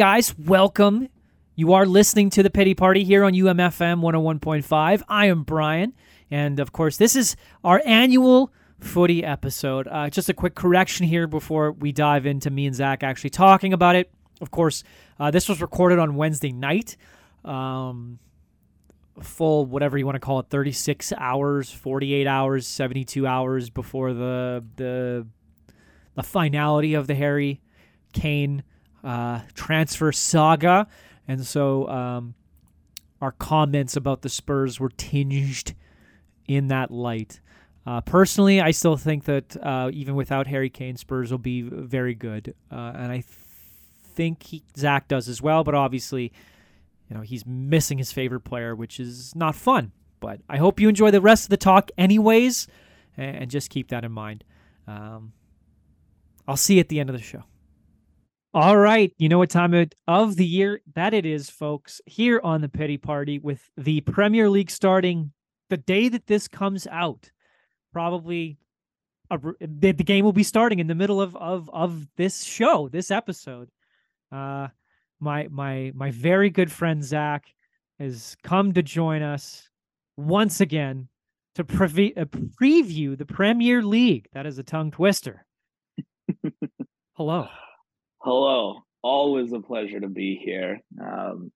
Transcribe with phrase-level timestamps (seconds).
[0.00, 1.10] Guys, welcome.
[1.56, 5.02] You are listening to the Pity Party here on UMFM 101.5.
[5.10, 5.92] I am Brian,
[6.30, 9.86] and of course, this is our annual footy episode.
[9.86, 13.74] Uh, just a quick correction here before we dive into me and Zach actually talking
[13.74, 14.10] about it.
[14.40, 14.84] Of course,
[15.18, 16.96] uh, this was recorded on Wednesday night.
[17.44, 18.20] Um,
[19.20, 24.64] full whatever you want to call it 36 hours 48 hours 72 hours before the
[24.76, 25.26] the
[26.14, 27.60] the finality of the harry
[28.14, 28.62] kane
[29.04, 30.86] uh, transfer saga
[31.26, 32.34] and so um,
[33.20, 35.74] our comments about the spurs were tinged
[36.46, 37.40] in that light
[37.86, 42.14] uh, personally i still think that uh, even without harry kane spurs will be very
[42.14, 43.24] good uh, and i th-
[44.14, 46.32] think he, zach does as well but obviously
[47.10, 49.90] you know, he's missing his favorite player, which is not fun.
[50.20, 52.68] But I hope you enjoy the rest of the talk, anyways,
[53.16, 54.44] and just keep that in mind.
[54.86, 55.32] Um,
[56.46, 57.42] I'll see you at the end of the show.
[58.52, 62.00] All right, you know what time of the year that it is, folks.
[62.04, 65.30] Here on the Pity Party, with the Premier League starting
[65.68, 67.30] the day that this comes out,
[67.92, 68.58] probably
[69.30, 72.88] a, the, the game will be starting in the middle of of of this show,
[72.88, 73.70] this episode.
[74.32, 74.66] Uh,
[75.20, 77.44] my my my very good friend Zach
[78.00, 79.68] has come to join us
[80.16, 81.06] once again
[81.54, 84.26] to pre- uh, preview the Premier League.
[84.32, 85.46] That is a tongue twister.
[87.12, 87.46] Hello.
[88.22, 88.80] Hello.
[89.02, 90.80] Always a pleasure to be here.
[91.02, 91.50] Um,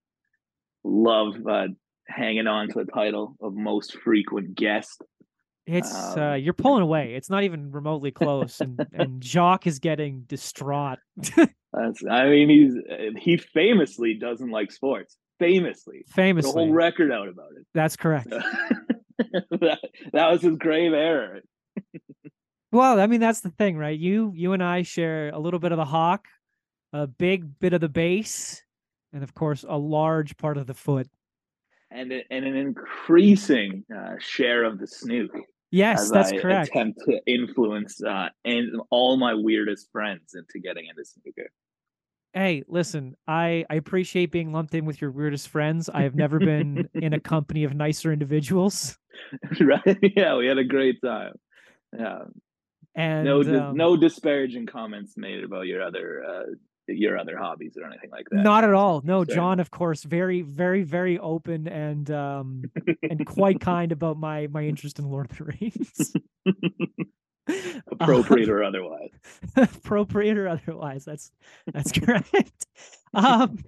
[0.83, 1.69] love uh,
[2.09, 5.03] hanging on to the title of most frequent guest.
[5.67, 7.15] It's um, uh, you're pulling away.
[7.15, 10.99] It's not even remotely close, and and Jock is getting distraught.
[11.37, 12.75] That's, I mean, he's
[13.19, 15.17] he famously doesn't like sports.
[15.39, 17.67] Famously, famously, the whole record out about it.
[17.75, 18.29] That's correct.
[18.31, 18.39] So,
[19.51, 19.81] that,
[20.13, 21.41] that was his grave error.
[22.73, 23.99] well, I mean, that's the thing, right?
[23.99, 26.27] You you and I share a little bit of the hawk,
[26.95, 28.63] a big bit of the base,
[29.13, 31.09] and of course, a large part of the foot,
[31.91, 35.33] and and an increasing uh, share of the snook.
[35.71, 36.69] Yes, that's I correct.
[36.69, 41.51] Attempt to influence uh, and all my weirdest friends into getting into snooker.
[42.33, 45.89] Hey, listen, I, I appreciate being lumped in with your weirdest friends.
[45.89, 48.97] I have never been in a company of nicer individuals.
[49.61, 49.99] right?
[50.17, 51.35] Yeah, we had a great time.
[51.97, 52.23] Yeah.
[52.97, 56.43] And no, um, no disparaging comments made about your other uh,
[56.87, 58.43] your other hobbies or anything like that.
[58.43, 59.01] Not at all.
[59.05, 62.65] No, John, of course, very, very, very open and um
[63.03, 66.13] and quite kind about my my interest in Lord of the Rings.
[67.91, 69.11] appropriate um, or otherwise.
[69.57, 71.05] appropriate or otherwise.
[71.05, 71.31] That's
[71.73, 72.67] that's correct.
[73.13, 73.59] um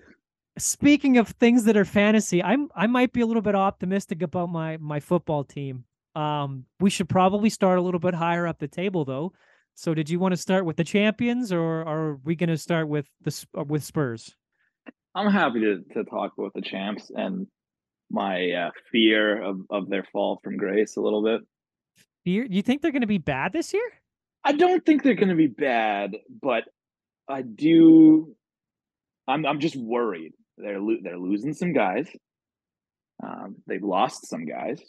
[0.59, 4.49] speaking of things that are fantasy, I'm I might be a little bit optimistic about
[4.49, 5.85] my my football team.
[6.15, 9.33] Um we should probably start a little bit higher up the table though.
[9.79, 12.89] So, did you want to start with the champions, or are we going to start
[12.89, 14.35] with the uh, with Spurs?
[15.15, 17.47] I'm happy to to talk about the champs and
[18.11, 21.43] my uh, fear of of their fall from grace a little bit.
[22.25, 22.47] Fear?
[22.49, 23.87] You think they're going to be bad this year?
[24.43, 26.65] I don't think they're going to be bad, but
[27.29, 28.35] I do.
[29.29, 30.33] I'm I'm just worried.
[30.57, 32.09] They're lo- they're losing some guys.
[33.23, 34.81] Um, they've lost some guys.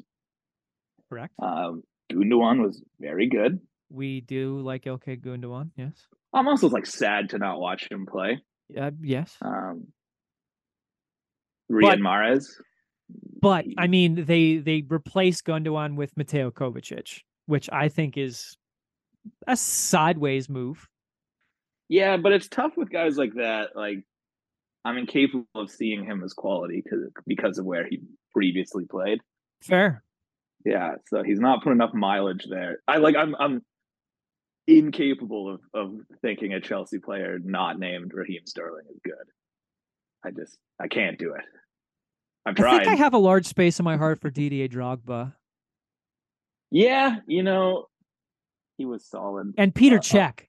[1.10, 1.34] Correct.
[1.42, 3.60] Um, Gundogan was very good.
[3.90, 6.08] We do like Ilkay Gundogan, yes.
[6.34, 8.42] I'm also like sad to not watch him play.
[8.78, 9.36] Uh, yes.
[9.42, 9.88] Um,
[11.72, 12.46] Riyad Mahrez.
[13.42, 18.58] But I mean, they they replaced Gundogan with Mateo Kovacic, which I think is
[19.48, 20.88] a sideways move.
[21.90, 23.70] Yeah, but it's tough with guys like that.
[23.76, 24.00] Like,
[24.84, 28.02] I'm incapable of seeing him as quality because because of where he
[28.34, 29.20] previously played.
[29.64, 30.04] Fair.
[30.66, 32.80] Yeah, so he's not put enough mileage there.
[32.88, 33.16] I like.
[33.16, 33.36] I'm.
[33.40, 33.62] I'm
[34.68, 39.14] incapable of, of thinking a Chelsea player not named Raheem Sterling is good.
[40.26, 41.44] I just I can't do it.
[42.46, 42.76] I'm trying.
[42.76, 45.34] I think I have a large space in my heart for Didier Drogba.
[46.70, 47.88] Yeah, you know,
[48.78, 49.54] he was solid.
[49.58, 50.42] And Peter uh, Cech.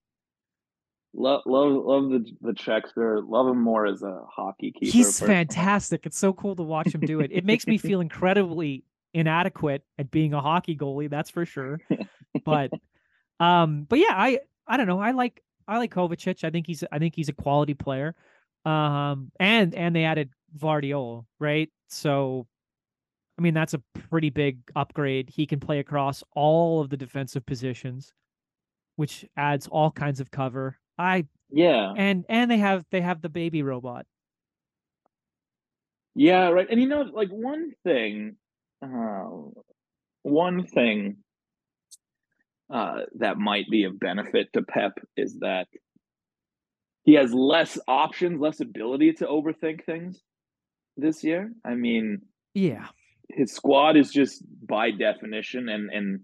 [1.15, 3.23] Love, love, love the the Czechster.
[3.27, 4.93] Love him more as a hockey keeper.
[4.93, 5.35] He's personally.
[5.35, 6.07] fantastic.
[6.07, 7.31] It's so cool to watch him do it.
[7.33, 8.85] It makes me feel incredibly
[9.15, 11.09] inadequate at being a hockey goalie.
[11.09, 11.81] That's for sure.
[12.45, 12.71] But
[13.41, 15.01] um, but yeah, I I don't know.
[15.01, 16.45] I like I like Kovacic.
[16.45, 18.15] I think he's I think he's a quality player.
[18.65, 21.71] Um, and and they added Gvardiol, right?
[21.89, 22.47] So,
[23.39, 25.31] I mean that's a pretty big upgrade.
[25.31, 28.13] He can play across all of the defensive positions,
[28.97, 30.79] which adds all kinds of cover.
[30.99, 34.07] I yeah, and and they have they have the baby robot.
[36.15, 36.67] Yeah, right.
[36.69, 38.37] And you know, like one thing,
[38.83, 39.29] uh,
[40.23, 41.19] one thing
[42.73, 45.69] uh, that might be of benefit to Pep is that
[47.05, 50.21] he has less options, less ability to overthink things
[50.97, 51.53] this year.
[51.65, 52.21] I mean,
[52.55, 52.89] yeah,
[53.31, 56.21] his squad is just by definition and and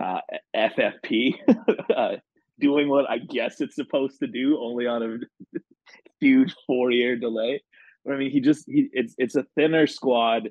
[0.00, 0.20] uh,
[0.56, 1.34] FFP
[1.96, 2.16] uh,
[2.58, 5.58] doing what I guess it's supposed to do, only on a
[6.20, 7.62] huge four year delay.
[8.10, 10.50] I mean, he just he it's it's a thinner squad.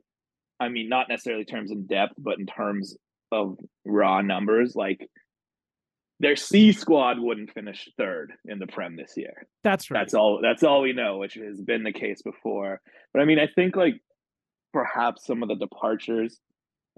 [0.60, 2.96] I mean, not necessarily terms in depth, but in terms
[3.32, 5.10] of raw numbers, like
[6.24, 9.48] their C squad wouldn't finish third in the Prem this year.
[9.64, 10.00] That's right.
[10.00, 10.40] That's all.
[10.42, 12.82] That's all we know, which has been the case before.
[13.14, 14.02] But I mean, I think like
[14.72, 16.40] perhaps some of the departures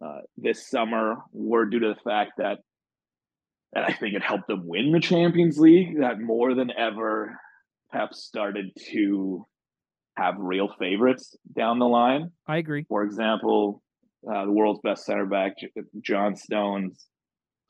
[0.03, 2.59] uh, this summer were due to the fact that,
[3.73, 5.99] and I think it helped them win the Champions League.
[5.99, 7.37] That more than ever,
[7.91, 9.45] Pep started to
[10.17, 12.31] have real favorites down the line.
[12.47, 12.85] I agree.
[12.87, 13.81] For example,
[14.29, 15.53] uh, the world's best center back,
[16.01, 17.05] John Stones,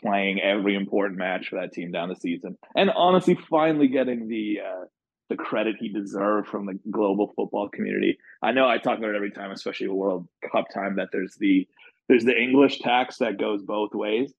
[0.02, 4.60] playing every important match for that team down the season, and honestly, finally getting the
[4.66, 4.86] uh,
[5.30, 8.18] the credit he deserved from the global football community.
[8.42, 11.68] I know I talk about it every time, especially World Cup time, that there's the
[12.08, 14.34] there's the English tax that goes both ways.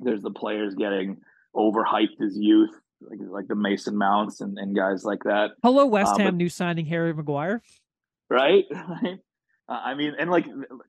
[0.00, 1.18] There's the players getting
[1.54, 5.50] overhyped as youth, like like the Mason Mounts and, and guys like that.
[5.62, 7.62] Hello, West um, Ham but, new signing Harry Maguire.
[8.30, 9.18] Right, right.
[9.68, 10.46] Uh, I mean, and like,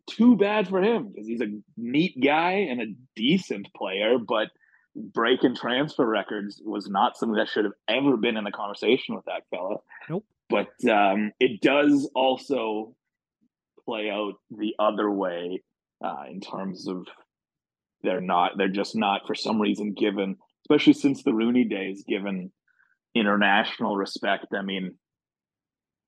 [0.07, 4.49] too bad for him because he's a neat guy and a decent player, but
[4.95, 9.25] breaking transfer records was not something that should have ever been in the conversation with
[9.25, 9.77] that fella.
[10.09, 10.25] Nope.
[10.49, 12.95] But um, it does also
[13.85, 15.63] play out the other way
[16.03, 17.07] uh, in terms of
[18.03, 22.51] they're not, they're just not for some reason given, especially since the Rooney days, given
[23.15, 24.47] international respect.
[24.57, 24.95] I mean,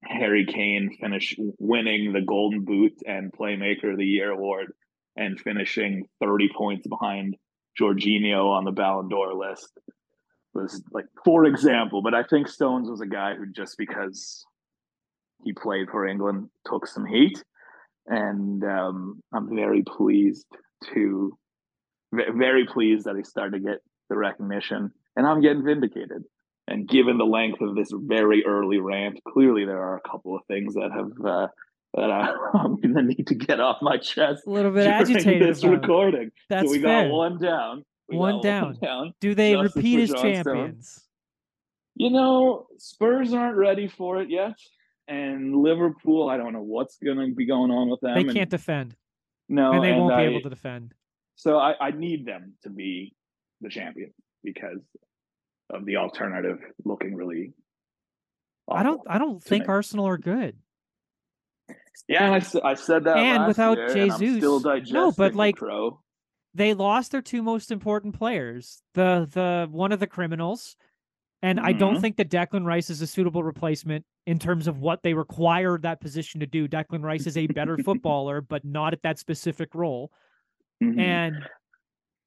[0.04, 4.74] Harry Kane finish winning the Golden Boot and Playmaker of the Year award
[5.16, 7.36] and finishing 30 points behind
[7.80, 9.72] Jorginho on the Ballon d'Or list
[10.54, 14.46] was like for example, but I think Stones was a guy who just because
[15.44, 17.44] he played for England took some heat,
[18.08, 20.48] and um, I'm very pleased
[20.94, 21.38] to
[22.12, 23.80] very pleased that he started to get
[24.10, 26.24] the recognition, and I'm getting vindicated.
[26.70, 30.44] And given the length of this very early rant, clearly there are a couple of
[30.46, 31.48] things that have uh,
[31.96, 34.44] that I, am gonna need to get off my chest.
[34.46, 35.50] A little bit agitated.
[35.50, 36.32] This recording.
[36.48, 37.06] That's so we fair.
[37.06, 37.84] got one down.
[38.06, 38.66] One down.
[38.66, 39.14] one down.
[39.20, 41.06] Do they Justice repeat as champions?
[41.96, 44.54] You know, Spurs aren't ready for it yet,
[45.08, 46.30] and Liverpool.
[46.30, 48.14] I don't know what's gonna be going on with them.
[48.14, 48.96] They can't defend.
[49.48, 50.94] No, and they and won't I, be able to defend.
[51.36, 53.16] So I, I need them to be
[53.60, 54.78] the champion because
[55.70, 57.54] of the alternative looking really.
[58.70, 59.02] I don't.
[59.08, 59.68] I don't think me.
[59.68, 60.56] Arsenal are good.
[62.08, 63.18] Yeah, I, I said that.
[63.18, 66.00] And without year, Jesus, and still digesting no, but like pro.
[66.54, 68.82] they lost their two most important players.
[68.94, 70.76] The the one of the criminals,
[71.42, 71.68] and mm-hmm.
[71.68, 72.02] I don't mm-hmm.
[72.02, 76.02] think that Declan Rice is a suitable replacement in terms of what they require that
[76.02, 76.68] position to do.
[76.68, 80.12] Declan Rice is a better footballer, but not at that specific role.
[80.84, 81.00] Mm-hmm.
[81.00, 81.36] And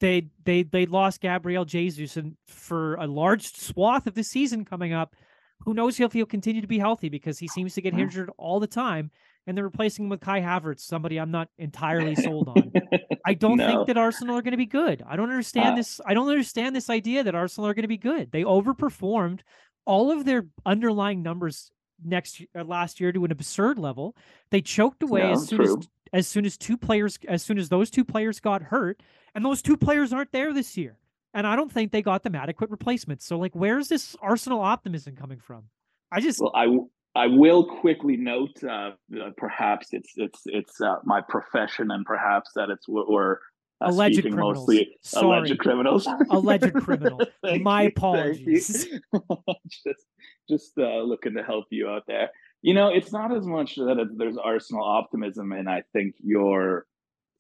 [0.02, 4.92] they they they lost Gabriel Jesus and for a large swath of the season coming
[4.92, 5.14] up.
[5.60, 8.58] Who knows if he'll continue to be healthy because he seems to get injured all
[8.58, 9.12] the time.
[9.46, 12.72] And they're replacing him with Kai Havertz, somebody I'm not entirely sold on.
[13.26, 13.66] I don't no.
[13.68, 15.04] think that Arsenal are going to be good.
[15.06, 16.00] I don't understand uh, this.
[16.04, 18.32] I don't understand this idea that Arsenal are going to be good.
[18.32, 19.40] They overperformed
[19.84, 21.70] all of their underlying numbers
[22.04, 24.16] next uh, last year to an absurd level.
[24.50, 25.78] They choked away as soon true.
[25.78, 29.02] as as soon as two players as soon as those two players got hurt
[29.34, 30.98] and those two players aren't there this year.
[31.34, 33.24] And I don't think they got them adequate replacements.
[33.24, 35.64] So, like, where's this Arsenal optimism coming from?
[36.10, 36.66] I just well, I
[37.14, 42.50] I will quickly note, uh, uh, perhaps it's it's it's uh, my profession, and perhaps
[42.54, 43.38] that it's we're
[43.82, 44.58] uh, alleged criminals.
[44.58, 45.26] mostly Sorry.
[45.26, 46.08] alleged criminals.
[46.30, 47.20] alleged criminal.
[47.60, 48.88] my apologies.
[49.84, 50.06] just
[50.48, 52.30] just uh, looking to help you out there.
[52.62, 56.86] You know, it's not as much that there's Arsenal optimism, and I think your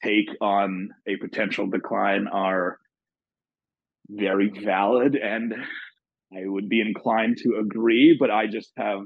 [0.02, 2.78] take on a potential decline are
[4.08, 5.54] very valid and
[6.34, 9.00] I would be inclined to agree, but I just have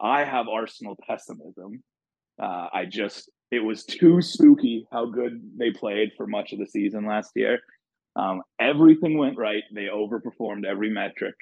[0.00, 1.82] I have Arsenal pessimism.
[2.40, 6.66] Uh, I just it was too spooky how good they played for much of the
[6.66, 7.60] season last year.
[8.16, 9.62] Um, everything went right.
[9.72, 11.34] They overperformed every metric,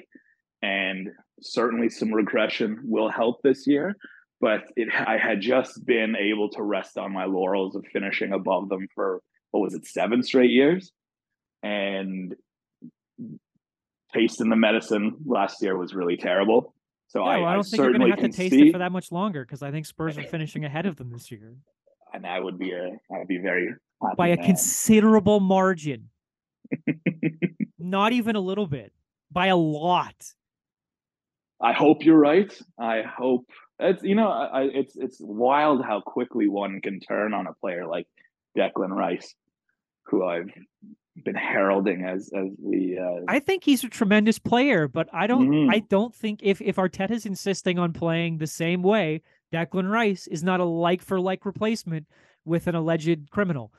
[0.62, 1.08] and
[1.40, 3.96] certainly some regression will help this year
[4.44, 8.68] but it, I had just been able to rest on my laurels of finishing above
[8.68, 10.92] them for what was it, seven straight years,
[11.62, 12.34] and
[14.12, 16.74] tasting the medicine last year was really terrible.
[17.06, 18.78] So I, I, don't I think you're going to have to taste see, it for
[18.78, 21.54] that much longer because I think Spurs are finishing ahead of them this year,
[22.14, 23.74] and I would be a I would be very
[24.16, 24.46] by a man.
[24.46, 26.10] considerable margin,
[27.78, 28.92] not even a little bit,
[29.30, 30.14] by a lot.
[31.60, 32.56] I hope you're right.
[32.78, 33.46] I hope
[33.78, 37.86] it's you know I, it's it's wild how quickly one can turn on a player
[37.86, 38.06] like
[38.56, 39.34] Declan Rice,
[40.06, 40.50] who I've
[41.24, 42.98] been heralding as as the.
[42.98, 45.48] Uh, I think he's a tremendous player, but I don't.
[45.48, 45.70] Mm-hmm.
[45.70, 50.42] I don't think if if Arteta's insisting on playing the same way, Declan Rice is
[50.42, 52.06] not a like for like replacement
[52.44, 53.72] with an alleged criminal.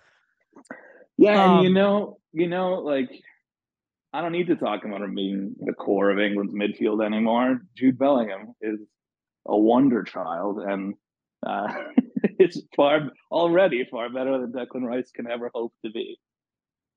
[1.17, 3.10] Yeah, um, and you um, know, you know, like
[4.13, 7.60] I don't need to talk about him being the core of England's midfield anymore.
[7.75, 8.79] Jude Bellingham is
[9.45, 10.95] a wonder child, and
[11.45, 11.67] uh,
[12.24, 16.17] it's far already far better than Declan Rice can ever hope to be.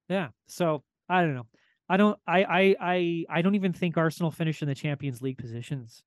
[0.08, 0.28] Yeah.
[0.46, 1.46] So I don't know.
[1.88, 2.18] I don't.
[2.26, 2.44] I.
[2.44, 2.76] I.
[2.80, 3.24] I.
[3.30, 6.02] I don't even think Arsenal finish in the Champions League positions.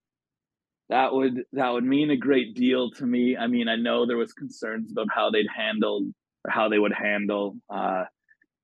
[0.91, 3.37] That would that would mean a great deal to me.
[3.37, 6.11] I mean, I know there was concerns about how they'd handle
[6.45, 8.03] how they would handle uh,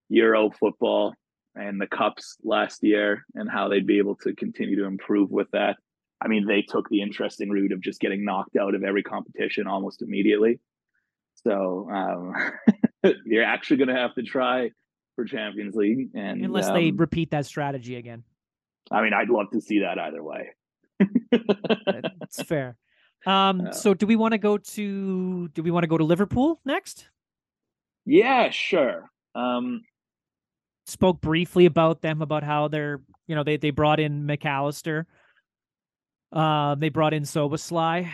[0.10, 1.14] Euro football
[1.56, 5.48] and the cups last year, and how they'd be able to continue to improve with
[5.54, 5.78] that.
[6.22, 9.66] I mean, they took the interesting route of just getting knocked out of every competition
[9.66, 10.60] almost immediately.
[11.36, 12.34] So um,
[13.26, 14.72] you're actually going to have to try
[15.16, 18.26] for Champions League, and unless um, they repeat that strategy again.
[18.92, 20.50] I mean, I'd love to see that either way.
[21.32, 22.78] It's fair.
[23.26, 26.60] Um, so do we want to go to do we want to go to Liverpool
[26.66, 27.10] next?
[28.06, 29.10] Yeah, sure.
[29.36, 29.82] Um,
[30.86, 35.08] spoke briefly about them about how they're you know they they brought in Mac Allister
[36.32, 38.10] uh, they brought in Szoboszlai,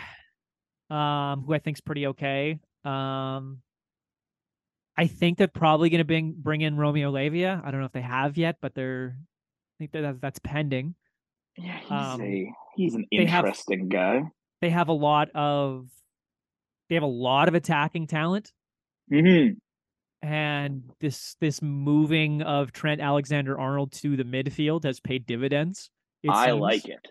[0.90, 2.60] um, who I think is pretty okay.
[2.84, 3.60] Um,
[4.96, 7.60] I think they're probably going to bring bring in Romeo Lavia.
[7.64, 10.94] I don't know if they have yet, but they're I think that that's pending.
[11.56, 14.22] Yeah, he's um, a he's an interesting have, guy.
[14.60, 15.88] They have a lot of
[16.88, 18.52] they have a lot of attacking talent.
[19.12, 19.54] Mm-hmm.
[20.26, 25.90] And this this moving of Trent Alexander Arnold to the midfield has paid dividends.
[26.28, 26.60] I seems.
[26.60, 27.06] like it.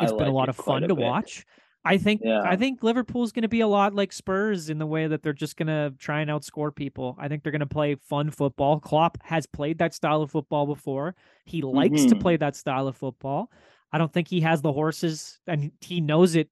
[0.00, 0.96] It's been a lot of fun to bit.
[0.96, 1.44] watch.
[1.86, 2.42] I think yeah.
[2.44, 5.32] I think Liverpool's going to be a lot like Spurs in the way that they're
[5.32, 7.16] just going to try and outscore people.
[7.18, 8.80] I think they're going to play fun football.
[8.80, 11.14] Klopp has played that style of football before.
[11.44, 12.08] He likes mm-hmm.
[12.08, 13.50] to play that style of football.
[13.92, 16.50] I don't think he has the horses and he knows it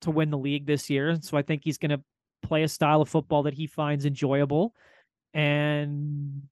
[0.00, 1.18] to win the league this year.
[1.20, 2.02] So I think he's going to
[2.42, 4.74] play a style of football that he finds enjoyable
[5.34, 6.42] and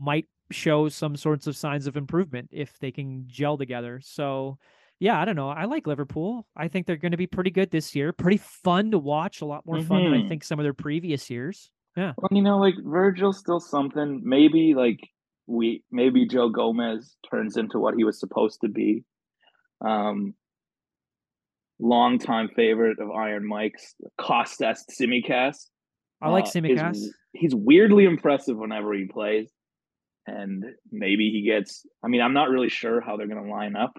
[0.00, 4.00] might show some sorts of signs of improvement if they can gel together.
[4.02, 4.58] So
[5.04, 5.50] yeah, I don't know.
[5.50, 6.46] I like Liverpool.
[6.56, 8.10] I think they're going to be pretty good this year.
[8.14, 9.42] Pretty fun to watch.
[9.42, 9.86] A lot more mm-hmm.
[9.86, 10.28] fun than I mm-hmm.
[10.28, 11.70] think some of their previous years.
[11.94, 12.14] Yeah.
[12.16, 14.22] Well, you know, like Virgil's still something.
[14.24, 15.00] Maybe like
[15.46, 19.04] we maybe Joe Gomez turns into what he was supposed to be.
[19.86, 20.32] Um
[21.78, 25.66] longtime favorite of Iron Mike's Kostas Tsimikas.
[26.22, 26.98] I like uh, Tsimikas.
[27.34, 29.52] he's weirdly impressive whenever he plays.
[30.26, 33.92] And maybe he gets I mean, I'm not really sure how they're gonna line up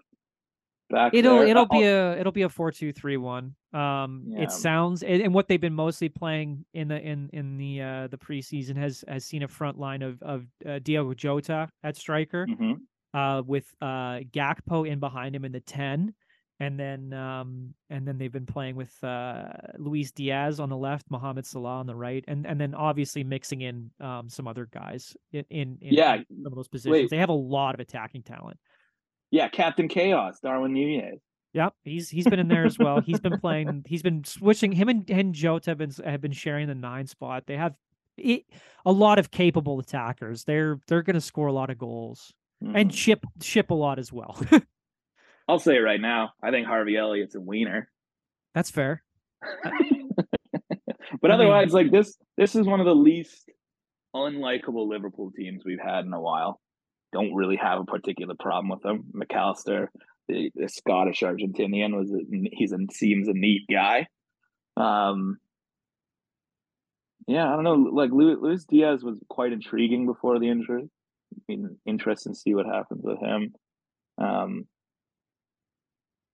[0.89, 1.47] back it'll there.
[1.47, 4.43] it'll be a it'll be a four two three one um yeah.
[4.43, 8.17] it sounds and what they've been mostly playing in the in in the uh the
[8.17, 12.73] preseason has has seen a front line of of uh, Diogo Jota at striker mm-hmm.
[13.17, 16.13] uh with uh Gakpo in behind him in the 10
[16.59, 19.45] and then um and then they've been playing with uh
[19.77, 23.61] Luis Diaz on the left, Mohamed Salah on the right, and and then obviously mixing
[23.61, 26.93] in um some other guys in in, in yeah some of those positions.
[26.93, 27.09] Wait.
[27.09, 28.57] They have a lot of attacking talent.
[29.35, 31.19] Yeah, Captain Chaos, Darwin Nunez.
[31.51, 33.01] Yep, he's he's been in there as well.
[33.01, 33.83] he's been playing.
[33.87, 34.71] He's been switching.
[34.71, 37.43] Him and, and Jota have been have been sharing the nine spot.
[37.45, 37.75] They have
[38.15, 38.45] it,
[38.85, 40.45] a lot of capable attackers.
[40.45, 42.31] They're they're going to score a lot of goals
[42.63, 42.77] mm-hmm.
[42.77, 44.41] and ship ship a lot as well.
[45.49, 46.31] I'll say it right now.
[46.41, 47.89] I think Harvey Elliott's a wiener.
[48.53, 49.03] That's fair.
[51.21, 53.49] but otherwise, like this, this is one of the least
[54.15, 56.61] unlikable Liverpool teams we've had in a while
[57.15, 59.05] don't really have a particular problem with him.
[59.13, 59.89] Mac Allister,
[60.27, 62.19] the, the Scottish Argentinian, was a,
[62.51, 64.07] he's a, seems a neat guy.
[64.75, 65.37] Um,
[67.25, 67.75] yeah, I don't know.
[67.75, 70.89] Like Luis Diaz was quite intriguing before the injury.
[71.33, 73.53] I mean, interesting to see what happens with him.
[74.17, 74.67] Um,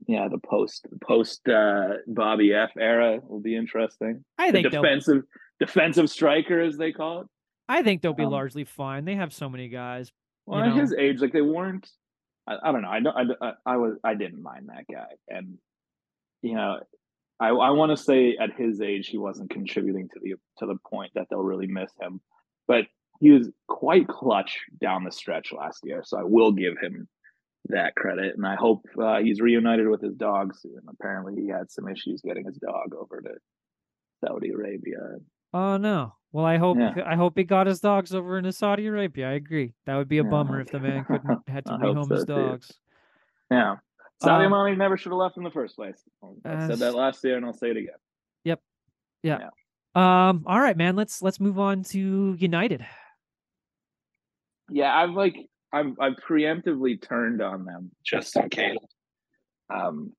[0.07, 4.25] yeah, the post post uh, Bobby F era will be interesting.
[4.39, 5.21] I think the defensive
[5.59, 7.27] defensive striker, as they call it.
[7.69, 9.05] I think they'll be um, largely fine.
[9.05, 10.11] They have so many guys.
[10.45, 11.89] Well, at his age, like they weren't.
[12.47, 12.89] I, I don't know.
[12.89, 13.37] I don't.
[13.41, 13.97] I, I was.
[14.03, 15.57] I didn't mind that guy, and
[16.41, 16.79] you know,
[17.39, 20.77] I I want to say at his age he wasn't contributing to the to the
[20.89, 22.21] point that they'll really miss him,
[22.67, 22.85] but
[23.19, 26.01] he was quite clutch down the stretch last year.
[26.03, 27.07] So I will give him
[27.65, 30.81] that credit, and I hope uh, he's reunited with his dog soon.
[30.89, 33.33] Apparently, he had some issues getting his dog over to
[34.25, 35.17] Saudi Arabia.
[35.53, 36.15] Oh no!
[36.31, 36.93] Well, I hope yeah.
[37.05, 39.29] I hope he got his dogs over in Saudi Arabia.
[39.29, 39.73] I agree.
[39.85, 40.29] That would be a yeah.
[40.29, 42.67] bummer if the man couldn't had to rehome so his dogs.
[42.67, 42.73] Too.
[43.51, 43.75] Yeah.
[44.23, 46.01] Sadio Um, never should have left in the first place.
[46.45, 47.95] I Uh, said that last year, and I'll say it again.
[48.45, 48.61] Yep.
[49.23, 49.49] Yeah.
[49.93, 50.95] Um, all right, man.
[50.95, 52.85] Let's let's move on to United.
[54.69, 55.35] Yeah, I've like
[55.73, 58.77] I've I've preemptively turned on them just in case.
[59.73, 60.13] Um,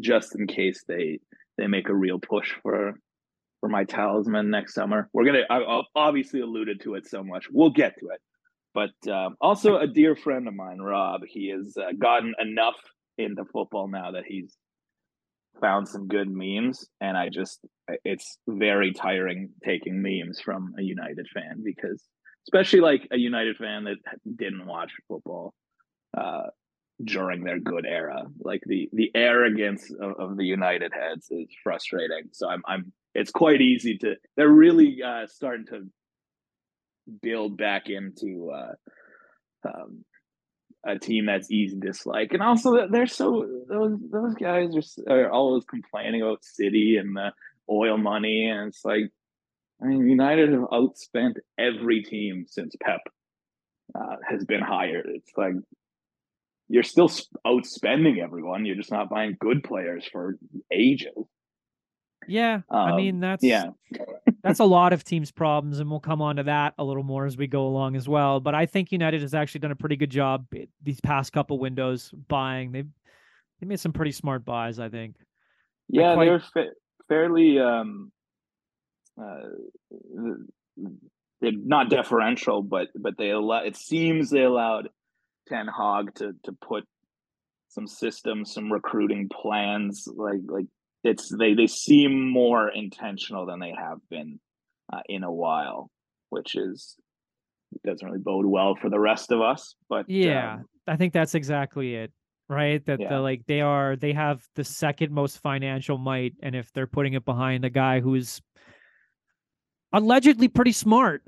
[0.00, 1.18] just in case they
[1.58, 2.94] they make a real push for
[3.64, 5.08] for my talisman next summer.
[5.14, 7.46] We're gonna I I obviously alluded to it so much.
[7.50, 8.20] We'll get to it.
[8.74, 12.74] But um, also a dear friend of mine, Rob, he has uh, gotten enough
[13.16, 14.54] into football now that he's
[15.62, 17.58] found some good memes, and I just
[18.04, 22.04] it's very tiring taking memes from a United fan because
[22.46, 23.96] especially like a United fan that
[24.36, 25.54] didn't watch football
[26.14, 26.48] uh,
[27.02, 28.24] during their good era.
[28.40, 32.24] Like the the arrogance of, of the United heads is frustrating.
[32.32, 35.88] So I'm I'm it's quite easy to they're really uh, starting to
[37.22, 40.04] build back into uh, um,
[40.86, 44.70] a team that's easy to dislike, and also they're so those those guys
[45.06, 47.32] are, are always complaining about City and the
[47.70, 49.10] oil money, and it's like
[49.82, 53.00] I mean United have outspent every team since Pep
[53.94, 55.06] uh, has been hired.
[55.08, 55.54] It's like
[56.68, 57.08] you're still
[57.46, 58.64] outspending everyone.
[58.66, 60.36] You're just not buying good players for
[60.72, 61.12] ages.
[62.28, 63.70] Yeah, I Um, mean that's Yeah,
[64.42, 67.26] that's a lot of teams' problems, and we'll come on to that a little more
[67.26, 68.40] as we go along as well.
[68.40, 70.46] But I think United has actually done a pretty good job
[70.82, 72.72] these past couple windows buying.
[72.72, 72.88] They've
[73.60, 75.16] they made some pretty smart buys, I think.
[75.88, 76.72] yeah, quite- they're fa-
[77.08, 78.10] fairly um,
[79.20, 79.48] uh,
[81.40, 83.62] they're not deferential, but but they allow.
[83.64, 84.88] It seems they allowed
[85.48, 86.84] Ten Hag to to put
[87.68, 90.08] some systems, some recruiting plans.
[90.12, 90.66] Like like
[91.04, 94.40] it's they they seem more intentional than they have been
[94.92, 95.90] uh, in a while,
[96.30, 96.96] which is
[97.84, 99.74] doesn't really bode well for the rest of us.
[99.88, 102.12] But Yeah, um, I think that's exactly it.
[102.48, 102.84] Right?
[102.84, 103.08] That Yeah.
[103.08, 107.14] the like they are they have the second most financial might, and if they're putting
[107.14, 108.42] it behind a guy who's
[109.92, 111.22] allegedly pretty smart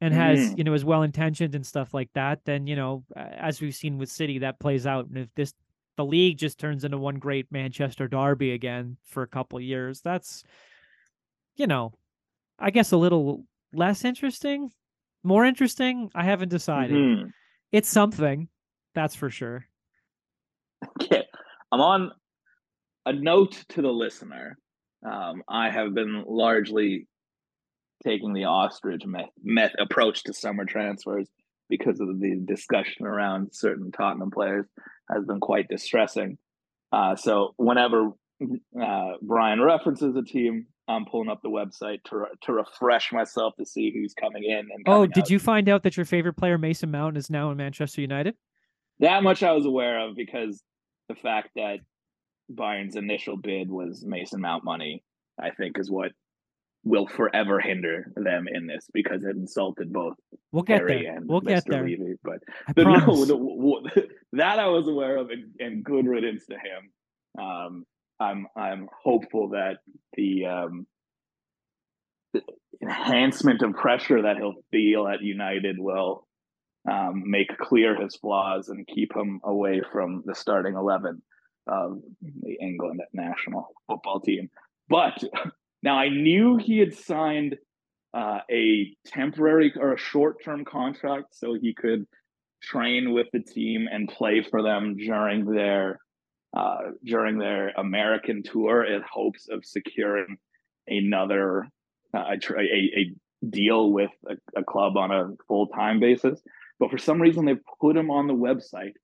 [0.00, 0.58] and has Mhm.
[0.58, 3.98] you know is well intentioned and stuff like that, then you know as we've seen
[3.98, 5.06] with City, that plays out.
[5.08, 5.54] And if this
[6.00, 10.42] the league just turns into one great Manchester derby again for a couple years, that's
[11.56, 11.92] you know,
[12.58, 14.70] I guess a little less interesting,
[15.22, 16.10] more interesting.
[16.14, 16.96] I haven't decided.
[16.96, 17.32] mhm.
[17.70, 18.48] It's something,
[18.94, 19.66] that's for sure.
[21.02, 21.24] Okay.
[21.70, 22.10] I'm on
[23.04, 24.56] a note to the listener.
[25.04, 27.06] Um, I have been largely
[28.02, 31.28] taking the ostrich meth, meth approach to summer transfers
[31.68, 34.66] because of the discussion around certain Tottenham players
[35.12, 36.38] has been quite distressing.
[36.92, 38.10] Uh, so whenever
[38.80, 43.54] uh, Brian references a team, I'm pulling up the website to re- to refresh myself
[43.58, 44.58] to see who's coming in.
[44.58, 45.30] And Oh, did out.
[45.30, 48.34] you find out that your favorite player, Mason Mount, is now in Manchester United?
[48.98, 50.62] That much I was aware of because
[51.08, 51.78] the fact that
[52.52, 55.04] Bayern's initial bid was Mason Mount money,
[55.40, 56.10] I think, is what
[56.84, 60.14] will forever hinder them in this because it insulted both
[60.52, 61.16] We'll get Harry there.
[61.16, 61.46] and We'll Mr.
[61.48, 61.84] get there.
[61.84, 62.14] Levy.
[62.24, 62.38] But
[62.74, 67.42] the, no, the, that I was aware of, and, and good riddance to him.
[67.44, 67.84] Um,
[68.18, 69.78] I'm I'm hopeful that
[70.14, 70.86] the um,
[72.32, 72.42] the
[72.82, 76.26] enhancement of pressure that he'll feel at United will
[76.90, 81.22] um, make clear his flaws and keep him away from the starting eleven
[81.66, 84.48] of the England national football team.
[84.88, 85.22] But
[85.82, 87.56] now I knew he had signed
[88.12, 92.06] uh, a temporary or a short-term contract so he could
[92.62, 95.98] train with the team and play for them during their
[96.52, 100.36] uh, during their American tour in hopes of securing
[100.88, 101.68] another
[102.12, 103.14] uh, a, a,
[103.48, 106.42] deal with a, a club on a full-time basis.
[106.80, 108.94] But for some reason, they put him on the website.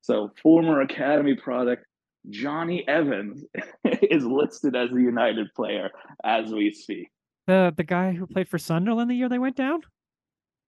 [0.00, 1.84] So former academy product
[2.30, 3.44] Jonny Evans
[3.84, 5.90] is listed as a United player
[6.24, 7.10] as we speak.
[7.46, 9.82] The the guy who played for Sunderland the year they went down?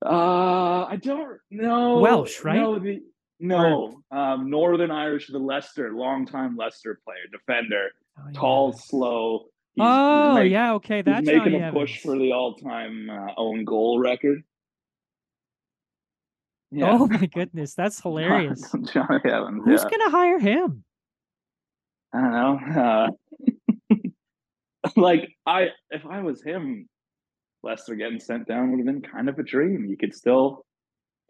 [0.04, 1.98] Uh, I don't know.
[2.00, 2.60] Welsh, right?
[2.60, 3.00] No, the,
[3.40, 4.02] no.
[4.10, 7.88] Um, Northern Irish, the Leicester, longtime Leicester player, defender,
[8.18, 9.46] Oh, tall, slow.
[9.74, 11.02] He's, Oh, he's make- yeah, okay.
[11.02, 12.02] That's making Jonny a push Evans.
[12.02, 14.42] for the all-time uh, own goal record.
[16.70, 16.90] Yeah.
[16.92, 18.70] Oh my goodness, that's hilarious.
[18.92, 19.62] Jonny Evans.
[19.64, 19.90] Who's yeah.
[19.90, 20.84] gonna hire him?
[22.16, 22.82] I don't know.
[22.82, 24.00] Uh,
[24.96, 26.88] like I, if I was him,
[27.62, 29.84] Leicester getting sent down would have been kind of a dream.
[29.86, 30.64] You could still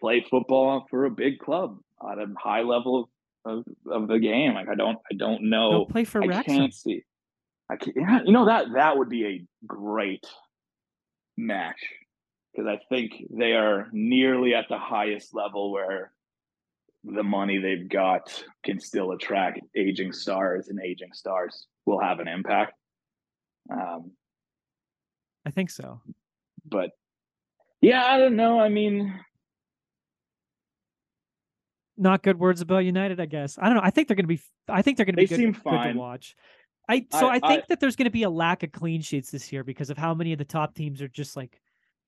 [0.01, 1.79] play football for a big club
[2.11, 3.09] at a high level
[3.45, 4.55] of, of the game.
[4.55, 5.87] Like I don't, I don't know.
[5.87, 6.57] play for I Wrexham.
[6.57, 7.03] can't see.
[7.71, 10.25] I can't, yeah, you know that that would be a great
[11.37, 11.81] match
[12.53, 16.13] because I think they are nearly at the highest level where
[17.15, 22.29] the money they've got can still attract aging stars, and aging stars will have an
[22.29, 22.73] impact.
[23.71, 24.13] Um,
[25.45, 26.01] I think so.
[26.69, 26.91] But
[27.81, 28.59] yeah, I don't know.
[28.59, 29.19] I mean,
[31.97, 33.59] not good words about United, I guess.
[33.61, 33.83] I don't know.
[33.85, 34.41] I think they're going to be.
[34.69, 35.95] I think they're going to be They good, seem good fine.
[35.95, 36.35] to watch.
[36.89, 39.31] I so I, I- think that there's going to be a lack of clean sheets
[39.31, 41.61] this year because of how many of the top teams are just like,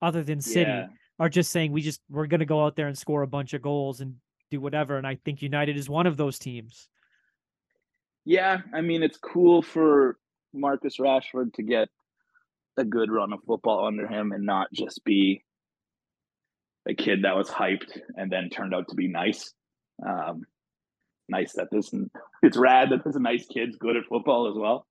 [0.02, 0.86] other than City, yeah,
[1.18, 3.54] are just saying we just we're going to go out there and score a bunch
[3.54, 4.14] of goals and
[4.50, 4.96] do whatever.
[4.96, 6.88] And I think United is one of those teams.
[8.24, 8.58] yeah.
[8.74, 10.18] I mean, it's cool for
[10.52, 11.88] Marcus Rashford to get
[12.76, 15.44] a good run of football under him and not just be
[16.88, 19.52] a kid that was hyped and then turned out to be nice.
[20.06, 20.44] Um,
[21.28, 21.92] nice that this
[22.42, 24.86] it's rad that this nice kid's good at football as well.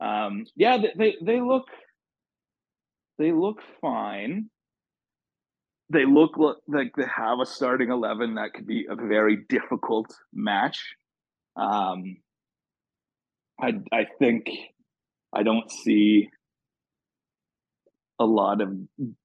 [0.00, 1.66] Um, yeah, they, they they look
[3.18, 4.50] they look fine.
[5.90, 10.94] They look like they have a starting eleven that could be a very difficult match.
[11.54, 12.16] Um,
[13.60, 14.46] I I think
[15.32, 16.28] I don't see
[18.18, 18.72] a lot of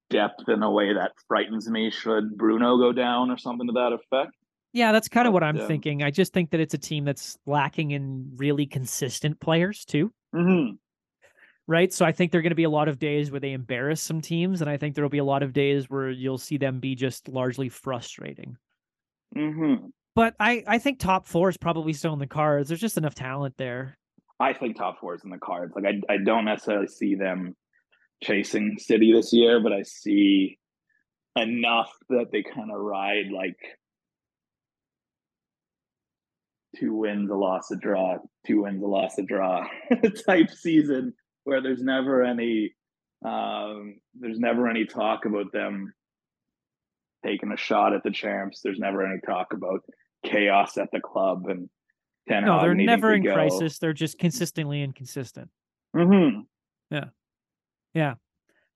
[0.10, 1.90] depth in a way that frightens me.
[1.90, 4.36] Should Bruno go down or something to that effect?
[4.74, 6.04] Yeah, that's kind of what I'm um, thinking.
[6.04, 10.14] I just think that it's a team that's lacking in really consistent players too.
[10.34, 10.76] Mm-hmm.
[11.68, 11.92] Right?
[11.92, 14.02] So I think there are going to be a lot of days where they embarrass
[14.02, 16.58] some teams, and I think there will be a lot of days where you'll see
[16.58, 18.58] them be just largely frustrating.
[19.36, 19.88] Mm-hmm.
[20.16, 22.68] But I, I think top four is probably still in the cards.
[22.68, 23.98] There's just enough talent there.
[24.40, 25.74] I think top four is in the cards.
[25.76, 27.56] Like I, I don't necessarily see them
[28.24, 30.58] chasing City this year, but I see
[31.36, 33.58] enough that they kind of ride like
[36.78, 39.66] two wins, a loss, a draw, two wins, a loss, a draw
[40.26, 42.74] type season where there's never any
[43.26, 45.94] um, there's never any talk about them
[47.24, 48.62] taking a shot at the champs.
[48.64, 49.82] There's never any talk about
[50.26, 51.70] chaos at the club and
[52.28, 53.34] Ten No, Hag they're never in go.
[53.34, 53.78] crisis.
[53.80, 55.50] They're just consistently inconsistent.
[55.96, 56.46] Mhm.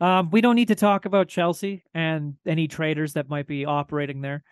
[0.01, 4.19] Um, we don't need to talk about Chelsea and any traders that might be operating
[4.21, 4.43] there.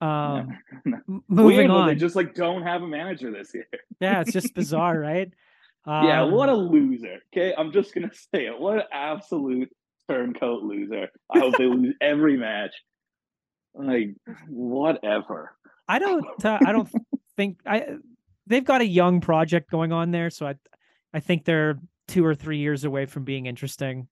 [0.00, 0.98] Um, No.
[1.08, 1.88] m- moving Weird, on.
[1.88, 3.66] They just like don't have a manager this year.
[4.00, 5.32] Yeah, it's just bizarre, right?
[5.86, 7.18] yeah, Um, what a loser.
[7.32, 8.58] Okay, I'm just gonna say it.
[8.58, 9.70] What an absolute
[10.08, 11.08] turncoat loser.
[11.30, 12.72] I hope they lose every match.
[13.74, 14.14] Like
[14.48, 15.56] whatever.
[15.88, 16.44] I don't.
[16.44, 16.88] Uh, I don't
[17.36, 17.96] think I.
[18.46, 20.54] They've got a young project going on there, so I,
[21.12, 24.06] I think they're two or three years away from being interesting.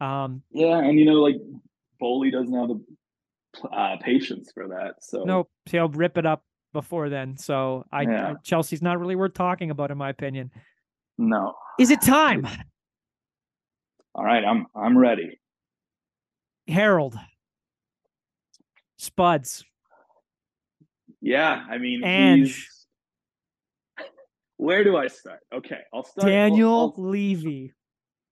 [0.00, 1.36] Um, Yeah, and you know, like
[1.98, 4.96] Boehly doesn't have the uh, patience for that.
[5.00, 7.36] So no, he'll rip it up before then.
[7.36, 8.30] So I, Yeah.
[8.30, 10.50] I Chelsea's not really worth talking about, in my opinion.
[11.18, 11.54] No.
[11.78, 12.46] Is it time,
[14.14, 15.38] All right, I'm I'm ready.
[16.66, 17.14] Harold?
[18.98, 19.64] Spuds.
[21.20, 22.86] Yeah, I mean, he's-
[24.56, 25.40] Where do I start?
[25.54, 26.26] Okay, I'll start.
[26.26, 27.72] Daniel I'll- Levy.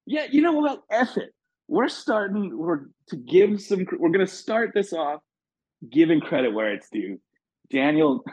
[0.07, 0.83] Yeah, you know what?
[0.91, 1.33] F it.
[1.69, 2.57] We're starting.
[2.57, 3.87] We're to give some.
[3.99, 5.21] We're gonna start this off
[5.91, 7.21] giving credit where it's due.
[7.71, 8.25] Daniel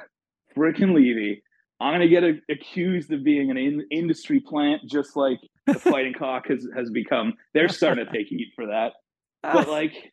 [0.57, 1.42] freaking Levy.
[1.79, 6.13] I'm gonna get a, accused of being an in, industry plant, just like the Fighting
[6.13, 7.33] Cock has has become.
[7.53, 8.93] They're starting to take heat for that.
[9.41, 10.11] But like,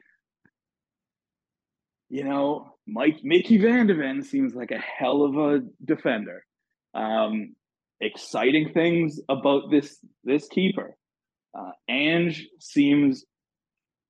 [2.08, 6.44] you know, Mike Mickey Van de seems like a hell of a defender.
[6.94, 7.54] Um,
[8.00, 10.96] exciting things about this this keeper.
[11.56, 13.24] Uh, Ange seems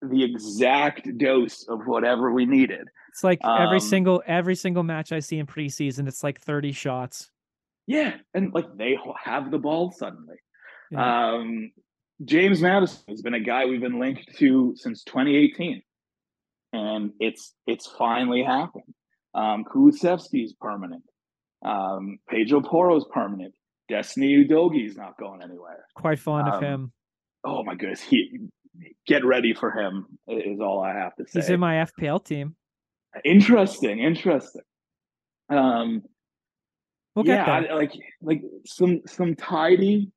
[0.02, 2.88] the exact dose of whatever we needed.
[3.10, 6.72] It's like every Um, single every single match I see in preseason, it's like 30
[6.72, 7.30] shots.
[7.86, 10.36] Yeah, and like they have the ball suddenly.
[10.90, 11.32] Yeah.
[11.34, 11.72] Um,
[12.24, 15.82] James Maddison has been a guy we've been linked to since 2018,
[16.72, 18.94] and it's it's finally happened.
[19.34, 21.04] Um, Kulusevski's permanent.
[21.64, 23.54] Um, Pedro Porro's permanent.
[23.88, 25.84] Destiny Udogie is not going anywhere.
[25.96, 26.92] Quite fond of um, him.
[27.44, 28.38] Oh my goodness, he
[29.06, 31.40] get ready for him is all I have to say.
[31.40, 32.54] He's in my FPL team.
[33.24, 34.62] interesting, interesting.
[35.48, 36.02] Um,
[37.20, 37.44] We'll yeah.
[37.70, 40.10] I, like like some some tidy,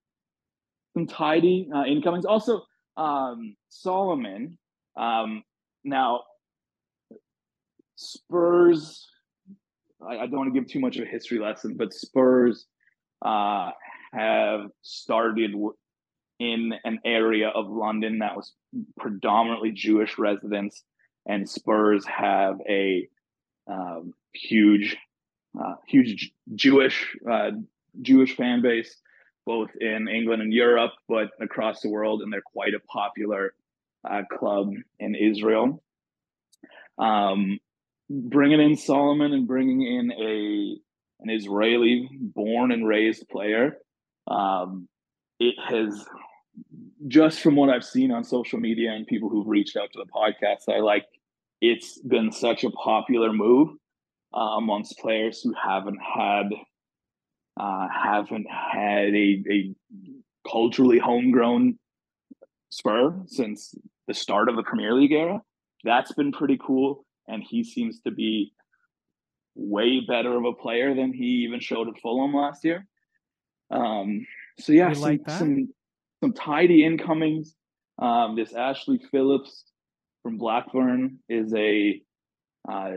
[0.93, 2.23] some tidy uh, incomings.
[2.25, 2.63] Also,
[2.95, 4.57] um, Solomon.
[4.95, 5.43] Um,
[5.83, 6.21] now,
[7.95, 9.05] Spurs.
[10.01, 12.67] I, I don't want to give too much of a history lesson, but Spurs
[13.25, 13.71] uh,
[14.13, 15.75] have started w-
[16.39, 18.53] in an area of London that was
[18.97, 20.83] predominantly Jewish residents,
[21.25, 23.09] and Spurs have a
[23.69, 24.95] um, huge
[25.59, 27.51] uh, huge Jewish uh,
[28.01, 28.95] Jewish fan base,
[29.45, 33.53] both in England and Europe, but across the world, and they're quite a popular
[34.09, 35.83] uh, club in Israel.
[36.97, 37.59] Um,
[38.09, 40.77] bringing in Solomon and bringing in a
[41.21, 43.77] an Israeli born and raised player,
[44.27, 44.87] um,
[45.39, 46.05] it has
[47.07, 50.11] just from what I've seen on social media and people who've reached out to the
[50.11, 51.05] podcast, I like
[51.61, 53.69] it's been such a popular move
[54.33, 56.49] uh, amongst players who haven't had
[57.59, 59.75] uh, haven't had a, a
[60.49, 61.77] culturally homegrown
[62.71, 63.75] spur since
[64.07, 65.41] the start of the Premier League era.
[65.83, 68.53] That's been pretty cool, and he seems to be
[69.55, 72.87] way better of a player than he even showed at Fulham last year.
[73.69, 74.25] Um,
[74.59, 75.69] so yeah, some, like some,
[76.21, 77.55] some tidy incomings.
[77.99, 79.65] Um, this Ashley Phillips
[80.23, 82.01] from Blackburn is a
[82.67, 82.91] uh,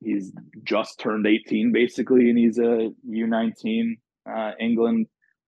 [0.00, 0.32] he's
[0.64, 3.98] just turned 18 basically, and he's a U19
[4.30, 5.06] uh, England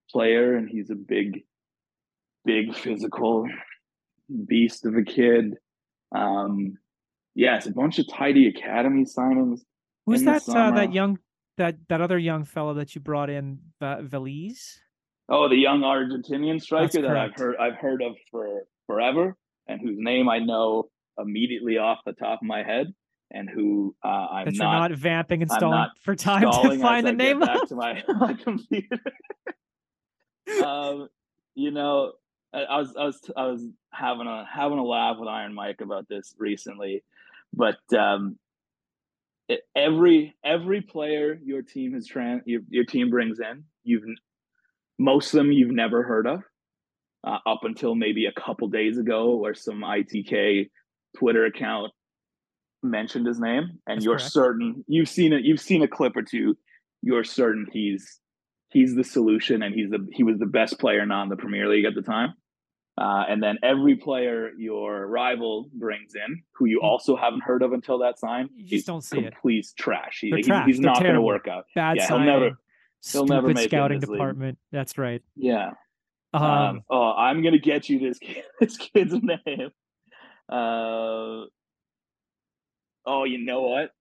[0.09, 1.41] player, and he's a big,
[2.45, 3.47] big physical
[4.47, 5.55] beast of a kid.
[6.15, 6.77] Um,
[7.35, 9.61] yes, a bunch of tidy academy signings.
[10.05, 10.47] Who's that?
[10.47, 11.17] Uh, that young,
[11.57, 14.77] that that other young fellow that you brought in, uh, Veliz.
[15.29, 19.37] Oh, the young Argentinian striker that I've heard I've heard of for forever,
[19.67, 22.93] and whose name I know immediately off the top of my head,
[23.33, 27.13] and who uh, I'm that not, not vamping and stalling for time to find the
[27.13, 28.99] name back to my, my computer.
[30.63, 31.09] um,
[31.55, 32.13] you know,
[32.53, 36.07] I was I was I was having a having a laugh with Iron Mike about
[36.07, 37.03] this recently,
[37.51, 38.37] but um,
[39.49, 44.03] it, every every player your team has trans your, your team brings in, you've
[44.99, 46.41] most of them you've never heard of,
[47.23, 50.69] uh, up until maybe a couple days ago, where some ITK
[51.17, 51.91] Twitter account
[52.83, 54.31] mentioned his name, and That's you're correct.
[54.31, 55.43] certain you've seen it.
[55.43, 56.57] You've seen a clip or two.
[57.01, 58.19] You're certain he's
[58.69, 61.69] he's the solution, and he's the he was the best player not in the Premier
[61.69, 62.33] League at the time.
[62.95, 67.73] Uh, and then every player your rival brings in, who you also haven't heard of
[67.73, 69.81] until that sign, you just don't see complete it.
[69.81, 70.19] trash.
[70.21, 71.65] He, he's, he's not going to work out.
[71.73, 72.27] Bad yeah, signing.
[72.27, 72.57] he'll never.
[73.11, 74.59] He'll never make scouting department.
[74.59, 74.77] League.
[74.79, 75.21] That's right.
[75.35, 75.71] Yeah.
[76.33, 79.71] Um, um, oh, I'm going to get you this kid, this kid's name.
[80.49, 81.45] Uh,
[83.05, 83.91] oh, you know what?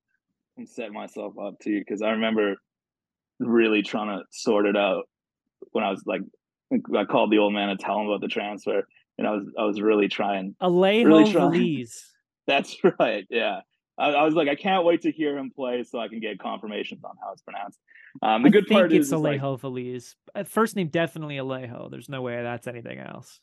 [0.59, 2.57] I'm setting myself up too because I remember
[3.41, 5.05] really trying to sort it out
[5.73, 6.23] when I was like
[6.95, 8.87] I called the old man to tell him about the transfer,
[9.19, 10.55] and I was I was really trying.
[10.63, 11.87] Alejo really trying.
[12.47, 13.27] That's right.
[13.31, 13.61] Yeah,
[13.99, 16.39] I, I, was like, I can't wait to hear him play so I can get
[16.39, 17.79] confirmations on how it's pronounced.
[18.21, 19.61] Um, the I good think part it's is Alejo like,
[20.49, 21.91] First name definitely Alejo.
[21.91, 23.41] There's no way that's anything else.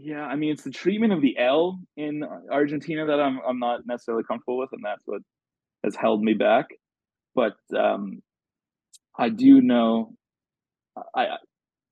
[0.00, 3.80] Yeah, I mean, it's the treatment of the L in Argentina that I'm I'm not
[3.86, 5.22] necessarily comfortable with, and that's what
[5.82, 6.66] has held me back.
[7.34, 8.22] But um,
[9.18, 10.14] I do know,
[11.14, 11.36] I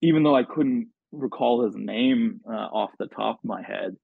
[0.02, 3.96] even though I couldn't recall his name uh, off the top of my head,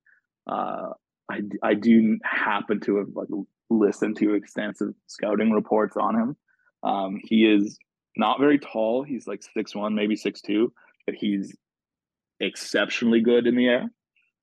[0.51, 0.91] uh,
[1.31, 3.29] I I do happen to have like
[3.71, 6.37] listened to extensive scouting reports on him.
[6.83, 7.79] Um, he is
[8.17, 9.05] not very tall.
[9.05, 10.73] He's like six one, maybe six two,
[11.07, 11.55] but he's
[12.43, 13.91] exceptionally good in the air,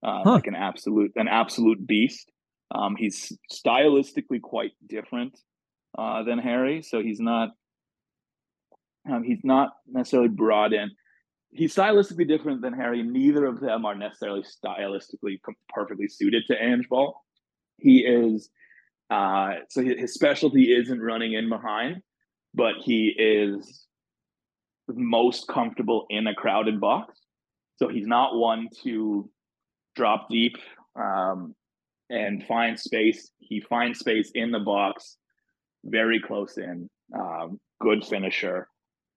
[0.03, 0.31] uh, huh.
[0.33, 2.31] like an absolute an absolute beast.
[2.73, 5.39] Um, he's stylistically quite different
[5.97, 7.49] uh, than Harry, so he's not
[9.09, 10.91] um, he's not necessarily brought in
[11.51, 13.03] he's stylistically different than Harry.
[13.03, 17.19] Neither of them are necessarily stylistically perfectly suited to Ange Ball.
[17.77, 18.49] He is
[19.09, 22.01] uh, so his specialty isn't running in behind,
[22.53, 23.87] but he is
[24.87, 27.19] most comfortable in a crowded box.
[27.79, 29.29] So he's not one to
[29.95, 30.57] drop deep
[30.99, 31.55] um,
[32.09, 33.31] and find space.
[33.39, 35.15] He finds space in the box,
[35.85, 38.67] very close in, um, good finisher.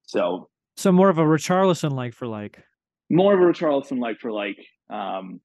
[0.05, 2.62] So so more of a Richarlison like for like.
[3.11, 4.59] More of a Richarlison like for like.
[4.88, 5.40] Um,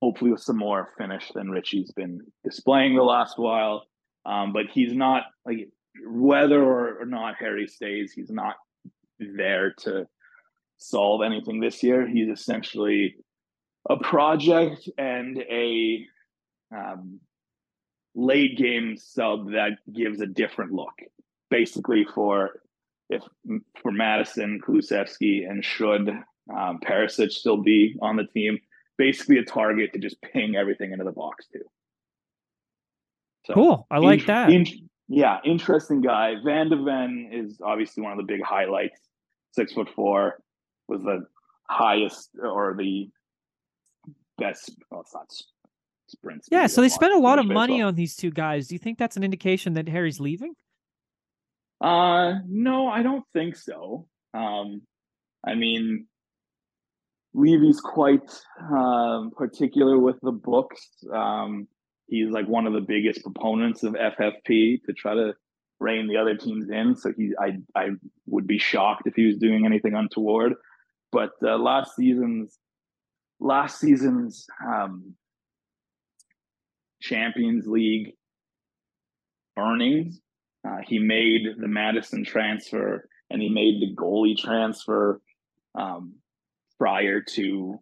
[0.00, 3.86] hopefully with some more finish than Richie's been displaying the last while.
[4.24, 5.68] Um, but he's not like
[6.06, 8.54] whether or not Harry stays, he's not
[9.18, 10.06] there to
[10.76, 12.06] solve anything this year.
[12.06, 13.16] He's essentially
[13.88, 16.06] a project and a
[16.74, 17.20] um,
[18.14, 20.94] late game sub that gives a different look,
[21.50, 22.60] basically for
[23.10, 23.22] if
[23.82, 28.58] for Maddison, Kulusevski, and should um, Perisic still be on the team,
[28.96, 31.64] basically a target to just ping everything into the box too.
[33.44, 33.86] So, cool.
[33.90, 34.50] I like in, that.
[34.50, 34.66] In,
[35.08, 36.34] yeah, interesting guy.
[36.44, 38.98] Van de Ven is obviously one of the big highlights.
[39.52, 40.38] Six foot four
[40.88, 41.24] was the
[41.68, 43.08] highest or the
[44.38, 44.74] best.
[44.90, 45.30] Well, it's not
[46.08, 46.48] sprints.
[46.50, 48.68] Yeah, so they spent a lot of money on these two guys.
[48.68, 50.54] Do you think that's an indication that Harry's leaving?
[51.80, 54.06] Uh, no, I don't think so.
[54.32, 54.82] Um,
[55.46, 56.06] I mean,
[57.34, 60.88] Levy's quite um, particular with the books.
[61.12, 61.68] Um,
[62.06, 65.34] he's like one of the biggest proponents of FFP to try to
[65.80, 66.96] rein the other teams in.
[66.96, 67.90] So he, I, I
[68.26, 70.54] would be shocked if he was doing anything untoward.
[71.14, 72.58] But uh, last season's,
[73.38, 75.14] last season's um,
[77.00, 78.14] Champions League
[79.56, 80.20] earnings,
[80.66, 85.20] uh, he made the Maddison transfer and he made the goalie transfer
[85.76, 86.14] um,
[86.78, 87.78] prior to,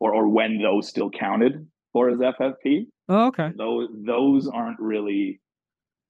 [0.00, 2.86] or or when those still counted for his FFP.
[3.08, 3.50] Oh, okay.
[3.56, 5.40] Those those aren't really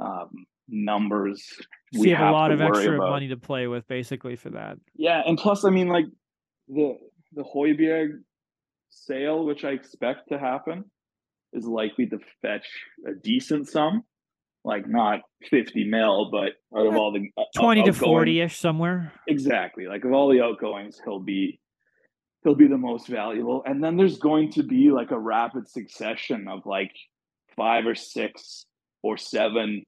[0.01, 1.45] um, numbers.
[1.93, 3.11] So you have, have a lot of extra about.
[3.11, 4.79] money to play with, basically, for that.
[4.97, 6.07] Yeah, and plus, I mean, like
[6.73, 6.99] the
[7.33, 8.23] the Højbjerg
[8.91, 10.85] sale, which I expect to happen,
[11.53, 12.67] is likely to fetch
[13.07, 14.03] a decent sum,
[14.65, 19.13] like not fifty mil, but out of all the uh, twenty to forty ish somewhere.
[19.29, 21.61] Exactly, like of all the outgoings, he'll be
[22.43, 23.63] he'll be the most valuable.
[23.65, 26.93] And then there's going to be like a rapid succession of like
[27.57, 28.67] five or six
[29.03, 29.85] or seven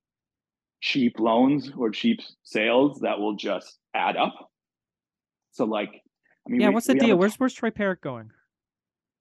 [0.81, 4.35] cheap loans or cheap sales that will just add up.
[5.53, 5.91] So like,
[6.47, 6.69] I mean, yeah.
[6.69, 7.17] We, what's the deal?
[7.17, 8.31] Where's where's Troy Parrott going?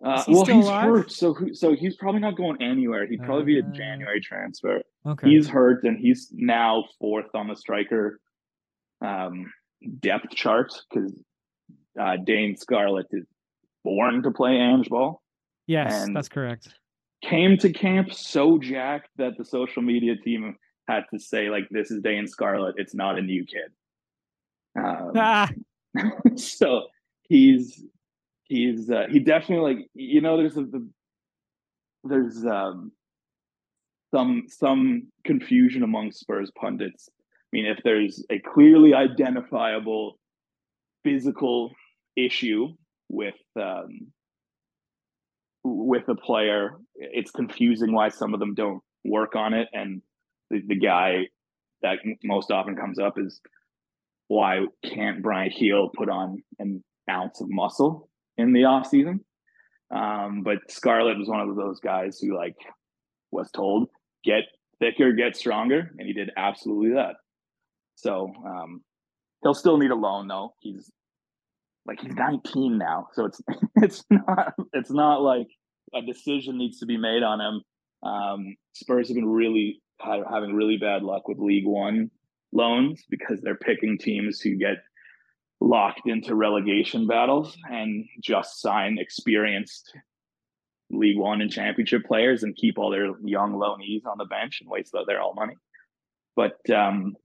[0.03, 0.83] Uh, he well, he's alive?
[0.83, 3.07] hurt, so so he's probably not going anywhere.
[3.07, 4.81] He'd probably be a uh, January transfer.
[5.05, 8.19] Okay, he's hurt, and he's now fourth on the striker
[9.01, 9.51] um,
[9.99, 11.13] depth chart because
[11.99, 13.25] uh, Dane Scarlett is
[13.85, 15.21] born to play Ange ball.
[15.67, 16.67] Yes, that's correct.
[17.23, 20.57] Came to camp so jacked that the social media team
[20.89, 22.75] had to say like, "This is Dane Scarlett.
[22.77, 23.71] It's not a new kid."
[24.77, 25.49] Um, ah.
[26.35, 26.87] so
[27.23, 27.83] he's
[28.43, 30.89] he's uh, he definitely like you know there's a, the
[32.03, 32.91] there's um
[34.13, 37.09] some some confusion among Spurs pundits.
[37.09, 40.17] I mean, if there's a clearly identifiable
[41.03, 41.71] physical
[42.15, 42.69] issue
[43.09, 44.11] with um,
[45.63, 46.77] with a player.
[46.95, 50.01] It's confusing why some of them don't work on it, and
[50.49, 51.27] the, the guy
[51.81, 53.41] that most often comes up is
[54.27, 59.21] why can't Bryan Gil put on an ounce of muscle in the off season?
[59.93, 62.55] Um, but Scarlett was one of those guys who like
[63.31, 63.89] was told
[64.23, 64.43] get
[64.79, 67.15] thicker, get stronger, and he did absolutely that.
[67.95, 68.81] So um,
[69.43, 70.55] he'll still need a loan though.
[70.59, 70.91] He's
[71.85, 73.41] like he's 19 now, so it's
[73.75, 75.47] it's not it's not like
[75.93, 77.61] a decision needs to be made on him.
[78.09, 82.09] Um, Spurs have been really having really bad luck with League One
[82.51, 84.77] loans because they're picking teams who get
[85.63, 89.93] locked into relegation battles and just sign experienced
[90.91, 94.69] League One and Championship players and keep all their young loanees on the bench and
[94.69, 95.55] waste their all money.
[96.35, 97.15] But um,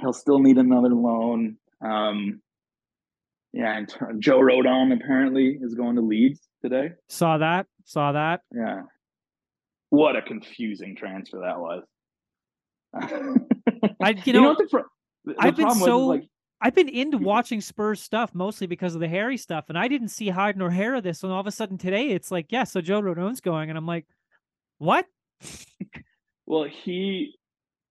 [0.00, 1.56] he'll still need another loan.
[1.80, 2.42] Um,
[3.52, 6.92] yeah, and Joe Rodon apparently is going to Leeds today.
[7.08, 7.66] Saw that.
[7.84, 8.40] Saw that.
[8.52, 8.82] Yeah.
[9.90, 11.84] What a confusing transfer that was.
[14.02, 14.82] I you know, you know the,
[15.26, 16.24] the I've been so like,
[16.62, 20.08] I've been into watching Spurs stuff mostly because of the Harry stuff, and I didn't
[20.08, 21.24] see hide nor hair of this.
[21.24, 23.86] And all of a sudden today, it's like, yeah, so Joe Rodon's going, and I'm
[23.86, 24.06] like,
[24.78, 25.06] what?
[26.46, 27.34] well, he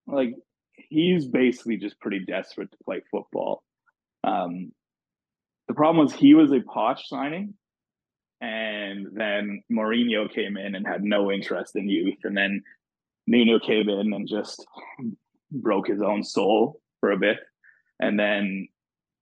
[0.07, 0.35] like
[0.75, 3.61] he's basically just pretty desperate to play football.
[4.23, 4.71] Um,
[5.67, 7.55] the problem was he was a Poch signing,
[8.39, 12.63] and then Mourinho came in and had no interest in youth, and then
[13.27, 14.65] Nuno came in and just
[15.51, 17.37] broke his own soul for a bit,
[18.01, 18.67] and then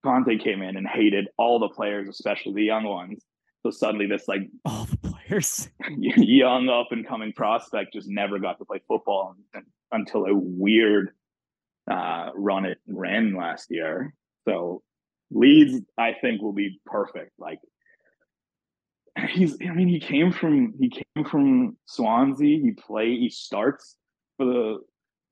[0.02, 3.22] Conte came in and hated all the players, especially the young ones.
[3.62, 5.68] So suddenly, this like all the players,
[5.98, 9.36] young up and coming prospect, just never got to play football
[9.92, 11.10] until a weird
[11.90, 14.14] uh, run it ran last year.
[14.48, 14.82] So
[15.30, 17.32] Leeds, I think, will be perfect.
[17.38, 17.58] Like
[19.28, 22.58] he's, I mean, he came from he came from Swansea.
[22.62, 23.96] He play he starts
[24.38, 24.78] for the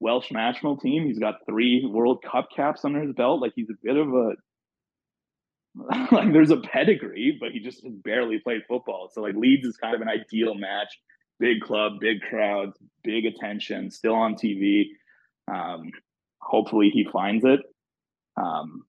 [0.00, 1.06] Welsh national team.
[1.06, 3.40] He's got three World Cup caps under his belt.
[3.40, 4.32] Like he's a bit of a
[6.12, 9.10] like there's a pedigree, but he just barely played football.
[9.12, 10.98] So like Leeds is kind of an ideal match.
[11.40, 14.86] Big club, big crowds, big attention, still on TV.
[15.52, 15.90] Um,
[16.40, 17.60] hopefully he finds it.
[18.36, 18.82] Um,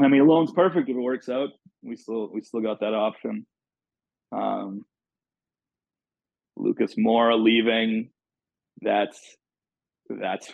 [0.00, 1.50] I mean, loan's perfect if it works out.
[1.82, 3.44] We still we still got that option.
[4.30, 4.84] Um,
[6.56, 8.10] Lucas Moura leaving,
[8.80, 9.36] that's
[10.20, 10.52] that's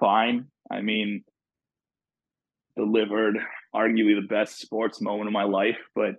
[0.00, 0.46] fine.
[0.70, 1.24] I mean,
[2.76, 3.38] delivered
[3.74, 6.16] arguably the best sports moment of my life, but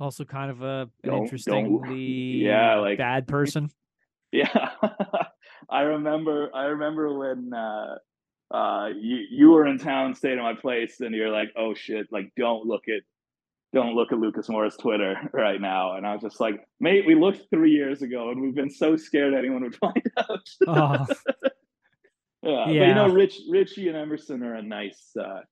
[0.00, 2.00] also kind of a an interestingly
[2.44, 3.70] yeah like bad person.
[4.34, 4.70] Yeah,
[5.68, 6.48] I remember.
[6.54, 7.96] I remember when uh,
[8.50, 12.06] uh, you you were in town staying at my place and you're like, oh shit,
[12.10, 13.02] like don't look at
[13.72, 15.96] don't look at Lucas Moura's Twitter right now.
[15.96, 18.96] And I was just like, mate, we looked three years ago and we've been so
[18.96, 20.48] scared anyone would find out.
[20.66, 21.06] Oh.
[21.08, 21.14] yeah.
[22.44, 22.64] Yeah.
[22.66, 25.42] But you know, Rich Richie and Emerson are a nice uh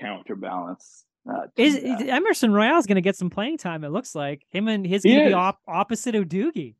[0.00, 1.04] counterbalance.
[1.30, 3.84] Uh, Is, is Emerson Royal's going to get some playing time?
[3.84, 5.34] It looks like him and his going to be is.
[5.34, 6.74] op- opposite of Doogie.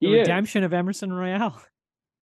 [0.00, 0.20] The He is.
[0.20, 1.56] redemption of Emerson Royal.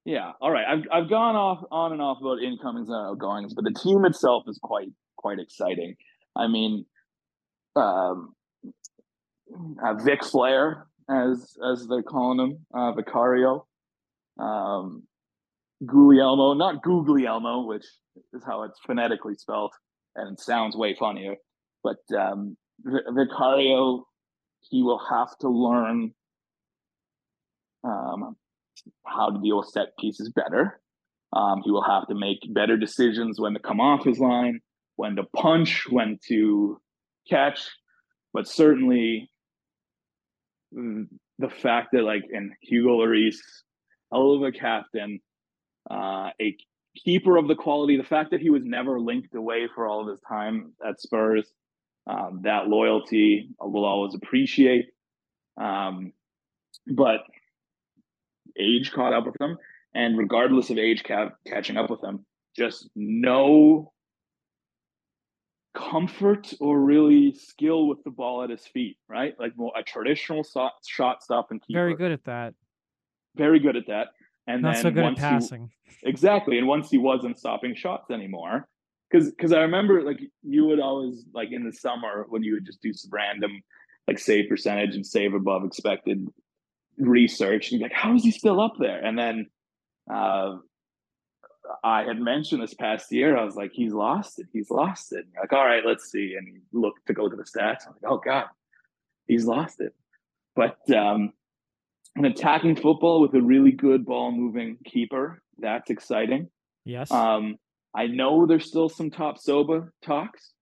[0.06, 0.32] Yeah.
[0.40, 0.64] All right.
[0.66, 4.44] I've I've gone off on and off about incomings and outgoings, but the team itself
[4.46, 5.96] is quite quite exciting.
[6.36, 6.86] I mean,
[7.76, 8.34] um,
[9.82, 13.66] uh, Vic Flair, as as they're calling him, uh, Vicario,
[14.38, 15.02] um,
[15.84, 17.84] Guglielmo, not Guglielmo, which
[18.32, 19.72] is how it's phonetically spelled,
[20.16, 21.34] and sounds way funnier.
[21.82, 24.04] But um, Vicario,
[24.70, 26.12] he will have to learn
[27.84, 28.36] um,
[29.06, 30.80] how to deal with set pieces better.
[31.32, 34.60] Um, he will have to make better decisions when to come off his line,
[34.96, 36.80] when to punch, when to
[37.28, 37.68] catch.
[38.32, 39.30] But certainly,
[40.72, 43.36] the fact that like in Hugo Lloris,
[44.12, 45.20] hell of a captain,
[45.90, 46.56] uh, a
[46.96, 50.08] keeper of the quality, the fact that he was never linked away for all of
[50.08, 51.52] his time at Spurs,
[52.06, 54.86] um, that loyalty will always appreciate.
[55.56, 56.12] Um,
[56.86, 57.20] but
[58.58, 59.58] age caught up with him,
[59.94, 63.92] and regardless of age ca- catching up with him, just no
[65.74, 68.96] comfort or really skill with the ball at his feet.
[69.08, 71.78] Right, like more a traditional so- shot stop and keeper.
[71.80, 72.54] Very good at that.
[73.36, 74.08] very good at that.
[74.46, 75.58] And Not then so good at once he-
[76.02, 78.68] exactly, and once he wasn't stopping shots anymore,
[79.10, 82.66] because because I remember like you would always like in the summer when you would
[82.66, 83.62] just do some random
[84.06, 86.28] like save percentage and save above expected
[86.98, 89.02] research and be like, how is he still up there?
[89.02, 89.46] And then
[90.12, 90.56] uh,
[91.82, 95.26] I had mentioned this past year, I was like, he's lost it, he's lost it.
[95.38, 96.34] Like, all right, let's see.
[96.38, 97.86] And you look to go to the stats.
[97.86, 98.46] I'm like, oh god,
[99.26, 99.94] he's lost it.
[100.54, 101.32] But um,
[102.16, 106.48] an attacking football with a really good ball moving keeper, that's exciting.
[106.84, 107.10] Yes.
[107.10, 107.56] Um,
[107.94, 110.52] I know there's still some Todibo talks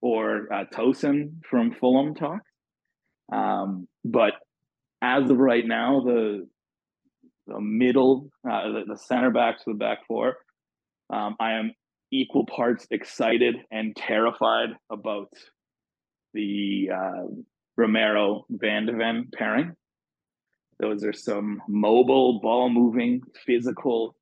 [0.00, 2.50] or uh, Tosin from Fulham talks.
[3.32, 4.34] Um, but
[5.00, 6.46] as of right now, the
[7.46, 10.36] the middle, uh, the, the center back to the back four,
[11.12, 11.72] um, I am
[12.10, 15.28] equal parts excited and terrified about
[16.34, 17.22] the uh,
[17.76, 19.72] Romero Van de Ven pairing.
[20.80, 24.16] Those are some mobile, ball moving, physical,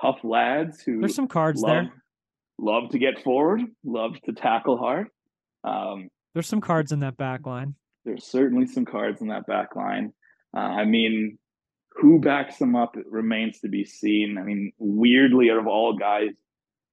[0.00, 1.92] tough lads who There's some cards love, there.
[2.58, 5.08] love to get forward, love to tackle hard.
[5.64, 7.74] Um, There's some cards in that back line.
[8.04, 10.12] there's certainly some cards in that back line.
[10.56, 11.38] Uh, I mean,
[11.98, 14.38] who backs them up remains to be seen.
[14.38, 16.30] I mean, weirdly, out of all guys,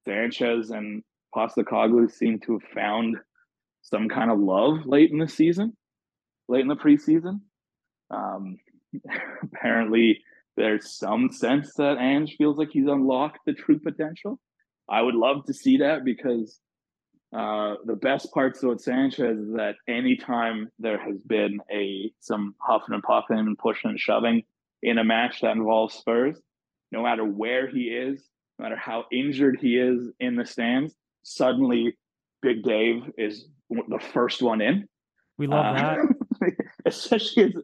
[0.03, 1.03] Sanchez and
[1.35, 3.17] Postecoglou seem to have found
[3.83, 5.77] some kind of love late in the season,
[6.47, 7.41] late in the preseason.
[8.09, 8.57] Um,
[9.43, 10.23] apparently,
[10.57, 14.39] there's some sense that Ange feels like he's unlocked the true potential.
[14.89, 16.59] I would love to see that because
[17.35, 22.93] uh, the best parts about Sanchez is that anytime there has been a some huffing
[22.93, 24.43] and puffing and pushing and shoving
[24.85, 26.39] in a match that involves Spurs,
[26.91, 28.23] no matter where he is,
[28.59, 31.97] no matter how injured he is in the stands, suddenly
[32.43, 34.87] Big Dave is the first one in.
[35.39, 35.97] We love that.
[35.97, 36.47] Uh,
[36.85, 37.55] especially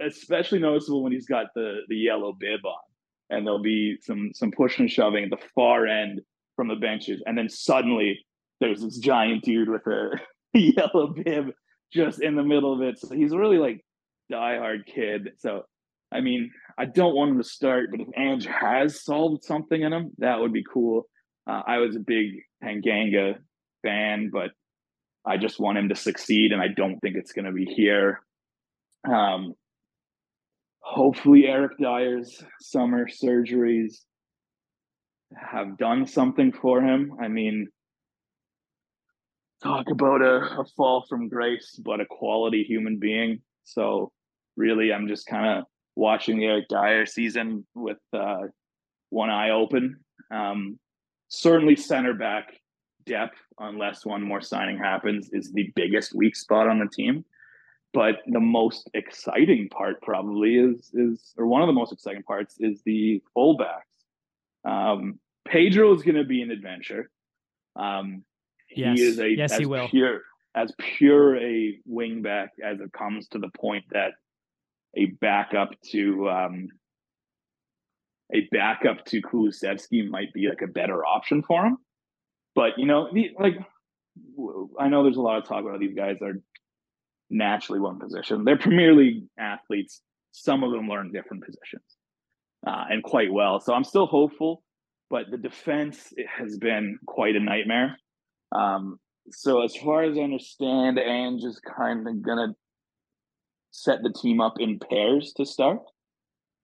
[0.00, 2.80] especially noticeable when he's got the the yellow bib on,
[3.28, 6.22] and there'll be some some pushing and shoving at the far end
[6.56, 8.18] from the benches, and then suddenly
[8.60, 10.18] there's this giant dude with a
[10.54, 11.52] yellow bib
[11.92, 12.98] just in the middle of it.
[12.98, 13.84] So he's really like
[14.32, 15.32] diehard kid.
[15.36, 15.64] So
[16.12, 19.92] I mean, I don't want him to start, but if Ange has solved something in
[19.92, 21.08] him, that would be cool.
[21.46, 23.36] Uh, I was a big Tanganga
[23.82, 24.50] fan, but
[25.24, 28.20] I just want him to succeed, and I don't think it's going to be here.
[29.08, 29.54] Um,
[30.80, 33.96] hopefully, Eric Dier's summer surgeries
[35.36, 37.14] have done something for him.
[37.20, 37.68] I mean,
[39.62, 43.40] talk about a, a fall from grace, but a quality human being.
[43.64, 44.12] So,
[44.56, 45.64] really, I'm just kind of
[45.96, 48.42] watching the Eric Dier season with uh,
[49.10, 50.00] one eye open.
[50.30, 50.78] Um,
[51.28, 52.52] certainly, center back
[53.04, 57.24] depth, unless one more signing happens, is the biggest weak spot on the team.
[57.94, 62.56] But the most exciting part probably is is or one of the most exciting parts
[62.58, 63.82] is the fullbacks.
[64.64, 67.10] Um, Pedro is going to be an adventure.
[67.76, 68.24] Um,
[68.74, 68.98] Yes.
[68.98, 69.86] he is a Yes, as he will.
[69.88, 70.22] pure
[70.54, 74.12] as pure a wingback as it comes to the point that
[74.96, 76.68] a backup to um,
[78.32, 81.78] a backup to Kulusevski might be like a better option for him.
[82.54, 83.54] But you know, the, like
[84.78, 86.40] I know there's a lot of talk about these guys are
[87.30, 88.44] naturally one position.
[88.44, 90.02] They're Premier League athletes.
[90.32, 91.84] Some of them learn different positions
[92.66, 93.60] uh, and quite well.
[93.60, 94.62] So I'm still hopeful,
[95.10, 97.96] but the defense has been quite a nightmare.
[98.54, 98.98] Um,
[99.30, 102.54] so as far as I understand, Ange is kind of gonna
[103.72, 105.80] set the team up in pairs to start,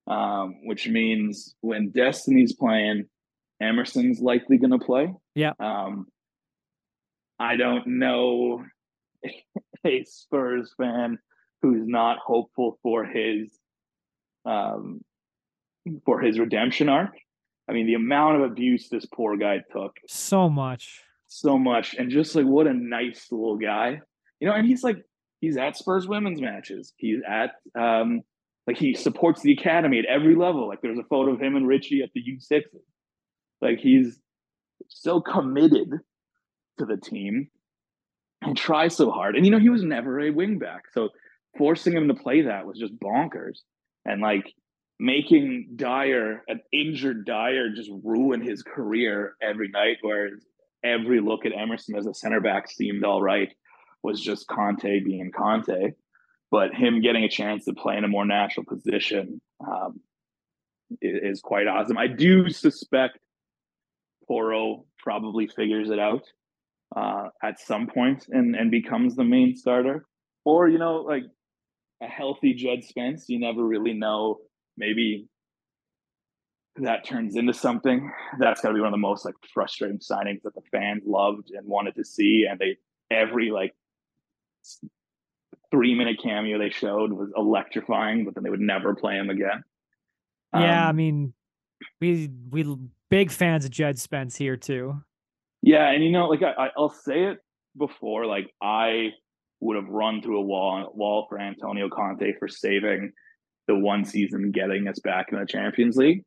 [0.06, 3.06] um, which means when Destiny's playing,
[3.60, 5.12] Emerson's likely gonna play.
[5.34, 5.52] Yeah.
[5.58, 6.06] Um,
[7.40, 8.64] I don't know
[9.86, 11.18] a Spurs fan
[11.62, 13.58] who's not hopeful for his
[14.44, 15.00] um,
[16.04, 17.10] for his redemption arc.
[17.68, 22.10] I mean, the amount of abuse this poor guy took, so much, so much, and
[22.10, 24.00] just like what a nice little guy,
[24.40, 24.54] you know.
[24.54, 24.98] And he's like,
[25.40, 26.92] he's at Spurs women's matches.
[26.96, 28.22] He's at, um,
[28.66, 30.68] like, he supports the academy at every level.
[30.68, 32.62] Like, there's a photo of him and Richie at the U6.
[33.60, 34.18] Like, he's
[34.88, 35.90] so committed
[36.78, 37.48] to the team
[38.42, 39.36] and tries so hard.
[39.36, 41.10] And you know, he was never a wingback, so
[41.56, 43.58] forcing him to play that was just bonkers.
[44.04, 44.54] And like
[44.98, 50.44] making Dier, an injured Dier, just ruin his career every night, whereas
[50.84, 53.52] every look at Emerson as a center back seemed all right,
[54.02, 55.92] was just Conte being Conte.
[56.50, 60.00] But him getting a chance to play in a more natural position um,
[61.02, 61.98] is, is quite awesome.
[61.98, 63.18] I do suspect
[64.26, 66.24] Porro probably figures it out
[66.96, 70.06] uh, at some point and, and becomes the main starter.
[70.44, 71.24] Or, you know, like
[72.02, 74.38] a healthy Jed Spence, you never really know
[74.78, 75.28] maybe
[76.76, 78.10] that turns into something.
[78.38, 81.50] That's got to be one of the most like frustrating signings that the fans loved
[81.50, 82.46] and wanted to see.
[82.48, 82.76] And they
[83.10, 83.74] every like
[85.70, 89.62] three minute cameo they showed was electrifying, but then they would never play him again.
[90.54, 91.34] Yeah, um, I mean,
[92.00, 92.64] we we
[93.10, 95.02] big fans of Jed Spence here too.
[95.62, 97.38] Yeah, and you know, like I, I'll say it
[97.76, 99.10] before, like I
[99.60, 103.12] would have run through a wall wall for Antonio Conte for saving
[103.66, 106.22] the one season getting us back in the Champions League.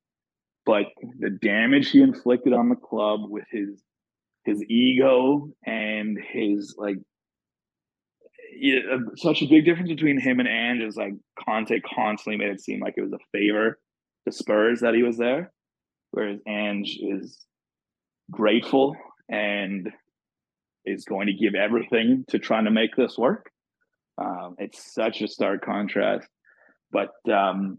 [0.65, 0.86] But
[1.19, 3.82] the damage he inflicted on the club with his
[4.43, 6.97] his ego and his like
[9.15, 11.13] such a big difference between him and Ange is like
[11.45, 13.79] Conte constantly made it seem like it was a favor
[14.25, 15.51] to Spurs that he was there,
[16.11, 17.45] whereas Ange is
[18.29, 18.95] grateful
[19.29, 19.91] and
[20.85, 23.49] is going to give everything to trying to make this work.
[24.17, 26.27] Um, it's such a stark contrast.
[26.91, 27.77] But um,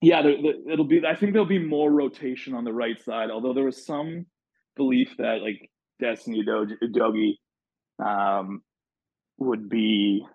[0.00, 1.02] yeah, there, there, it'll be.
[1.06, 3.30] I think there'll be more rotation on the right side.
[3.30, 4.26] Although there was some
[4.76, 7.36] belief that like Destiny Udogie
[8.04, 8.62] um,
[9.42, 10.26] would be.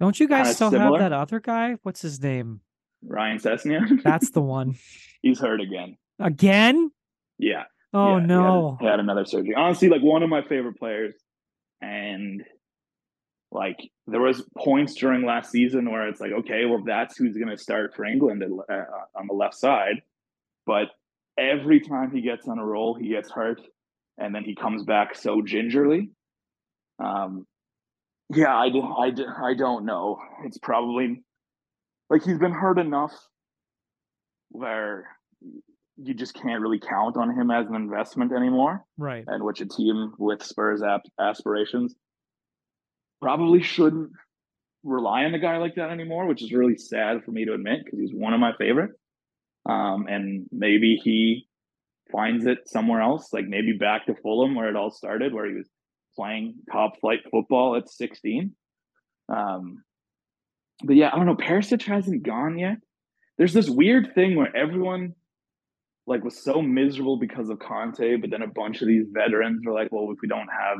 [0.00, 1.00] Don't you guys still similar.
[1.00, 1.76] have that other guy?
[1.82, 2.60] What's his name?
[3.04, 4.02] Ryan Sessegnon.
[4.02, 4.76] That's the one.
[5.22, 5.96] He's hurt again.
[6.18, 6.90] Again?
[7.38, 7.64] Yeah.
[7.92, 8.76] Oh yeah, no.
[8.78, 9.54] He had, he had another surgery.
[9.54, 11.14] Honestly, like one of my favorite players,
[11.80, 12.44] and
[13.52, 17.48] like there was points during last season where it's like, okay, well, that's who's going
[17.48, 18.84] to start for England uh, uh,
[19.14, 20.02] on the left side.
[20.66, 20.88] But
[21.38, 23.60] every time he gets on a roll, he gets hurt,
[24.18, 26.10] and then he comes back so gingerly.
[26.98, 27.46] Um,
[28.30, 29.12] yeah, I, I,
[29.50, 30.18] I don't know.
[30.44, 31.22] It's probably
[32.10, 33.12] like he's been hurt enough
[34.50, 35.06] where
[35.96, 38.84] you just can't really count on him as an investment anymore.
[38.98, 39.24] Right.
[39.26, 40.82] And which a team with Spurs
[41.18, 41.94] aspirations
[43.20, 44.10] probably shouldn't
[44.84, 47.84] rely on a guy like that anymore, which is really sad for me to admit
[47.84, 48.92] because he's one of my favorite.
[49.68, 51.48] Um, and maybe he
[52.12, 55.54] finds it somewhere else, like maybe back to Fulham where it all started, where he
[55.54, 55.68] was
[56.16, 58.52] playing top flight football at 16.
[59.28, 59.82] Um,
[60.82, 61.36] but yeah, I don't know.
[61.36, 62.78] Perisic hasn't gone yet.
[63.38, 65.14] There's this weird thing where everyone
[66.06, 69.72] like was so miserable because of Conte, but then a bunch of these veterans were
[69.72, 70.78] like, well, if we don't have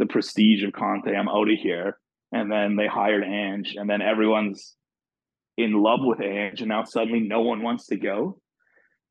[0.00, 1.14] the prestige of Conte.
[1.14, 1.98] I'm out of here.
[2.32, 4.74] And then they hired Ange, and then everyone's
[5.56, 8.40] in love with Ange, and now suddenly no one wants to go.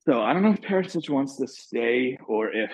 [0.07, 2.71] So I don't know if Perisic wants to stay or if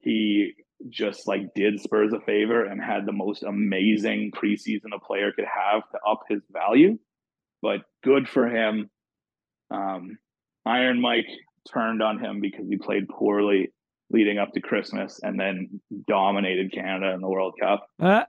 [0.00, 0.52] he
[0.88, 5.46] just like did Spurs a favor and had the most amazing preseason a player could
[5.46, 6.98] have to up his value.
[7.62, 8.90] But good for him.
[9.70, 10.18] Um,
[10.64, 11.28] Iron Mike
[11.72, 13.72] turned on him because he played poorly
[14.10, 17.88] leading up to Christmas and then dominated Canada in the World Cup.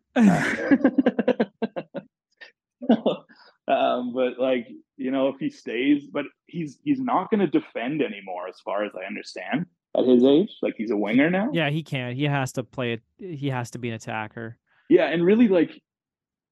[2.89, 2.95] Uh.
[3.68, 4.68] um, but like
[4.98, 8.86] you know, if he stays, but he's he's not going to defend anymore, as far
[8.86, 9.66] as I understand,
[9.98, 10.52] at his age.
[10.62, 11.50] Like he's a winger now.
[11.52, 12.16] Yeah, he can't.
[12.16, 13.02] He has to play it.
[13.18, 14.58] He has to be an attacker.
[14.89, 15.82] Yeah, and really, like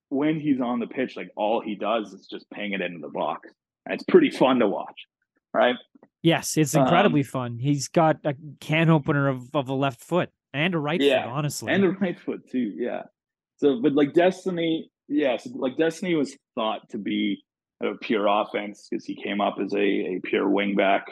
[0.09, 3.09] when he's on the pitch, like all he does is just ping it into the
[3.09, 3.49] box.
[3.85, 5.05] And it's pretty fun to watch,
[5.53, 5.75] right?
[6.23, 7.57] Yes, it's incredibly um, fun.
[7.59, 11.31] He's got a can opener of, of a left foot and a right yeah, foot,
[11.31, 11.71] honestly.
[11.71, 13.03] And a right foot too, yeah.
[13.57, 17.43] So but like Destiny, yeah, so like Destiny was thought to be
[17.81, 21.03] a pure offense because he came up as a, a pure wingback.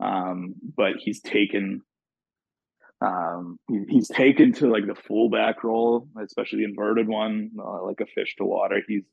[0.00, 1.82] Um, but he's taken
[3.00, 8.00] um, he, he's taken to like the fullback role, especially the inverted one, uh, like
[8.00, 8.80] a fish to water.
[8.86, 9.04] He's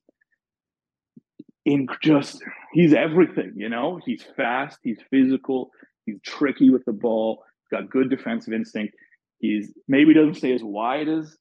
[1.65, 2.41] in just
[2.73, 3.99] he's everything, you know.
[4.05, 5.71] He's fast, he's physical,
[6.05, 8.95] he's tricky with the ball, he's got good defensive instinct.
[9.39, 11.35] He's maybe doesn't stay as wide as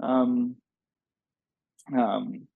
[0.00, 0.56] um,
[1.96, 2.46] um,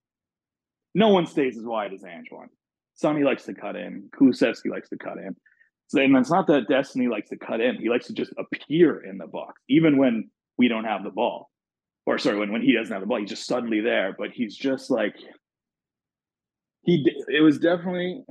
[0.94, 2.50] no one stays as wide as Antoine.
[2.94, 4.10] Sonny likes to cut in.
[4.14, 5.34] Kulusevski likes to cut in.
[5.88, 7.76] So, and it's not that Destiny likes to cut in.
[7.76, 11.50] He likes to just appear in the box, even when we don't have the ball.
[12.06, 14.14] Or sorry, when, when he doesn't have the ball, he's just suddenly there.
[14.16, 15.14] But he's just like
[16.82, 17.04] he.
[17.28, 18.24] It was definitely.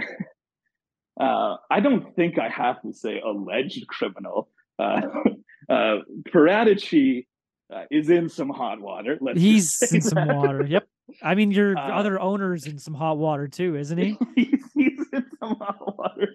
[1.19, 4.49] uh, I don't think I have to say alleged criminal.
[4.79, 5.01] Uh,
[5.69, 5.97] uh,
[6.33, 7.27] Paratici
[7.73, 9.17] uh, is in some hot water.
[9.21, 10.09] Let's He's in that.
[10.09, 10.65] some water.
[10.67, 10.87] Yep.
[11.21, 14.17] I mean, your uh, other owner's in some hot water too, isn't he?
[14.35, 16.30] he's, he's in some hot water.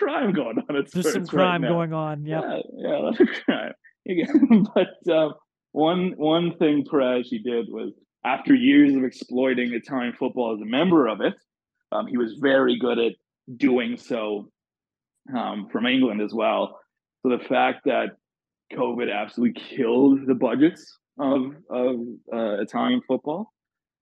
[0.00, 0.76] A lot of crime going on.
[0.76, 2.24] At There's some crime right going on.
[2.24, 2.42] Yep.
[2.42, 3.72] Yeah, yeah, a lot of crime.
[4.74, 5.30] but uh,
[5.72, 7.92] one one thing Paratici did was
[8.24, 11.34] after years of exploiting Italian football as a member of it,
[11.92, 13.12] um, he was very good at
[13.56, 14.50] doing so
[15.36, 16.78] um, from England as well.
[17.22, 18.10] So the fact that
[18.72, 21.96] COVID absolutely killed the budgets of of
[22.32, 23.52] uh, Italian football.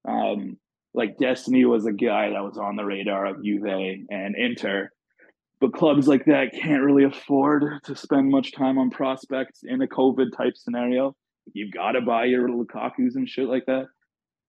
[0.07, 0.57] Um,
[0.93, 4.89] like Destiny was a guy that was on the radar of Juve and Inter,
[5.65, 9.87] but clubs like that can't really afford to spend much time on prospects in a
[9.87, 11.15] COVID type scenario.
[11.53, 13.87] You've got to buy your Lukaku's and shit like that.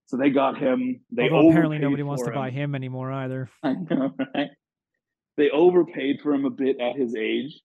[0.07, 1.01] So they got him.
[1.11, 2.35] They apparently nobody wants to him.
[2.35, 3.49] buy him anymore either.
[3.63, 4.51] I know, right?
[5.39, 7.61] They overpaid for him a bit at his age,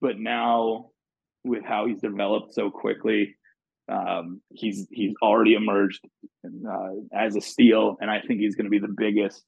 [0.00, 0.90] but now
[1.44, 3.36] with how he's developed so quickly.
[3.88, 6.00] Um, he's he's already emerged
[6.44, 9.44] uh, as a steal, and I think he's going to be the biggest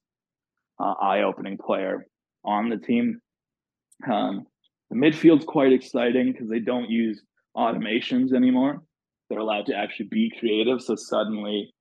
[0.79, 2.05] uh, eye-opening player
[2.45, 3.19] on the team.
[4.09, 4.45] Um,
[4.89, 7.21] the midfield's quite exciting because they don't use
[7.55, 8.81] automations anymore.
[9.29, 10.81] They're allowed to actually be creative.
[10.81, 11.73] So suddenly,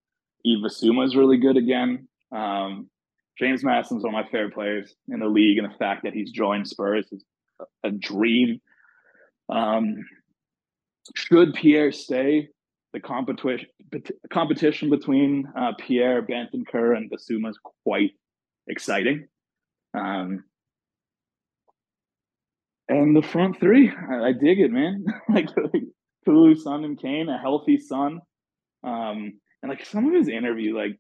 [0.44, 2.08] Yves Bissouma is really good again.
[2.32, 2.90] Um,
[3.38, 6.32] James Maddison's one of my favorite players in the league, and the fact that he's
[6.32, 7.24] joined Spurs is
[7.84, 8.60] a dream
[9.48, 10.04] um,
[11.14, 12.48] should Pierre stay,
[12.92, 13.68] the competition
[14.32, 18.12] competition between uh, Pierre Bentancur and Bissouma is quite
[18.66, 19.28] exciting.
[19.94, 20.44] Um,
[22.88, 25.04] and the front three, I, I dig it, man.
[25.28, 25.84] like, like
[26.24, 28.20] Kulu, Son, and Kane, a healthy Son.
[28.84, 30.98] Um, and like some of his interview, like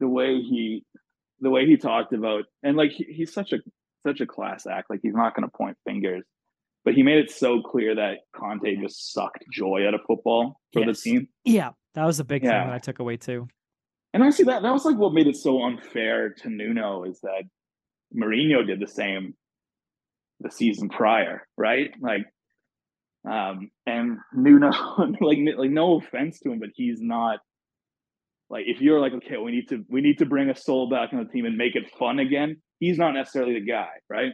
[0.00, 0.84] the way he,
[1.40, 3.58] the way he talked about, and like he, he's such a
[4.06, 4.90] such a class act.
[4.90, 6.24] Like he's not going to point fingers
[6.88, 10.82] but he made it so clear that Conte just sucked joy out of football for
[10.82, 11.02] yes.
[11.02, 11.28] the team.
[11.44, 12.62] Yeah, that was a big yeah.
[12.62, 13.46] thing that I took away too.
[14.14, 17.20] And I see that that was like what made it so unfair to Nuno is
[17.20, 17.42] that
[18.16, 19.34] Mourinho did the same
[20.40, 21.90] the season prior, right?
[22.00, 22.26] Like,
[23.28, 24.70] um, and Nuno,
[25.20, 27.40] like, like no offense to him, but he's not
[28.50, 31.12] like if you're like, okay, we need to we need to bring a soul back
[31.12, 32.62] on the team and make it fun again.
[32.78, 34.32] He's not necessarily the guy, right?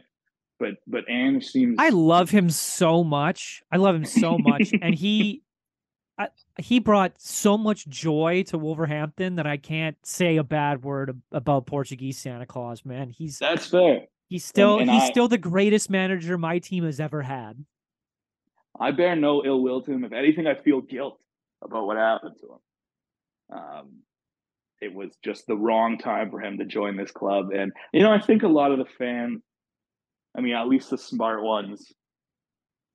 [0.59, 1.75] but but Ange seems.
[1.79, 3.63] I love him so much.
[3.71, 5.41] I love him so much, and he.
[6.17, 11.21] I, he brought so much joy to Wolverhampton that I can't say a bad word
[11.33, 13.09] about Portuguese Santa Claus, man.
[13.09, 14.03] He's that's fair.
[14.27, 17.63] He's still and, and he's I, still the greatest manager my team has ever had.
[18.79, 20.03] I bear no ill will to him.
[20.03, 21.19] If anything, I feel guilt
[21.63, 23.59] about what happened to him.
[23.59, 23.89] Um,
[24.81, 28.11] it was just the wrong time for him to join this club, and you know,
[28.11, 29.41] I think a lot of the fans
[30.37, 31.93] I mean, at least the smart ones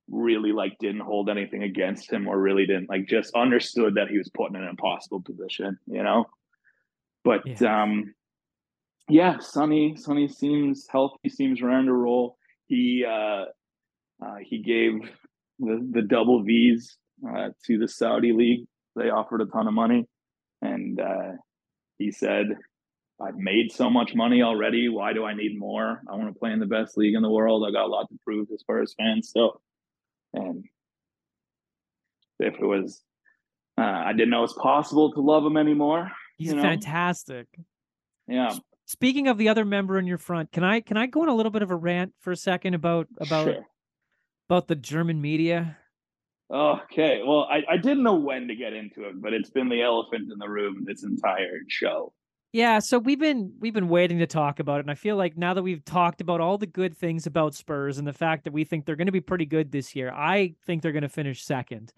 [0.09, 4.19] really like didn't hold anything against him or really didn't like just understood that he
[4.19, 6.27] was put in an impossible position, you know.
[7.25, 7.83] But yeah.
[7.83, 8.15] um
[9.11, 12.37] yeah, Sonny Sonny seems healthy, seems around to roll.
[12.67, 13.45] He uh,
[14.25, 15.11] uh he gave
[15.59, 16.97] the the double V's
[17.29, 18.67] uh, to the Saudi league.
[18.97, 20.07] They offered a ton of money
[20.63, 21.33] and uh
[21.99, 22.47] he said
[23.21, 24.89] I've made so much money already.
[24.89, 26.01] Why do I need more?
[26.09, 27.65] I want to play in the best league in the world.
[27.69, 29.61] I got a lot to prove as far as fans still.
[30.33, 30.65] And
[32.39, 33.03] if it was,
[33.77, 36.11] uh, I didn't know it's possible to love him anymore.
[36.39, 36.63] He's you know?
[36.63, 37.47] fantastic.
[38.27, 38.57] Yeah.
[38.91, 41.35] Speaking of the other member in your front, can I can I go on a
[41.37, 43.67] little bit of a rant for a second about about sure.
[44.49, 45.79] about the German media?
[46.53, 47.21] Okay.
[47.25, 50.33] Well, I, I didn't know when to get into it, but it's been the elephant
[50.33, 52.13] in the room this entire show.
[52.53, 55.37] Yeah, so we've been we've been waiting to talk about it, and I feel like
[55.37, 58.53] now that we've talked about all the good things about Spurs and the fact that
[58.53, 61.09] we think they're going to be pretty good this year, I think they're going to
[61.09, 61.93] finish second.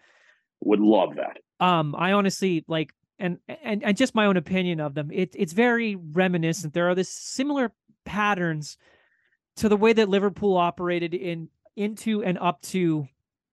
[0.60, 1.38] Would love that.
[1.64, 5.10] Um, I honestly like and and and just my own opinion of them.
[5.12, 6.74] It it's very reminiscent.
[6.74, 7.72] There are this similar
[8.04, 8.76] patterns
[9.56, 13.08] to the way that Liverpool operated in into and up to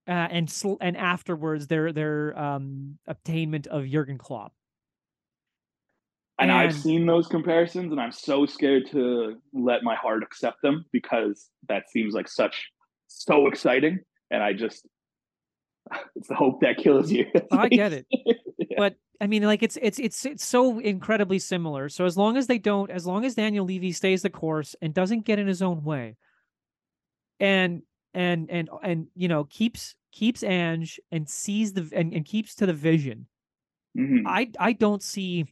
[0.08, 4.54] uh, and sl- and afterwards their their um obtainment of Jurgen Klopp.
[6.40, 10.86] And, I've seen those comparisons, and I'm so scared to let my heart accept them
[10.94, 12.70] because that seems like such
[13.08, 14.00] so exciting.
[14.32, 14.88] And I just,
[16.16, 17.26] it's the hope that kills you.
[17.52, 18.08] I get it.
[18.70, 18.76] Yeah.
[18.78, 21.90] But I mean, like it's it's it's it's so incredibly similar.
[21.90, 24.94] So as long as they don't, as long as Daniel Levy stays the course and
[24.94, 26.16] doesn't get in his own way,
[27.40, 27.82] and
[28.14, 32.66] and and and you know keeps keeps Ange and sees the and, and keeps to
[32.66, 33.28] the vision,
[33.96, 34.26] Mhm.
[34.26, 35.46] I I don't see,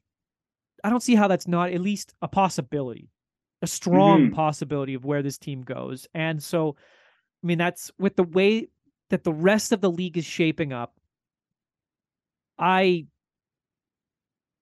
[0.84, 3.10] I don't see how that's not at least a possibility,
[3.62, 4.32] a strong Mhm.
[4.32, 6.08] possibility of where this team goes.
[6.14, 6.78] And so,
[7.44, 8.70] I mean, that's with the way
[9.10, 11.00] that the rest of the league is shaping up.
[12.60, 13.08] I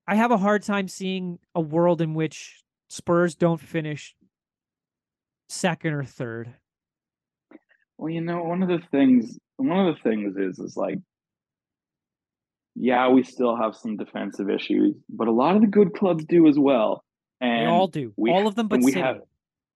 [0.07, 4.15] I have a hard time seeing a world in which Spurs don't finish
[5.49, 6.53] second or third.
[7.97, 10.99] Well, you know, one of the things, one of the things is, is like,
[12.75, 16.47] yeah, we still have some defensive issues, but a lot of the good clubs do
[16.47, 17.03] as well.
[17.39, 19.01] And They all do, we all of them, but we City.
[19.01, 19.17] have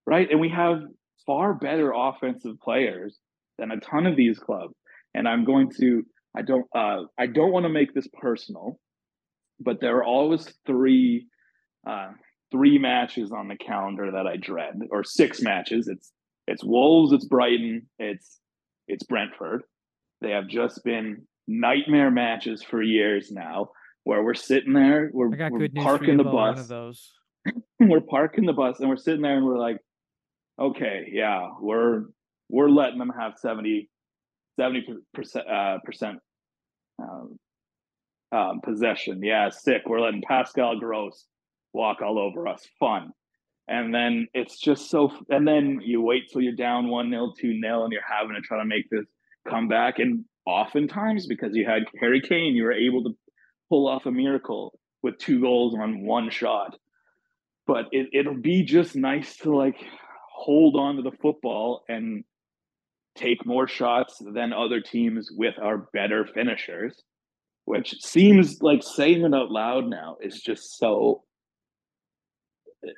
[0.06, 0.82] right, and we have
[1.26, 3.18] far better offensive players
[3.58, 4.74] than a ton of these clubs.
[5.14, 6.04] And I'm going to,
[6.36, 8.80] I don't, uh, I don't want to make this personal,
[9.60, 11.28] but there are always three,
[11.88, 12.10] uh,
[12.51, 15.88] three matches on the calendar that I dread, or six matches.
[15.88, 16.12] It's
[16.47, 18.39] it's Wolves, it's Brighton, it's
[18.88, 19.64] it's Brentford.
[20.22, 23.70] They have just been nightmare matches for years now,
[24.03, 27.12] where we're sitting there, we're, we're good news for parking the bus, of those.
[27.80, 29.78] we're parking the bus, and we're sitting there, and we're like,
[30.60, 32.05] okay, yeah, we're
[32.49, 33.89] we're letting them have 70
[35.14, 36.20] percent uh, percent
[37.01, 37.38] um,
[38.32, 39.22] um, possession.
[39.24, 39.84] Yeah, sick.
[39.86, 41.26] We're letting Pascal Gross
[41.74, 42.68] walk all over us.
[42.80, 43.12] Fun.
[43.68, 45.12] And then it's just so.
[45.30, 48.42] And then you wait till you're down one 0 two 0 and you're having to
[48.42, 49.06] try to make this
[49.48, 50.00] comeback.
[50.00, 53.16] And oftentimes, because you had Harry Kane, you were able to
[53.70, 56.76] pull off a miracle with two goals on one shot.
[57.68, 59.78] But it, it'll be just nice to like
[60.36, 62.24] hold on to the football and
[63.16, 67.04] take more shots than other teams with our better finishers,
[67.70, 71.24] which seems like saying it out loud now is just so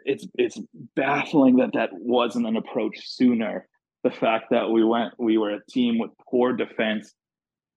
[0.05, 0.57] it's it's
[0.95, 3.67] baffling that that wasn't an approach sooner.
[4.05, 7.13] The fact that we went we were a team with poor defense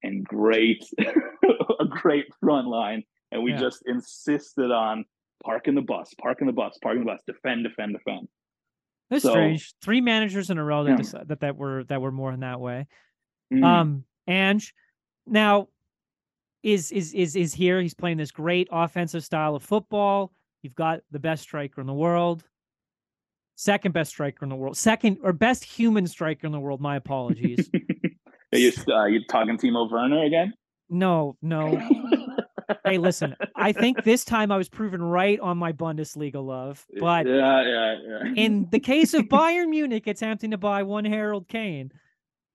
[0.04, 3.58] and great a great front line, and we Yeah.
[3.58, 5.04] just insisted on
[5.44, 8.28] parking the bus, parking the bus, parking the bus, defend, defend, defend.
[9.10, 9.74] that's So- strange.
[9.82, 11.24] Three managers in a row that Yeah.
[11.26, 12.86] that that were that were more in that way.
[13.52, 13.64] Mm.
[13.64, 14.72] Um, Ange,
[15.26, 15.68] now
[16.64, 17.80] is is is is here.
[17.80, 20.32] He's playing this great offensive style of football.
[20.62, 22.42] You've got the best striker in the world,
[23.54, 26.80] second best striker in the world, second or best human striker in the world.
[26.80, 27.70] My apologies.
[28.52, 30.54] Are you uh, you talking Timo Werner again?
[30.88, 31.80] no, no.
[32.86, 33.36] Hey, listen.
[33.56, 37.96] I think this time I was proven right on my Bundesliga love, but yeah, yeah,
[38.06, 38.32] yeah.
[38.36, 41.90] in the case of Bayern Munich attempting to buy one Harold Kane,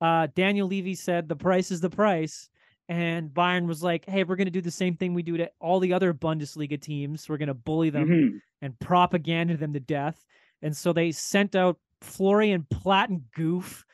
[0.02, 2.50] uh, Daniel Levy said the price is the price.
[2.90, 5.50] And Bayern was like, hey, we're going to do the same thing we do to
[5.62, 7.30] all the other Bundesliga teams.
[7.30, 8.42] We're going to bully them Mhm.
[8.64, 10.26] and propaganda them to death.
[10.64, 13.86] And so they sent out Florian Platten goof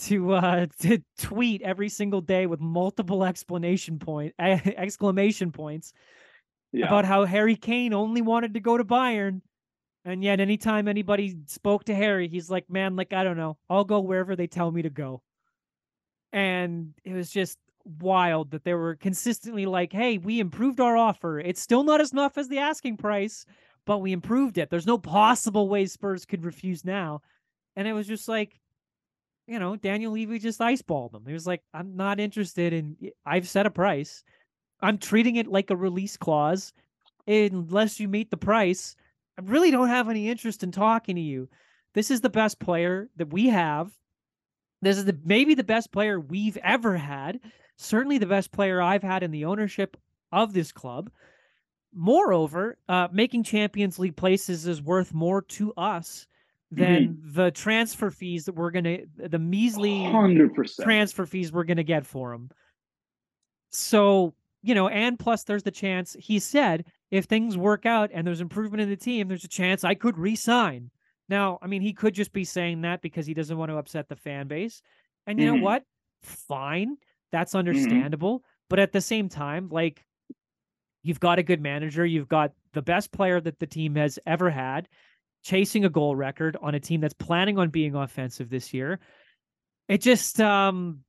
[0.00, 5.92] to uh to tweet every single day with multiple explanation point exclamation points
[6.72, 6.86] yeah.
[6.86, 9.42] about how Harry Kane only wanted to go to Bayern.
[10.04, 13.84] And yet anytime anybody spoke to Harry, he's like, Man, like, I don't know, I'll
[13.84, 15.22] go wherever they tell me to go.
[16.32, 21.38] And it was just wild that they were consistently like, Hey, we improved our offer.
[21.38, 23.44] It's still not as enough as the asking price,
[23.86, 24.70] but we improved it.
[24.70, 27.22] There's no possible way Spurs could refuse now.
[27.76, 28.60] And it was just like,
[29.46, 31.24] you know, Daniel Levy just iceballed them.
[31.26, 34.22] He was like, I'm not interested in I've set a price.
[34.80, 36.72] I'm treating it like a release clause.
[37.26, 38.96] Unless you meet the price,
[39.38, 41.48] I really don't have any interest in talking to you.
[41.94, 43.92] This is the best player that we have.
[44.80, 47.40] This is the maybe the best player we've ever had.
[47.76, 49.96] Certainly the best player I've had in the ownership
[50.30, 51.10] of this club.
[51.94, 56.26] Moreover, uh, making Champions League places is worth more to us
[56.70, 60.86] than the transfer fees that we're gonna the measly Hundred percent.
[60.88, 62.50] transfer fees we're going to get for him.
[63.70, 68.26] So, you know, and plus there's the chance he said if things work out and
[68.26, 70.90] there's improvement in the team, there's a chance I could resign.
[71.28, 74.08] Now, I mean, he could just be saying that because he doesn't want to upset
[74.08, 74.80] the fan base.
[75.26, 75.48] And you Mhm.
[75.48, 75.84] know what?
[76.22, 76.96] Fine.
[77.32, 78.44] That's understandable.
[78.68, 80.04] But at the same time, like
[81.02, 82.06] You've got a good manager.
[82.06, 84.88] You've got the best player that the team has ever had,
[85.42, 89.00] chasing a goal record on a team that's planning on being offensive this year.
[89.88, 91.00] It just um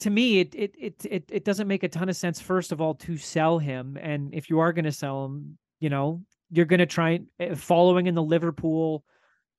[0.00, 2.80] to me it it it it, it doesn't make a ton of sense first of
[2.80, 6.64] all to sell him and if you are going to sell him, you know, you're
[6.66, 9.04] going to try eh, following in the Liverpool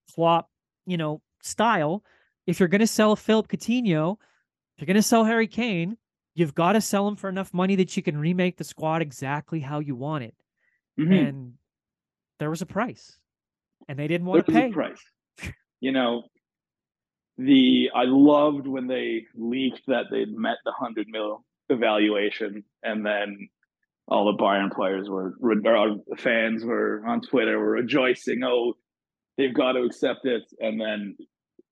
[0.08, 0.50] flop,
[0.86, 2.04] you know, style.
[2.46, 4.18] If you're going to sell Philippe Coutinho,
[4.78, 5.98] you're going to sell Harry Kane,
[6.34, 9.60] you've got to sell him for enough money that you can remake the squad exactly
[9.60, 10.36] how you want it.
[11.00, 11.14] Mm-hmm.
[11.14, 11.54] And
[12.40, 13.18] there was a price,
[13.88, 14.72] and they didn't want there to pay.
[14.72, 15.02] price.
[15.80, 16.24] you know,
[17.38, 23.50] the I loved when they leaked that they'd met the hundred mil evaluation, and then
[24.08, 28.44] all the Bayern players were, or fans were on Twitter were rejoicing.
[28.44, 28.74] Oh,
[29.38, 31.18] they've got to accept it, and then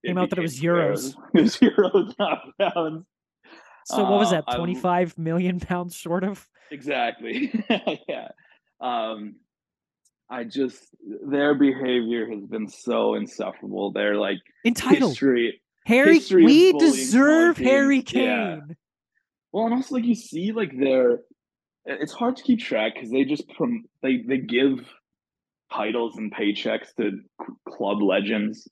[0.06, 1.16] came out that it was euros.
[1.34, 3.06] It was euros, not pounds.
[3.86, 4.46] So what was that?
[4.48, 7.52] Uh, Twenty five million pounds short of exactly.
[8.08, 8.30] yeah.
[8.80, 9.36] Um,
[10.30, 10.82] I just
[11.26, 13.92] their behavior has been so insufferable.
[13.92, 15.12] They're like entitled.
[15.12, 18.24] History, Harry, history we deserve Harry Kane.
[18.24, 18.60] Yeah.
[19.52, 21.20] Well, and also like you see, like they're
[21.86, 24.80] it's hard to keep track because they just from they they give
[25.72, 27.20] titles and paychecks to
[27.68, 28.68] club legends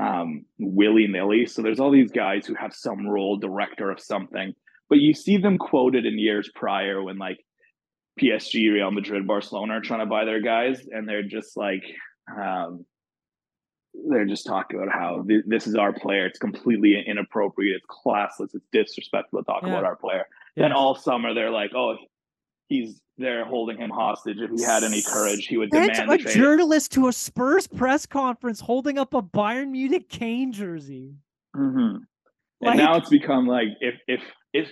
[0.00, 1.46] um, willy nilly.
[1.46, 4.54] So there's all these guys who have some role, director of something,
[4.88, 7.38] but you see them quoted in years prior when like
[8.20, 11.82] PSG, Real Madrid, Barcelona are trying to buy their guys, and they're just like,
[12.30, 12.84] um,
[14.08, 16.26] they're just talking about how th- this is our player.
[16.26, 17.76] It's completely inappropriate.
[17.76, 18.54] It's classless.
[18.54, 19.70] It's disrespectful to talk yeah.
[19.70, 20.26] about our player.
[20.56, 20.64] Yeah.
[20.64, 21.96] Then all summer they're like, oh,
[22.68, 24.38] he's there holding him hostage.
[24.38, 28.60] If he had any courage, he would demand a journalist to a Spurs press conference
[28.60, 31.14] holding up a Bayern Munich Kane jersey.
[31.56, 31.98] Mm-hmm.
[32.60, 34.20] Like, and now it's become like if if
[34.52, 34.68] if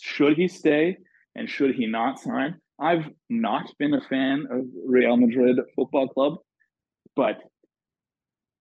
[0.00, 0.96] should he stay
[1.34, 2.56] and should he not sign?
[2.80, 6.38] I've not been a fan of Real Madrid Football Club,
[7.14, 7.36] but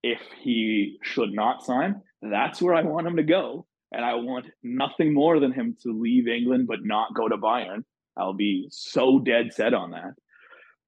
[0.04, 3.66] if he should not sign, that's where I want him to go.
[3.92, 7.84] And I want nothing more than him to leave England but not go to Bayern
[8.20, 10.14] I'll be so dead set on that.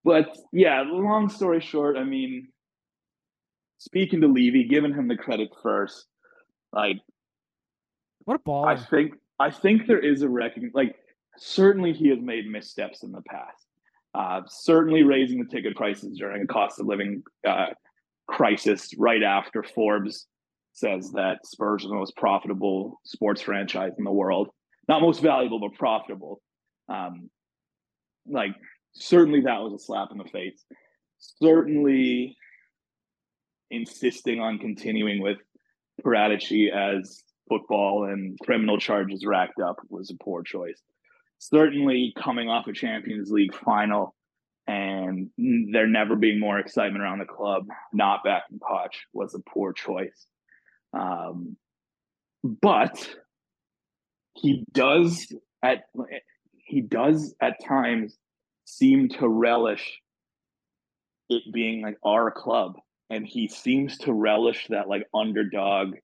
[0.03, 2.47] But yeah, long story short, I mean,
[3.77, 6.05] speaking to Levy, giving him the credit first,
[6.73, 6.97] like
[8.25, 8.65] what a ball.
[8.65, 10.95] I think I think there is a recognition like
[11.37, 13.65] certainly he has made missteps in the past.
[14.13, 17.67] Uh, certainly raising the ticket prices during a cost of living uh,
[18.27, 20.27] crisis right after Forbes
[20.73, 24.49] says that Spurs are the most profitable sports franchise in the world.
[24.87, 26.41] Not most valuable, but profitable.
[26.91, 27.29] Um,
[28.27, 28.55] like
[28.93, 30.63] certainly that was a slap in the face.
[31.41, 32.35] Certainly
[33.69, 35.37] insisting on continuing with
[36.03, 40.81] Paratici as football and criminal charges racked up was a poor choice.
[41.39, 44.15] Certainly coming off a Champions League final
[44.67, 49.73] and there never being more excitement around the club, not backing Poch was a poor
[49.73, 50.27] choice.
[50.93, 51.57] Um,
[52.43, 53.09] but
[54.33, 55.33] he does
[55.63, 55.83] at
[56.71, 58.17] he does at times
[58.63, 59.99] seem to relish
[61.29, 62.77] it being like our club.
[63.09, 65.95] And he seems to relish that like underdog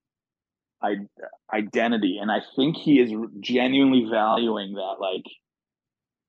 [1.53, 2.19] identity.
[2.21, 5.23] And i think he is genuinely valuing that like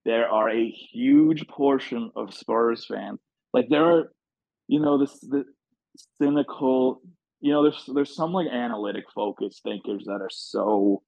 [0.05, 3.19] there are a huge portion of spurs fans
[3.53, 4.13] like there are
[4.67, 5.45] you know this the
[6.17, 7.03] cynical
[7.41, 11.03] you know there's there's some like analytic focus thinkers that are so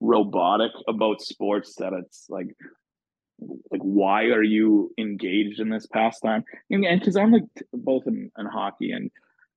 [0.00, 2.48] robotic about sports that it's like
[3.70, 6.44] like why are you engaged in this pastime?
[6.70, 9.10] And because i'm like both in, in hockey and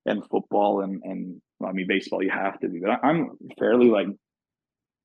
[0.06, 3.88] and football and and well, i mean baseball you have to be but i'm fairly
[3.88, 4.08] like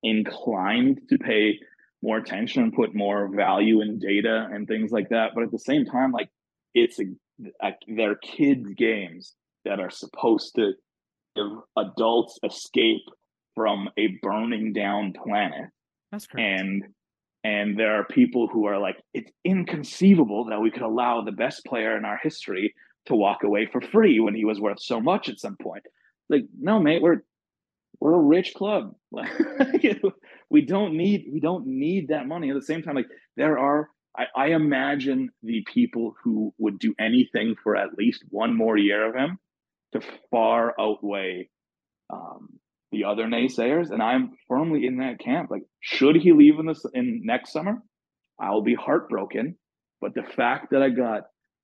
[0.02, 1.58] inclined to pay
[2.02, 5.58] more attention and put more value in data and things like that but at the
[5.58, 6.28] same time like
[6.74, 7.04] it's a,
[7.62, 9.34] a they're kids games
[9.64, 10.72] that are supposed to
[11.34, 13.02] give adults escape
[13.56, 15.70] from a burning down planet.
[16.12, 16.60] That's correct.
[16.60, 16.84] And
[17.42, 21.64] and there are people who are like, it's inconceivable that we could allow the best
[21.64, 22.74] player in our history
[23.06, 25.84] to walk away for free when he was worth so much at some point.
[26.28, 27.22] Like, no, mate, we're
[28.00, 28.94] we're a rich club.
[30.50, 32.50] we don't need we don't need that money.
[32.50, 36.94] At the same time, like there are I, I imagine the people who would do
[36.98, 39.38] anything for at least one more year of him
[39.92, 40.00] to
[40.30, 41.48] far outweigh
[42.12, 42.58] um,
[42.96, 45.50] the other naysayers, and I'm firmly in that camp.
[45.50, 47.82] Like, should he leave in this in next summer,
[48.40, 49.56] I'll be heartbroken.
[50.00, 51.22] But the fact that I got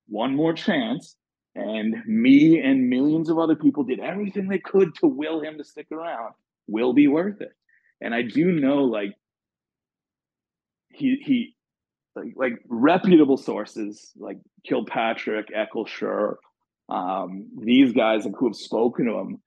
[0.09, 1.17] one more chance,
[1.55, 5.65] and me and millions of other people did everything they could to will him to
[5.65, 6.35] stick around,
[6.67, 7.53] will be worth it.
[8.01, 9.15] And I do know, like,
[10.91, 11.57] he he
[12.15, 16.35] like, like reputable sources like Kilpatrick, Eccleshare,
[16.89, 19.41] um, these guys who have spoken to him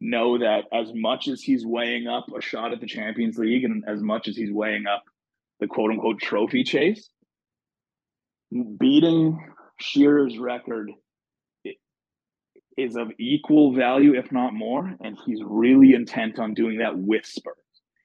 [0.00, 3.84] know that as much as he's weighing up a shot at the Champions League and
[3.86, 5.04] as much as he's weighing up
[5.60, 7.10] the quote unquote trophy chase,
[8.78, 9.38] beating
[9.78, 10.90] Shearer's record
[12.76, 14.94] is of equal value, if not more.
[15.00, 17.54] And he's really intent on doing that with Spurs.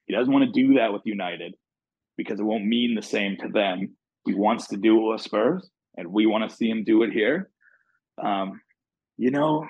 [0.06, 1.56] He doesn't want to do that with United
[2.18, 3.96] because it won't mean the same to them.
[4.26, 7.12] He wants to do it with Spurs, and we want to see him do it
[7.12, 7.50] here.
[8.22, 8.62] Um,
[9.18, 9.68] you know,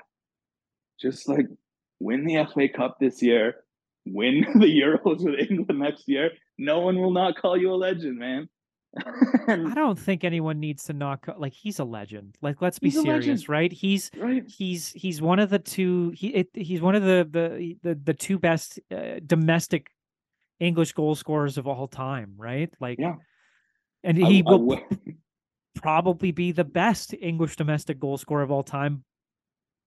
[0.99, 1.47] just like
[1.99, 3.55] win the FA Cup this year,
[4.05, 6.31] win the Euros with England next year.
[6.57, 8.49] No one will not call you a legend, man.
[9.47, 12.37] I don't think anyone needs to knock like he's a legend.
[12.41, 13.71] Like let's be serious, right?
[13.71, 14.43] He's right.
[14.47, 18.13] he's he's one of the two he it, he's one of the the the, the
[18.13, 19.87] two best uh, domestic
[20.61, 22.73] English goal scorers of all time, right?
[22.79, 23.15] Like yeah.
[24.03, 24.85] And he I, will I
[25.75, 29.03] probably be the best English domestic goal scorer of all time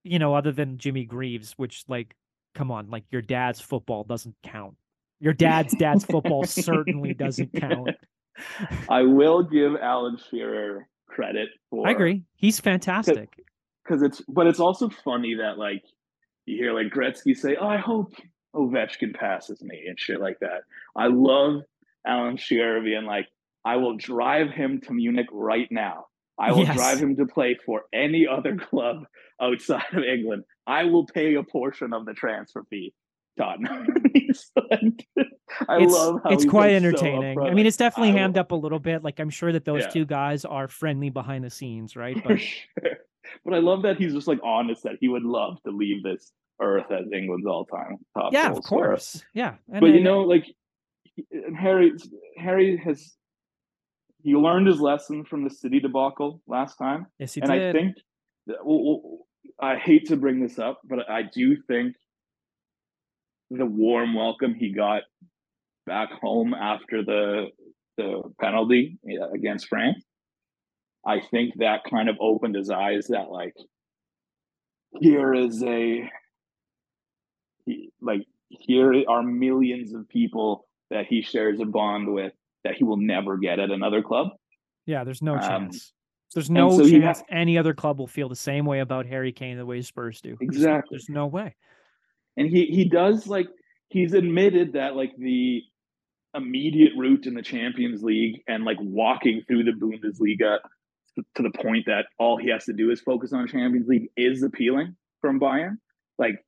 [0.05, 2.15] you know, other than Jimmy Greaves, which like,
[2.55, 4.77] come on, like your dad's football doesn't count.
[5.21, 7.91] Your dad's dad's football certainly doesn't count.
[8.89, 11.89] I will give Alan Shearer credit for.
[11.89, 12.23] I agree.
[12.37, 13.29] He's fantastic.
[13.85, 15.83] Because it's, but it's also funny that like
[16.47, 18.13] you hear like Gretzky say, "Oh, I hope
[18.55, 20.63] Ovechkin passes me" and shit like that.
[20.97, 21.63] I love
[22.07, 23.27] Alan Shearer being like,
[23.65, 26.07] "I will drive him to Munich right now.
[26.39, 26.77] I will yes.
[26.77, 29.05] drive him to play for any other club
[29.41, 30.45] outside of England.
[30.67, 32.93] I will pay a portion of the transfer fee.
[33.37, 33.67] Done.
[35.69, 37.39] I it's, love it's quite entertaining.
[37.39, 39.05] So I mean, it's definitely hammed up a little bit.
[39.05, 39.89] Like I'm sure that those yeah.
[39.91, 42.17] two guys are friendly behind the scenes, right?
[42.25, 42.99] But sure.
[43.45, 46.33] but I love that he's just like honest that he would love to leave this
[46.61, 48.33] earth as England's all-time top.
[48.33, 49.23] Yeah, of course.
[49.35, 50.47] Yeah, and, but you know, like
[51.57, 51.93] Harry,
[52.37, 53.15] Harry has
[54.23, 57.07] he learned his lesson from the City debacle last time.
[57.19, 57.77] Yes, he and did.
[57.77, 57.97] I think
[58.65, 59.27] well,
[59.61, 61.97] I hate to bring this up, but I do think
[63.51, 65.03] the warm welcome he got
[65.87, 67.47] back home after the
[67.99, 68.99] the penalty
[69.35, 70.05] against France,
[71.05, 73.55] I think that kind of opened his eyes that like
[75.01, 76.09] here is a
[78.01, 82.33] like here are millions of people that he shares a bond with
[82.69, 84.29] that he will never get at another club.
[84.87, 85.93] Yeah, there's no um, chance.
[86.35, 89.57] There's no so chance any other club will feel the same way about Harry Kane
[89.57, 90.37] the way Spurs do.
[90.41, 90.89] Exactly.
[90.91, 91.57] There's, there's no way.
[92.37, 93.49] And he he does like
[93.89, 95.63] he's admitted that like the
[96.35, 100.59] immediate route in the Champions League and like walking through the Bundesliga
[101.35, 104.43] to the point that all he has to do is focus on Champions League is
[104.43, 105.79] appealing from Bayern.
[106.19, 106.45] Like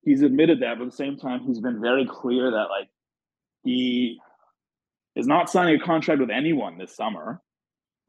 [0.00, 2.88] he's admitted that, but at the same time, he's been very clear that like
[3.62, 4.18] he
[5.20, 7.40] is not signing a contract with anyone this summer.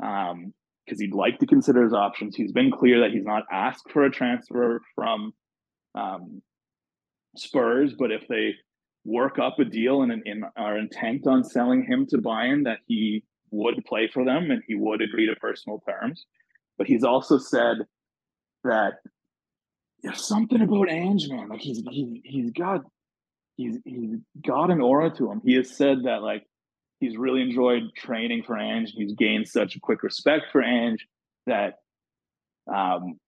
[0.01, 0.53] Um,
[0.85, 2.35] because he'd like to consider his options.
[2.35, 5.31] He's been clear that he's not asked for a transfer from
[5.95, 6.41] um,
[7.37, 8.55] Spurs, but if they
[9.05, 13.23] work up a deal and, and are intent on selling him to Bayern, that he
[13.51, 16.25] would play for them and he would agree to personal terms.
[16.77, 17.77] But he's also said
[18.63, 18.93] that
[20.03, 21.49] there's something about Ange, man.
[21.49, 22.81] Like he's he, he's got
[23.55, 25.41] he's he's got an aura to him.
[25.45, 26.43] He has said that like
[27.01, 28.93] he's really enjoyed training for Ange.
[28.95, 31.05] He's gained such a quick respect for Ange
[31.47, 31.79] that
[32.73, 33.19] um,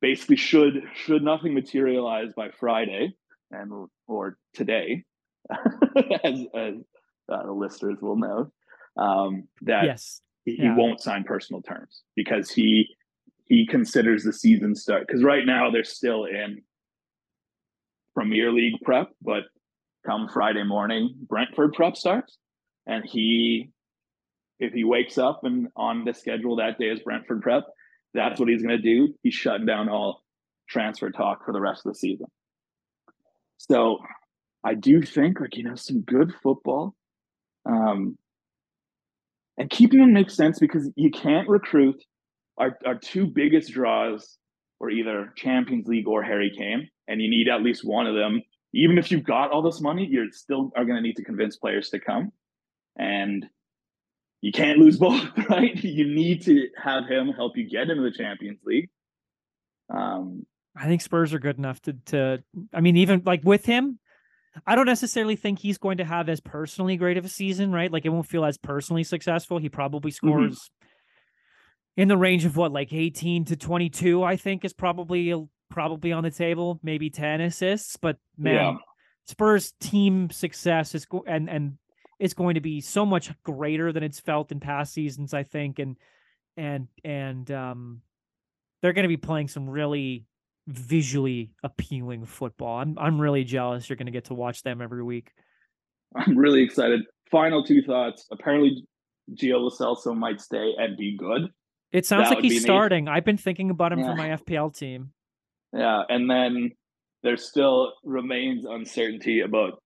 [0.00, 3.14] basically should should nothing materialize by Friday
[3.52, 5.04] and or today,
[6.24, 6.74] as, as
[7.30, 8.50] uh, the listeners will know,
[8.96, 10.20] um, that yes.
[10.44, 10.74] he, yeah.
[10.74, 12.88] he won't sign personal terms because he
[13.44, 16.62] he considers the season start because right now they're still in
[18.14, 19.44] Premier League prep, but
[20.06, 22.38] come Friday morning, Brentford prep starts
[22.88, 23.70] and he
[24.58, 27.62] if he wakes up and on the schedule that day is Brentford prep,
[28.12, 29.14] that's what he's going to do.
[29.22, 30.24] He's shutting down all
[30.68, 32.26] transfer talk for the rest of the season.
[33.58, 33.98] So
[34.64, 36.96] I do think like you know some good football,
[37.66, 38.18] um,
[39.56, 42.02] and keeping him makes sense because you can't recruit.
[42.56, 44.38] Our our two biggest draws
[44.80, 48.42] were either Champions League or Harry Kane, and you need at least one of them.
[48.74, 51.56] Even if you've got all this money, you're still are going to need to convince
[51.56, 52.32] players to come
[52.98, 53.46] and
[54.40, 55.76] you can't lose both, right?
[55.82, 58.90] You need to have him help you get into the Champions League.
[59.90, 60.46] Um,
[60.76, 62.42] I think Spurs are good enough to to.
[62.72, 63.98] I mean, even like with him,
[64.66, 67.90] I don't necessarily think he's going to have as personally great of a season, right?
[67.90, 69.58] Like it won't feel as personally successful.
[69.58, 70.28] He probably mm-hmm.
[70.28, 72.02] scores mm-hmm.
[72.02, 74.22] in the range of what, like eighteen to twenty two.
[74.22, 75.34] I think is probably
[75.70, 77.96] probably on the table, maybe ten assists.
[77.96, 78.74] But man, yeah.
[79.26, 81.78] Spurs team success is and and
[82.18, 85.78] is going to be so much greater than it's felt in past seasons, I think,
[85.78, 85.96] and
[86.56, 88.02] and and um,
[88.82, 90.24] they're going to be playing some really
[90.66, 92.78] visually appealing football.
[92.80, 93.88] I'm I'm really jealous.
[93.88, 95.30] You're going to get to watch them every week.
[96.16, 97.02] I'm really excited.
[97.30, 98.26] Final two thoughts.
[98.30, 98.84] Apparently,
[99.34, 101.48] Gio Lo Celso might stay and be good.
[101.92, 102.62] It sounds That like he's neat.
[102.62, 103.08] starting.
[103.08, 105.12] I've been thinking about him for my FPL team.
[105.72, 106.72] Yeah, and then
[107.22, 109.82] there still remains uncertainty about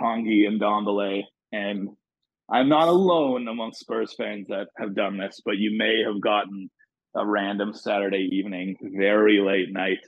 [0.00, 1.88] Tanguy Ndombele, and
[2.50, 6.70] I'm not alone among Spurs fans that have done this, but you may have gotten
[7.14, 9.98] a random Saturday evening, very late night,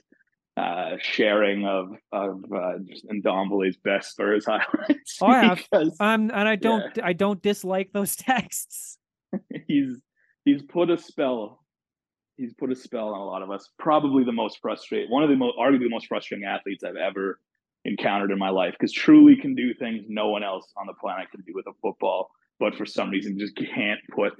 [0.57, 5.17] uh, sharing of of uh, just Ndombele's best Spurs highlights.
[5.21, 5.65] Oh, I have.
[5.71, 8.97] because Um, and I don't I don't dislike those texts.
[9.67, 10.01] he's
[10.45, 11.59] he's put a spell.
[12.35, 13.69] He's put a spell on a lot of us.
[13.77, 17.39] Probably the most frustrating, one of the most, arguably the most frustrating athletes I've ever
[17.85, 18.73] encountered in my life.
[18.77, 21.73] Because truly can do things no one else on the planet can do with a
[21.81, 22.29] football,
[22.59, 24.33] but for some reason just can't put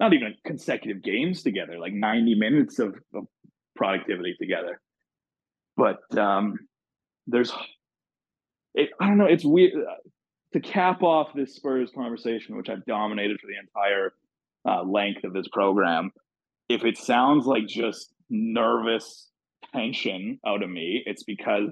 [0.00, 3.24] not even consecutive games together, like ninety minutes of, of
[3.76, 4.80] productivity together.
[5.76, 6.58] But um,
[7.26, 7.52] there's,
[8.74, 9.26] it, I don't know.
[9.26, 9.72] It's weird
[10.52, 14.12] to cap off this Spurs conversation, which I've dominated for the entire
[14.68, 16.10] uh, length of this program,
[16.68, 19.28] if it sounds like just nervous
[19.74, 21.70] tension out of me, it's because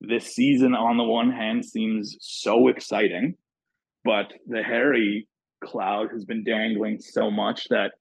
[0.00, 3.36] this season, on the one hand, seems so exciting,
[4.04, 5.28] but the Harry
[5.62, 7.92] cloud has been dangling so much that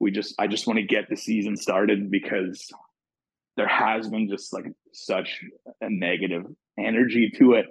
[0.00, 2.72] we just, I just want to get the season started because
[3.56, 5.44] there has been just like such
[5.80, 6.44] a negative
[6.78, 7.66] energy to it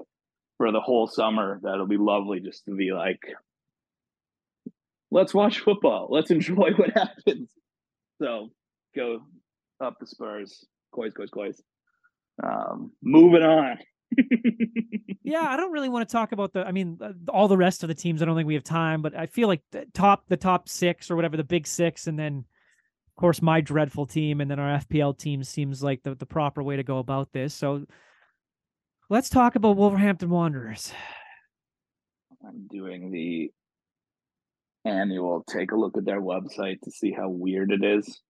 [0.57, 3.22] for the whole summer that it'll be lovely just to be like
[5.11, 6.07] let's watch football.
[6.10, 7.49] Let's enjoy what happens.
[8.22, 8.49] So
[8.95, 9.22] go
[9.80, 10.65] up the Spurs.
[10.94, 11.61] Coys, coys, coys.
[12.44, 13.78] Um, moving on.
[15.28, 16.66] Yeah, I don't really want to talk about the.
[16.66, 18.22] I mean, uh, all the rest of the teams.
[18.22, 21.12] I don't think we have time, but I feel like the top, the top six
[21.12, 22.46] or whatever, the big six, and then,
[23.10, 26.64] of course, my dreadful team, and then our FPL team seems like the the proper
[26.64, 27.54] way to go about this.
[27.54, 27.84] So,
[29.10, 30.94] let's talk about Wolverhampton Wanderers.
[32.48, 33.52] I'm doing the
[34.90, 38.22] annual take a look at their website to see how weird it is.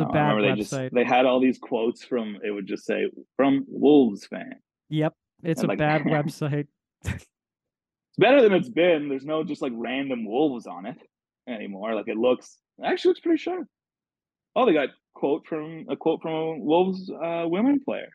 [0.00, 0.82] It's a bad remember they website.
[0.82, 3.06] just they had all these quotes from it would just say
[3.36, 4.54] from Wolves fan.
[4.90, 6.66] Yep, it's And a like- bad website.
[8.18, 9.10] It's better than it's been.
[9.10, 10.96] There's no just like random wolves on it
[11.46, 11.94] anymore.
[11.94, 13.66] Like it looks actually looks pretty sharp.
[14.54, 18.08] Oh, they got quote from a quote from a Wolves uh, women player.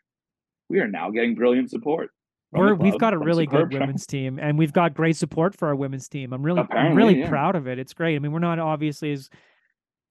[0.68, 2.10] We are now getting brilliant support.
[2.50, 5.76] We're, we've got a really good women's team, and we've got great support for our
[5.76, 6.32] women's team.
[6.32, 7.28] I'm really, I'm really yeah.
[7.28, 7.78] proud of it.
[7.78, 8.16] It's great.
[8.16, 9.30] I mean, we're not obviously as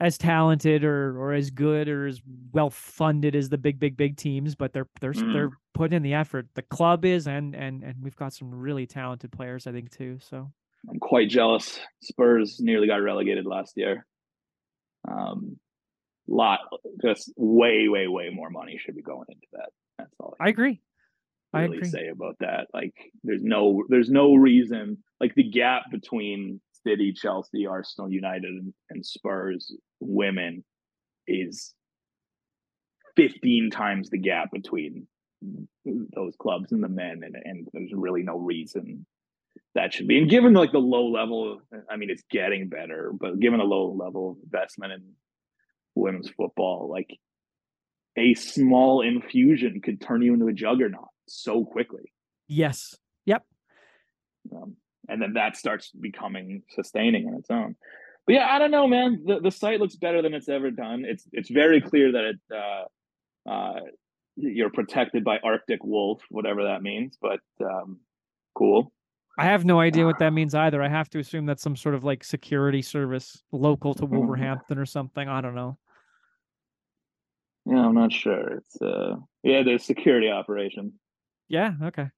[0.02, 2.22] as talented or or as good or as
[2.52, 5.32] well funded as the big, big, big teams, but they're they're Mm.
[5.34, 6.48] they're putting in the effort.
[6.56, 10.18] The club is, and and and we've got some really talented players, I think, too.
[10.19, 10.52] So
[10.90, 11.80] I'm quite jealous.
[12.02, 14.06] Spurs nearly got relegated last year.
[15.07, 15.60] Um,
[16.28, 16.60] lot
[17.03, 19.69] just way, way, way more money should be going into that.
[19.99, 20.82] That's all I agree.
[21.53, 21.90] I really agree.
[21.90, 22.68] say about that.
[22.73, 24.99] Like, there's no, there's no reason.
[25.19, 30.64] Like the gap between City, Chelsea, Arsenal, United, and, Spurs women
[31.28, 31.74] is
[33.16, 35.08] 15 times the gap between
[36.16, 39.06] those clubs and the men, and and there's really no reason
[39.76, 40.18] that should be.
[40.18, 43.91] And given like the low level, I mean, it's getting better, but given the low
[43.91, 45.03] level of investment in
[45.95, 47.18] women's football, like
[48.18, 52.12] a small infusion could turn you into a juggernaut so quickly.
[52.48, 52.95] Yes.
[53.26, 53.44] Yep.
[54.53, 54.76] Um,
[55.11, 57.75] and then that starts becoming sustaining on its own.
[58.25, 59.23] But yeah, I don't know, man.
[59.25, 61.03] The the site looks better than it's ever done.
[61.05, 63.79] It's it's very clear that it uh, uh,
[64.35, 67.17] you're protected by Arctic Wolf, whatever that means.
[67.21, 67.99] But um,
[68.55, 68.91] cool.
[69.39, 70.83] I have no idea what that means either.
[70.83, 74.09] I have to assume that's some sort of like security service local to Mhm.
[74.11, 75.27] Wolverhampton or something.
[75.27, 75.77] I don't know.
[77.65, 78.57] Yeah, I'm not sure.
[78.57, 80.93] It's uh, yeah, the security operation
[81.47, 81.73] Yeah.
[81.83, 82.09] Okay.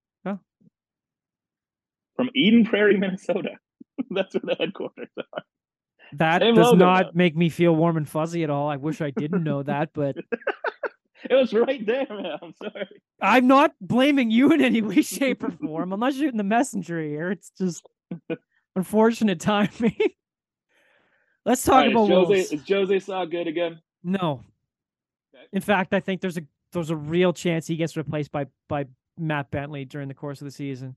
[2.15, 3.51] From Eden Prairie, Minnesota.
[4.11, 5.43] That's where the headquarters are.
[6.13, 7.11] That Same does logo, not though.
[7.15, 8.69] make me feel warm and fuzzy at all.
[8.69, 10.15] I wish I didn't know that, but
[11.29, 12.37] It was right there, man.
[12.41, 13.01] I'm sorry.
[13.21, 15.93] I'm not blaming you in any way, shape, or form.
[15.93, 17.31] I'm not shooting the messenger here.
[17.31, 17.87] It's just
[18.75, 19.95] unfortunate timing.
[21.45, 22.51] Let's talk right, about is Jose, Wolves.
[22.51, 23.79] is Jose Sá good again?
[24.03, 24.43] No.
[25.33, 25.45] Okay.
[25.53, 28.85] In fact, I think there's a there's a real chance he gets replaced by by
[29.17, 30.95] Matt Bentley during the course of the season.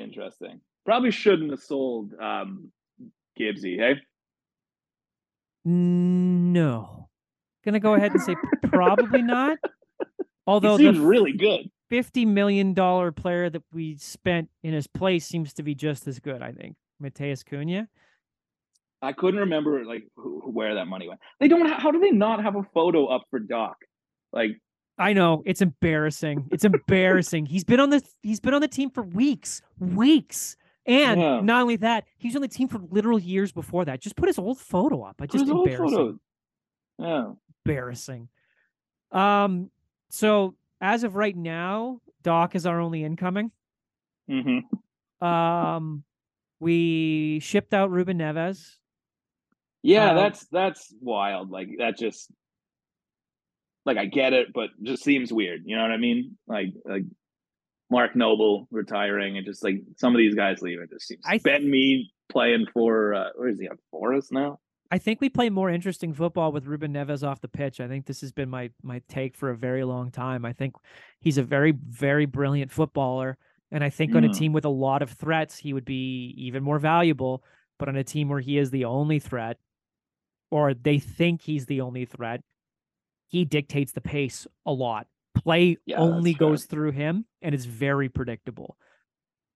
[0.00, 0.60] Interesting.
[0.86, 2.72] Probably shouldn't have sold um,
[3.38, 3.96] Gibbsy, hey?
[5.64, 7.08] No.
[7.64, 9.58] Gonna go ahead and say probably not.
[10.46, 11.70] Although he the really good.
[11.90, 16.18] fifty million dollar player that we spent in his place seems to be just as
[16.18, 16.40] good.
[16.40, 17.88] I think Matheus Cunha.
[19.02, 21.20] I couldn't remember like who, where that money went.
[21.38, 21.68] They don't.
[21.68, 23.76] How do they not have a photo up for Doc?
[24.32, 24.52] Like
[25.00, 26.46] I know it's embarrassing.
[26.52, 27.46] It's embarrassing.
[27.46, 30.56] he's been on the he's been on the team for weeks, weeks.
[30.86, 31.40] And Yeah.
[31.40, 34.00] not only that, he was on the team for literal years before that.
[34.00, 35.16] Just put his old photo up.
[35.20, 36.20] I just his embarrassing.
[36.98, 37.32] Yeah.
[37.64, 38.28] Embarrassing.
[39.10, 39.70] Um.
[40.10, 43.50] So as of right now, Doc is our only incoming.
[44.30, 45.26] Mm-hmm.
[45.26, 46.04] Um,
[46.60, 48.76] we shipped out Ruben Neves.
[49.82, 51.50] Yeah, Um, that's that's wild.
[51.50, 52.30] Like that just
[53.86, 55.62] like I get it, but just seems weird.
[55.64, 56.36] You know what I mean?
[56.46, 57.04] Like like
[57.90, 61.42] Mark Noble retiring and just like some of these guys leaving just seems I th-
[61.42, 64.58] Ben Me playing for uh where is he on Forest now?
[64.92, 67.80] I think we play more interesting football with Ruben Neves off the pitch.
[67.80, 70.44] I think this has been my my take for a very long time.
[70.44, 70.74] I think
[71.20, 73.38] he's a very very brilliant footballer,
[73.70, 74.36] and I think on a Mm.
[74.36, 77.44] team with a lot of threats, he would be even more valuable.
[77.78, 79.58] But on a team where he is the only threat,
[80.50, 82.42] or they think he's the only threat,
[83.30, 85.06] he dictates the pace a lot.
[85.36, 86.40] Play Yeah, only fair.
[86.40, 88.76] goes through him, and it's very predictable.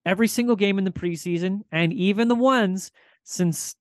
[0.06, 2.92] Every single game in the preseason, and even the ones
[3.24, 3.74] since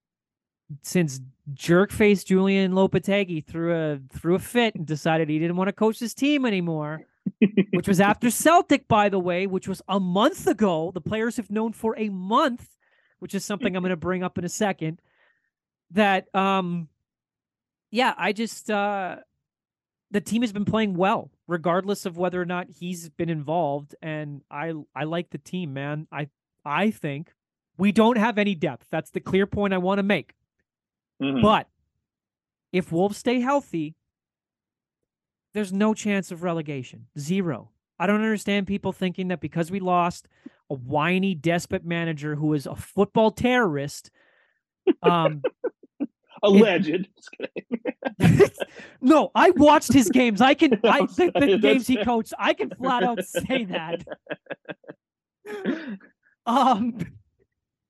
[0.81, 1.21] since
[1.53, 5.73] jerk face Julen Lopetegui threw a threw a fit and decided he didn't want to
[5.73, 7.01] coach his team anymore,
[7.73, 10.91] which was after Celtic, by the way, which was a month ago.
[10.91, 12.67] The players have known for a month,
[13.19, 14.99] which is something I'm going to bring up in a second.
[15.91, 16.87] That um,
[17.91, 19.17] yeah, I just uh,
[20.13, 24.41] the team has been playing well, regardless of whether or not he's been involved, and
[24.49, 26.07] I I like the team, man.
[26.11, 26.29] I
[26.63, 27.33] I think
[27.77, 28.85] we don't have any depth.
[28.91, 30.35] That's the clear point I want to make.
[31.21, 31.41] Mhm.
[31.41, 31.67] But
[32.71, 33.95] if Wolves stay healthy,
[35.53, 37.07] there's no chance of relegation.
[37.17, 37.71] Zero.
[37.99, 40.27] I don't understand people thinking that because we lost
[40.69, 44.11] a whiny, despot manager who is a football terrorist.
[45.01, 45.41] Um,
[46.47, 47.07] Alleged.
[49.01, 50.39] No, I watched his games.
[50.39, 52.33] I can, I the, the games he coached.
[52.39, 54.03] I can flat out say that.
[56.45, 56.99] Um,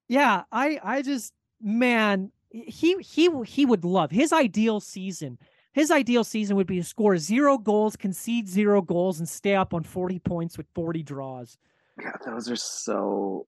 [0.08, 5.38] yeah, I, I just, man, he, he, he would love his ideal season.
[5.74, 9.74] His ideal season would be to score zero goals, concede zero goals, and stay up
[9.74, 11.58] on 40 points with 40 draws.
[12.02, 13.46] God, those are so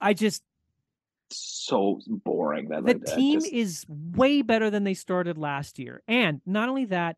[0.00, 0.42] I just,
[1.30, 2.68] so boring.
[2.68, 6.02] That the like team just- is way better than they started last year.
[6.08, 7.16] And not only that,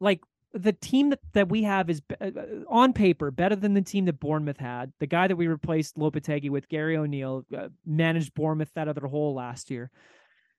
[0.00, 0.20] like
[0.52, 2.30] the team that, that we have is uh, uh,
[2.68, 4.92] on paper better than the team that Bournemouth had.
[4.98, 9.08] The guy that we replaced Lopetegui with, Gary O'Neill, uh, managed Bournemouth out of their
[9.08, 9.90] hole last year.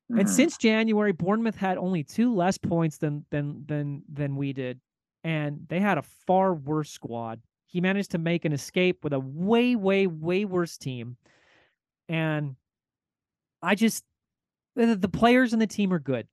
[0.09, 0.29] And Mhm.
[0.29, 4.79] since January, Bournemouth had only two less points than than than than we did,
[5.23, 7.41] and they had a far worse squad.
[7.65, 11.15] He managed to make an escape with a way, way, way worse team,
[12.09, 12.55] and
[13.61, 14.03] I just
[14.75, 16.27] the, players in the team are good.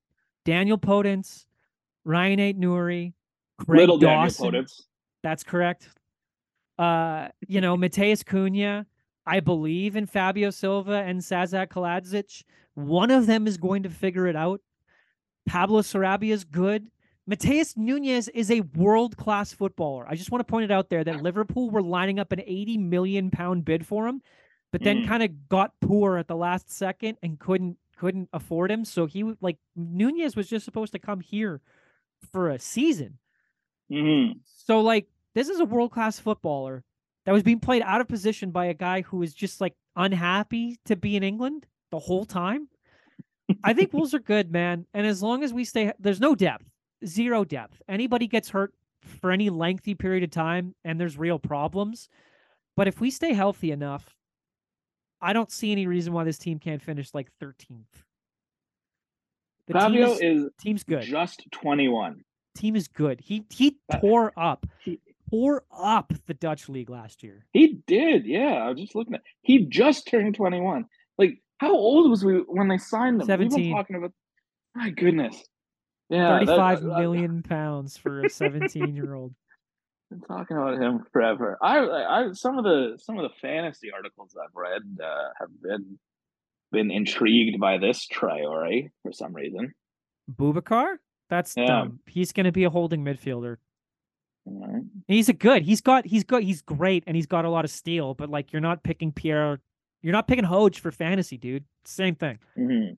[0.45, 1.45] Daniel Podence,
[2.07, 3.13] Rayan Aït-Nouri,
[3.59, 4.53] Craig little Daniel Dawson.
[4.53, 4.83] Podence.
[5.23, 5.89] That's correct.
[6.79, 8.87] Uh, you know, Matheus Cunha.
[9.27, 12.45] I believe in Fabio Silva and Saša Kalajdžić.
[12.75, 14.63] One of them is going to figure it out.
[15.47, 16.89] Pablo Sarabia is good.
[17.29, 20.07] Matheus Nunes is a world class footballer.
[20.09, 22.79] I just want to point it out there that Liverpool were lining up an 80
[22.79, 24.23] million pound bid for him,
[24.73, 25.09] but then Mm.
[25.09, 28.85] kind of got poor at the last second and couldn't couldn't afford him.
[28.85, 31.61] So he like Nunes was just supposed to come here
[32.33, 33.19] for a season.
[33.91, 34.39] Mhm.
[34.45, 36.85] So like this is a world class footballer
[37.25, 40.77] that was being played out of position by a guy who is just like unhappy
[40.85, 42.69] to be in England the whole time.
[43.65, 44.87] I think Wolves are good, man.
[44.95, 46.71] And as long as we stay there's no depth.
[47.05, 47.83] Zero depth.
[47.89, 52.09] Anybody gets hurt for any lengthy period of time and there's real problems.
[52.77, 54.15] But if we stay healthy enough,
[55.21, 57.85] I don't see any reason why this team can't finish like 13th.
[59.67, 62.25] The team is, is team's good just 21.
[62.57, 63.21] team is good.
[63.21, 65.01] He he Uh, tore up, he-
[65.31, 67.45] tore up the Dutch league last year.
[67.53, 68.55] He did, yeah.
[68.55, 69.23] I was just looking at.
[69.43, 70.87] He just turned 21.
[71.19, 73.19] Like, how old was we when they signed him?
[73.19, 73.63] We've 17.
[73.65, 74.13] been talking about.
[74.75, 75.37] My goodness.
[76.09, 79.35] Yeah, that- Thirty-five that- million pounds for a seventeen-year-old.
[80.11, 81.59] Been talking about him forever.
[81.61, 85.99] I, I, some of the some of the fantasy articles I've read uh, have been
[86.73, 89.73] been intrigued by this Traore for some reason.
[90.35, 90.97] Bubakar,
[91.29, 91.67] that's Yeah.
[91.67, 92.01] dumb.
[92.07, 93.57] He's going to be a holding midfielder.
[94.47, 94.83] Right.
[95.09, 95.63] He's a good.
[95.63, 96.07] He's got.
[96.07, 96.43] He's got.
[96.43, 98.15] He's great, and he's got a lot of steel.
[98.15, 99.61] But like, you're not picking Pierre.
[100.01, 101.65] You're not picking Hoj for fantasy, dude.
[101.85, 102.97] Same thing, Mhm.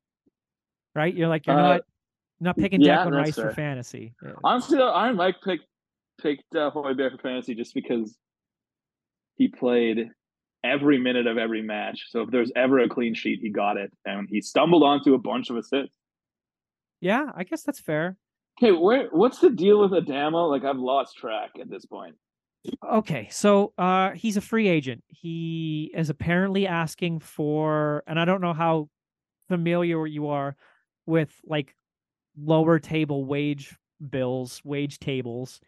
[0.94, 1.12] right?
[1.12, 1.80] You're like, you're Uh, not
[2.38, 4.14] not picking yeah, Declan Rice for fantasy.
[4.22, 4.32] Yeah.
[4.44, 5.60] Honestly, though, I might pick
[6.22, 8.16] picked uh, Højbjerg for fantasy just because
[9.36, 10.08] he played
[10.62, 12.06] every minute of every match.
[12.10, 15.18] So if there's ever a clean sheet, he got it, and he stumbled onto a
[15.18, 15.94] bunch of assists.
[17.00, 18.16] Yeah, I guess that's fair.
[18.60, 20.48] Okay, where what's the deal with Adama?
[20.50, 22.14] Like I've lost track at this point.
[22.86, 25.02] Okay, so uh he's a free agent.
[25.08, 28.90] He is apparently asking for and I don't know how
[29.48, 30.56] familiar you are
[31.06, 31.74] with like
[32.36, 33.76] lower table wage
[34.10, 35.60] bills, wage tables,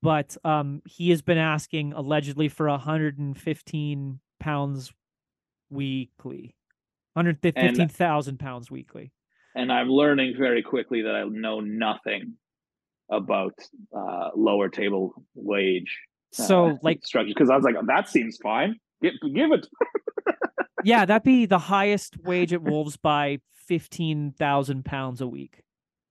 [0.00, 4.92] but um he has been asking allegedly for 115 pounds
[5.70, 6.54] weekly.
[7.14, 9.12] 115,000 pounds weekly.
[9.54, 12.34] And I'm learning very quickly that I know nothing
[13.10, 13.54] about
[13.94, 15.98] uh, lower table wage.
[16.32, 18.76] So uh, like structure because I was like, that seems fine.
[19.02, 19.66] Give, give it.
[20.84, 25.62] yeah, that'd be the highest wage at Wolves by 15,000 pounds a week.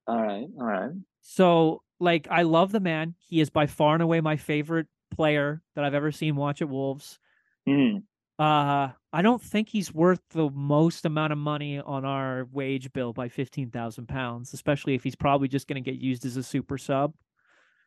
[0.07, 0.91] All right, all right.
[1.21, 3.15] So, like, I love the man.
[3.19, 6.69] He is by far and away my favorite player that I've ever seen watch at
[6.69, 7.19] Wolves.
[7.67, 8.03] Mm.
[8.39, 13.13] Uh, I don't think he's worth the most amount of money on our wage bill
[13.13, 16.77] by 15,000 pounds, especially if he's probably just going to get used as a super
[16.77, 17.13] sub.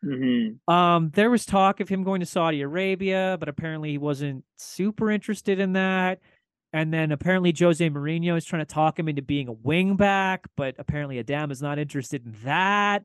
[0.05, 0.73] Mm-hmm.
[0.73, 5.11] Um, there was talk of him going to Saudi Arabia, but apparently he wasn't super
[5.11, 6.21] interested in that.
[6.73, 10.47] And then apparently Jose Mourinho is trying to talk him into being a wing back,
[10.57, 13.05] but apparently Adam is not interested in that.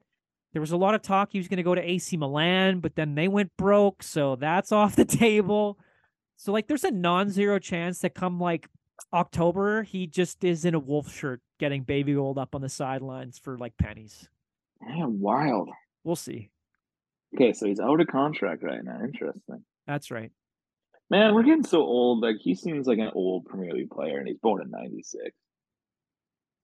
[0.53, 2.95] There was a lot of talk he was going to go to AC Milan, but
[2.95, 5.77] then they went broke, so that's off the table.
[6.37, 8.67] So like there's a non-zero chance that come like
[9.13, 13.37] October, he just is in a wolf shirt getting baby gold up on the sidelines
[13.37, 14.27] for like pennies.
[14.87, 15.69] Yeah, wild.
[16.03, 16.51] We'll see.
[17.35, 18.99] Okay, so he's out of contract right now.
[19.03, 19.63] Interesting.
[19.85, 20.31] That's right.
[21.09, 22.21] Man, we're getting so old.
[22.21, 25.31] Like he seems like an old Premier League player, and he's born in '96.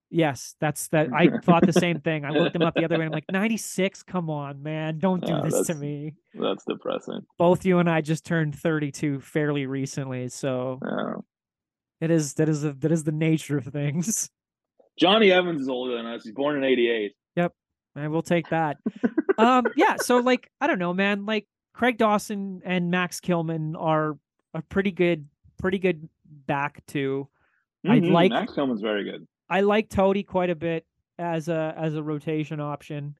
[0.10, 1.11] Yes, that's that.
[1.14, 2.26] I thought the same thing.
[2.26, 3.06] I looked him up the other way.
[3.06, 4.03] I'm like, 96.
[4.03, 6.14] Come on, man, don't do Yeah, this to me.
[6.34, 7.22] That's depressing.
[7.38, 10.80] Both you and I just turned 32 fairly recently, so
[12.02, 14.30] it is that is a, that is the nature of things.
[14.98, 16.23] Jonny Evans is older than us.
[16.23, 17.14] He's born in '88.
[17.36, 17.53] Yep.
[17.98, 18.77] I will take that.
[19.38, 19.95] um, yeah.
[19.98, 21.26] So like, I don't know, man.
[21.26, 24.18] Like Craig Dawson and Max Kilman are
[24.53, 25.27] a pretty good,
[25.60, 26.07] pretty good
[26.48, 27.27] back to.
[27.88, 29.27] I'd Mhm, like- Max Kilman's very good.
[29.49, 30.85] I like Toti quite a bit
[31.17, 33.15] as a as a rotation option.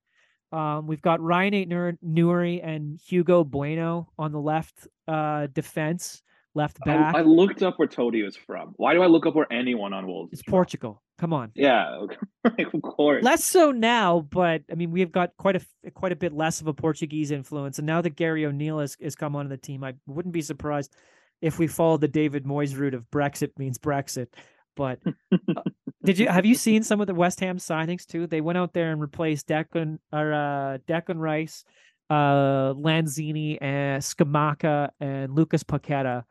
[0.52, 1.70] Um, we've got Ryan Eight
[2.02, 6.22] Newry and Hugo Bueno on the left uh, defense,
[6.54, 7.16] left back.
[7.16, 8.74] I looked up where Toti was from.
[8.78, 10.34] Why do I look up where anyone on Wolves?
[10.34, 10.44] it's?
[10.44, 11.02] Portugal.
[11.18, 11.52] Come on.
[11.56, 12.00] Yeah,
[12.46, 12.66] okay.
[12.74, 13.24] of course.
[13.24, 16.62] Less so now, but I mean we've got quite a f- quite a bit less
[16.62, 19.84] of a Portuguese influence, and now that Gary O'Neill has, has come onto the team,
[19.84, 20.94] I wouldn't be surprised
[21.42, 24.28] if we follow the David Moyes route of Brexit means Brexit.
[24.76, 25.00] But
[25.32, 25.62] uh,
[26.04, 28.28] did you have you seen some of the West Ham signings too?
[28.28, 31.64] They went out there and replaced Declan or uh, Declan Rice,
[32.10, 36.24] uh, Lanzini, and Scamacca and Lucas Paqueta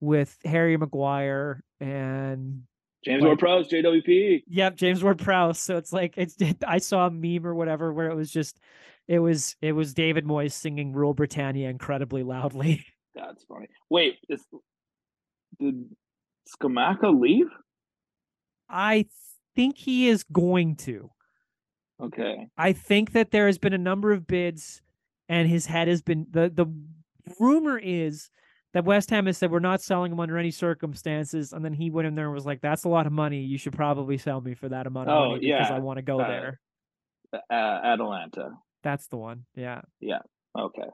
[0.00, 2.62] with Harry Maguire and
[3.04, 4.42] James like- Ward-Prowse, JWP.
[4.48, 5.58] Yep, James Ward Prowse.
[5.58, 8.58] So it's like it's I saw a meme or whatever where it was just
[9.06, 12.84] it was it was David Moyes singing Rule Britannia incredibly loudly.
[13.14, 13.68] That's funny.
[13.90, 14.44] Wait, is,
[15.58, 15.86] did
[16.54, 17.48] Scamacca leave?
[18.68, 19.06] I
[19.56, 21.10] think he is going to.
[22.00, 22.46] Okay.
[22.56, 24.82] I think that there has been a number of bids
[25.28, 26.66] and his head has been the the
[27.40, 28.30] rumor is
[28.74, 31.90] that West Ham has said we're not selling him under any circumstances, and then he
[31.90, 33.40] went in there and was like, "That's a lot of money.
[33.40, 35.74] You should probably sell me for that amount of Oh, money because yeah.
[35.74, 36.60] I want to go Uh, there."
[37.32, 38.50] Uh, Atalanta.
[38.82, 39.44] That's the one.
[39.54, 39.80] Yeah.
[40.00, 40.20] Yeah.
[40.56, 40.88] Okay.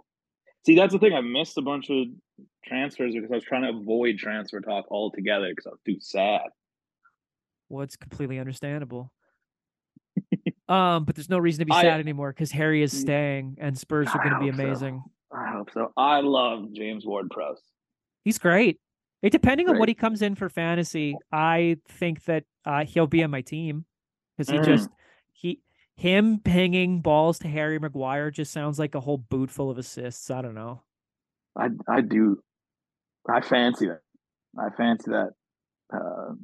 [0.66, 1.12] See, that's the thing.
[1.12, 2.06] I missed a bunch of
[2.64, 6.42] transfers because I was trying to avoid transfer talk altogether because I was too sad.
[7.68, 9.12] Well, it's completely understandable.
[10.68, 13.00] um, but there's no reason to be I- sad anymore because Harry is Mm.
[13.00, 14.62] staying and Spurs are going to be hope so.
[14.62, 15.04] amazing.
[15.32, 15.92] I hope so.
[15.96, 17.62] I love James Ward-Prowse.
[18.24, 18.78] He's great.
[19.22, 23.24] It depending on what he comes in for fantasy, I think that uh, he'll be
[23.24, 23.84] on my team
[24.36, 24.64] because he Mm.
[24.64, 24.90] just
[25.32, 25.60] he
[25.96, 30.30] him pinging balls to Harry Maguire just sounds like a whole boot full of assists.
[30.30, 30.82] I don't know.
[31.56, 32.42] I I do.
[33.28, 34.00] I fancy that.
[34.58, 35.30] I fancy that.
[35.92, 36.34] Uh,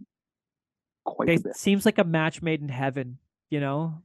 [1.11, 3.19] quite It seems like a match made in heaven.
[3.51, 4.03] You know,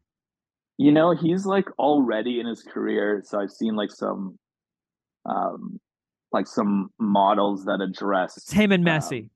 [0.77, 3.21] You know, he's like already in his career.
[3.25, 4.37] So I've seen like some,
[5.25, 5.79] um,
[6.31, 8.37] like some models that address.
[8.37, 9.29] it's him and um, Messi.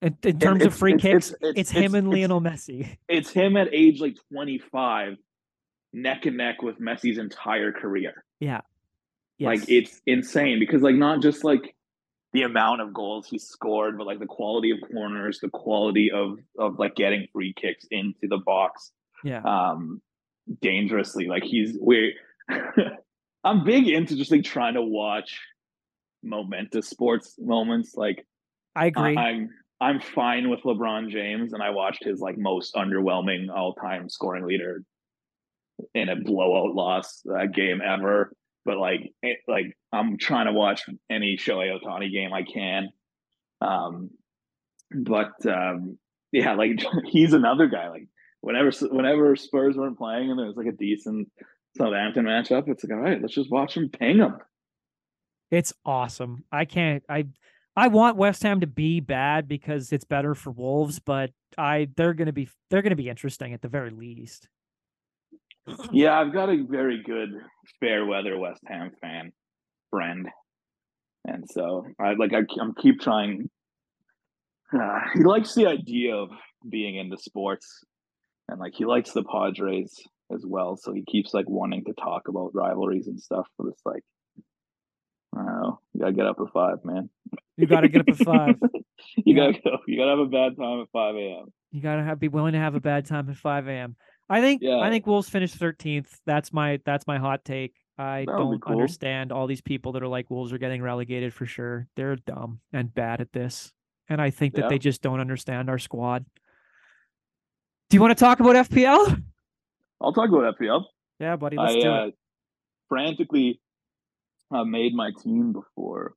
[0.00, 2.96] In, in terms of free it's- kicks, it's- it's, it's- him and Lionel Messi.
[3.08, 5.16] It's him at age like twenty five,
[5.92, 8.24] neck and neck with Messi's entire career.
[8.40, 8.62] Yes.
[9.40, 11.74] Like it's insane because like not just like
[12.32, 16.38] the amount of goals he scored, but like the quality of corners, the quality of
[16.58, 18.92] of like getting free kicks into the box
[19.24, 19.42] yeah.
[19.42, 20.02] um
[20.60, 21.26] dangerously.
[21.26, 22.14] Like he's we
[23.44, 25.40] I'm big into just like trying to watch
[26.22, 27.94] momentous sports moments.
[27.94, 28.26] Like
[28.76, 29.16] I agree.
[29.16, 29.50] I, I'm
[29.80, 34.44] I'm fine with LeBron James, and I watched his like most underwhelming all time scoring
[34.44, 34.82] leader
[35.94, 38.32] in a blowout loss uh, game ever.
[38.68, 42.90] But like, it, like I'm trying to watch any Shohei Ohtani game I can.
[43.62, 44.10] Um,
[44.94, 45.96] but um,
[46.32, 47.88] yeah, like he's another guy.
[47.88, 48.08] Like
[48.42, 51.32] whenever whenever Spurs weren't playing and there was like a decent
[51.78, 54.36] Southampton matchup, it's like all right, let's just watch him ping them.
[55.50, 56.44] It's awesome.
[56.52, 57.02] I can't.
[57.08, 57.24] I
[57.74, 62.12] I want West Ham to be bad because it's better for Wolves, but I they're
[62.12, 64.46] gonna be they're gonna be interesting at the very least.
[65.92, 67.30] Yeah, I've got a very good
[67.80, 69.32] fair weather West Ham fan
[69.90, 70.28] friend,
[71.26, 73.48] and so I like I, I'm keep trying.
[74.72, 76.30] Uh, he likes the idea of
[76.68, 77.84] being into sports,
[78.48, 79.94] and like he likes the Padres
[80.32, 80.76] as well.
[80.76, 83.46] So he keeps like wanting to talk about rivalries and stuff.
[83.58, 84.02] But it's like
[85.36, 85.80] I don't know.
[85.94, 87.08] You gotta get up at five, man.
[87.56, 88.56] You gotta get up at five.
[89.16, 89.50] you Yeah.
[89.52, 89.78] gotta go.
[89.86, 91.46] You gotta have a bad time at five a.m.
[91.70, 93.96] You gotta have be willing to have a bad time at five a.m.
[94.30, 94.78] I think Yeah.
[94.78, 96.20] I think Wolves finish thirteenth.
[96.26, 97.74] That's my that's my hot take.
[97.96, 98.72] I That don't cool.
[98.72, 101.88] understand all these people that are like Wolves are getting relegated for sure.
[101.96, 103.72] They're dumb and bad at this,
[104.08, 104.68] and I think that Yeah.
[104.68, 106.24] they just don't understand our squad.
[107.90, 109.22] Do you want to talk about FPL?
[110.00, 110.84] I'll talk about FPL.
[111.18, 112.14] Yeah, buddy, let's I do uh, it.
[112.88, 113.60] frantically
[114.52, 116.14] uh, made my team before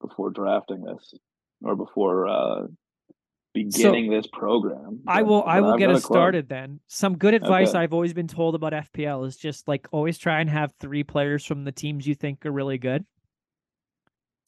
[0.00, 1.14] before drafting this
[1.62, 2.66] or before uh,
[3.52, 5.00] beginning this program.
[5.06, 6.80] I will I will I've get us started then.
[6.88, 7.78] Some good advice Okay.
[7.78, 11.44] I've always been told about FPL is just like always try and have three players
[11.44, 13.04] from the teams you think are really good.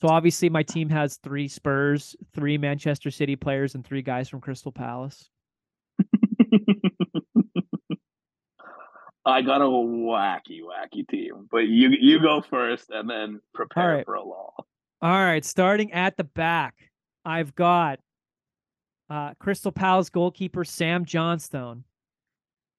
[0.01, 4.40] So obviously my team has three Spurs, three Manchester City players, and three guys from
[4.40, 5.28] Crystal Palace.
[9.26, 14.05] I got a wacky, wacky team, but you you go first and then prepare right.
[14.05, 14.52] for a law.
[15.01, 16.74] All right, starting at the back,
[17.24, 18.01] I've got
[19.10, 21.85] uh, Crystal Palace goalkeeper Sam Johnstone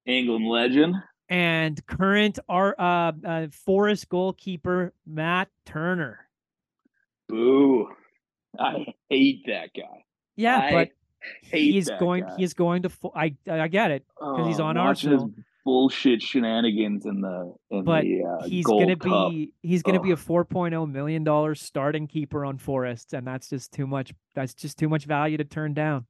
[0.06, 0.94] England legend.
[1.28, 6.28] and current our uh, uh, Forest goalkeeper Matt Turner.
[7.28, 7.88] Boo!
[8.58, 10.04] I hate that guy.
[10.36, 10.88] Yeah, I but
[11.42, 12.22] he's going.
[12.24, 12.34] guy.
[12.38, 12.90] He's going to.
[13.14, 14.04] I I get it.
[14.18, 15.26] Because he's Oh, on Arsenal.
[15.34, 19.30] His bullshit shenanigans in the in But the uh, He's gonna Cup.
[19.32, 19.52] be.
[19.62, 23.86] He's gonna be a 4.0 million dollar starting keeper on Forest, and that's just too
[23.86, 24.12] much.
[24.34, 26.06] That's just too much value to turn down.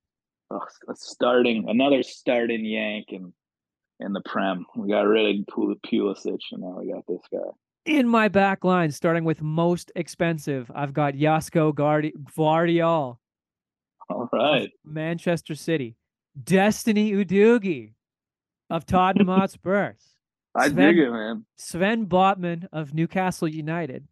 [0.50, 3.32] Oh, Ugh, a starting another starting yank and
[4.00, 4.66] in the prem.
[4.76, 7.38] We got rid of Pul- Pulisic, and now we got this guy.
[7.86, 13.18] In my back line, starting with most expensive, I've got Yasko Guardi- Gvardiol,
[14.10, 15.96] All right, Manchester City,
[16.42, 17.94] Destiny Udogie
[18.70, 20.14] of Tottenham Hotspurs,
[20.54, 21.46] I Sven- dig it, man.
[21.56, 24.06] Sven Botman of Newcastle United,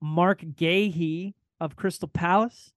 [0.00, 2.72] Marc Guéhi of Crystal Palace,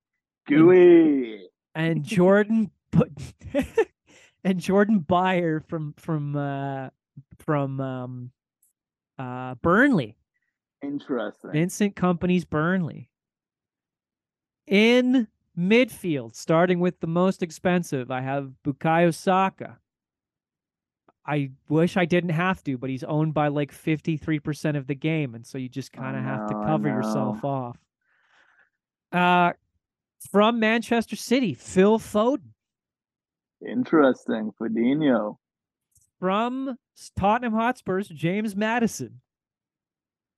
[0.48, 1.48] Gooey.
[1.76, 3.14] And Jordan Bu-
[4.44, 6.90] and Jordan Beyer from from uh
[7.40, 8.32] from um
[9.20, 10.18] uh Burnley.
[10.82, 11.52] Interesting.
[11.52, 13.10] Vincent Kompany's Burnley.
[14.68, 15.28] In
[15.58, 19.80] midfield, starting with the most expensive, I have Bukayo Saka.
[21.26, 25.34] I wish I didn't have to, but he's owned by like 53% of the game.
[25.34, 27.78] And so you just kind of have to cover yourself off.
[29.12, 29.54] Uh,
[30.32, 32.52] from Manchester City, Phil Foden.
[33.68, 34.52] Interesting.
[34.60, 35.38] Fabinho.
[36.20, 36.78] From
[37.18, 39.22] Tottenham Hotspurs, James Maddison.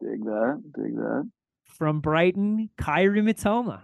[0.01, 0.61] Dig that.
[0.75, 1.29] Dig that.
[1.65, 3.83] From Brighton, Kaoru Mitoma.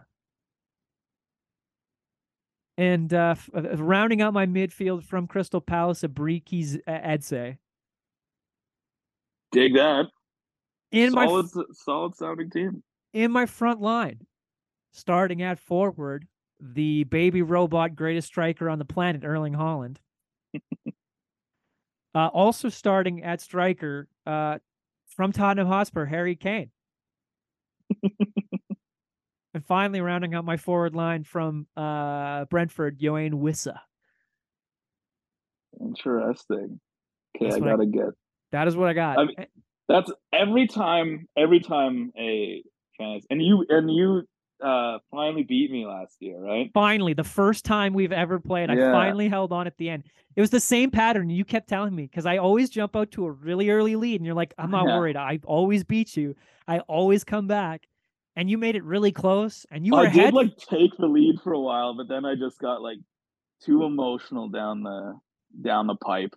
[2.78, 7.58] And uh, uh, rounding out my midfield from Crystal Palace, Eberechi Eze.
[9.52, 10.06] Dig that.
[10.92, 12.84] In my solid, f- solid sounding team.
[13.14, 14.22] in my front line,
[14.94, 16.28] starting at forward,
[16.60, 19.98] the baby robot greatest striker on the planet, Erling Haaland.
[22.16, 24.60] uh, also starting at striker, uh,
[25.08, 26.72] from Tottenham Hotspur, Harry Kane.
[29.54, 33.78] and finally, rounding out my forward line from uh, Brentford, Yoane Wissa.
[35.80, 36.80] Interesting.
[37.36, 38.10] Okay, That's I gotta get.
[38.52, 39.20] That is what I got.
[39.20, 39.48] I mean-
[39.90, 41.28] That's every time.
[41.36, 42.64] Every time a
[43.00, 44.24] and you and you
[44.64, 46.72] uh finally beat me last year, right?
[46.74, 50.04] finally, the first time we've ever played, I finally held on at the end.
[50.36, 53.26] It was the same pattern you kept telling me because I always jump out to
[53.26, 54.98] a really early lead, and you're like, "I'm not Yeah.
[54.98, 55.18] worried.
[55.18, 56.36] I always beat you.
[56.68, 57.88] I always come back."
[58.36, 60.26] And you made it really close, and you were I ahead.
[60.26, 62.98] did like take the lead for a while, but then I just got like
[63.62, 65.20] too emotional down the
[65.62, 66.34] down the pipe